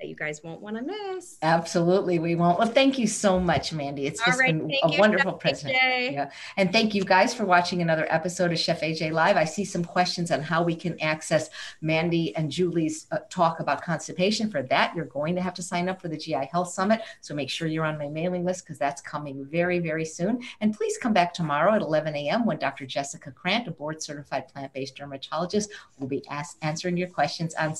that 0.00 0.08
you 0.08 0.16
guys 0.16 0.42
won't 0.42 0.60
want 0.60 0.76
to 0.76 0.82
miss. 0.82 1.36
Absolutely, 1.42 2.18
we 2.18 2.34
won't. 2.34 2.58
Well, 2.58 2.68
thank 2.68 2.98
you 2.98 3.06
so 3.06 3.38
much, 3.38 3.72
Mandy. 3.72 4.06
It's 4.06 4.24
just 4.24 4.40
right, 4.40 4.56
been 4.56 4.70
a 4.82 4.98
wonderful 4.98 5.34
presentation. 5.34 6.14
Yeah. 6.14 6.30
And 6.56 6.72
thank 6.72 6.94
you 6.94 7.04
guys 7.04 7.34
for 7.34 7.44
watching 7.44 7.82
another 7.82 8.06
episode 8.10 8.50
of 8.52 8.58
Chef 8.58 8.80
AJ 8.80 9.12
Live. 9.12 9.36
I 9.36 9.44
see 9.44 9.64
some 9.64 9.84
questions 9.84 10.30
on 10.30 10.40
how 10.40 10.62
we 10.62 10.74
can 10.74 10.98
access 11.00 11.50
Mandy 11.80 12.34
and 12.36 12.50
Julie's 12.50 13.06
uh, 13.12 13.18
talk 13.28 13.60
about 13.60 13.82
constipation. 13.82 14.50
For 14.50 14.62
that, 14.64 14.94
you're 14.96 15.04
going 15.04 15.34
to 15.34 15.42
have 15.42 15.54
to 15.54 15.62
sign 15.62 15.88
up 15.88 16.00
for 16.00 16.08
the 16.08 16.16
GI 16.16 16.48
Health 16.50 16.70
Summit. 16.70 17.02
So 17.20 17.34
make 17.34 17.50
sure 17.50 17.68
you're 17.68 17.84
on 17.84 17.98
my 17.98 18.08
mailing 18.08 18.44
list 18.44 18.64
because 18.64 18.78
that's 18.78 19.02
coming 19.02 19.44
very, 19.44 19.78
very 19.78 20.04
soon. 20.04 20.42
And 20.60 20.74
please 20.74 20.96
come 20.96 21.12
back 21.12 21.34
tomorrow 21.34 21.74
at 21.74 21.82
11 21.82 22.16
a.m. 22.16 22.46
when 22.46 22.58
Dr. 22.58 22.86
Jessica 22.86 23.30
Krant, 23.30 23.66
a 23.66 23.70
board 23.70 24.02
certified 24.02 24.48
plant 24.48 24.72
based 24.72 24.96
dermatologist, 24.96 25.70
will 25.98 26.08
be 26.08 26.24
answering 26.62 26.96
your 26.96 27.08
questions 27.08 27.54
on 27.54 27.74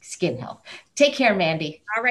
skin 0.00 0.38
health. 0.38 0.62
Take 0.94 1.14
care, 1.14 1.34
Mandy. 1.34 1.82
All 1.96 2.02
right. 2.02 2.08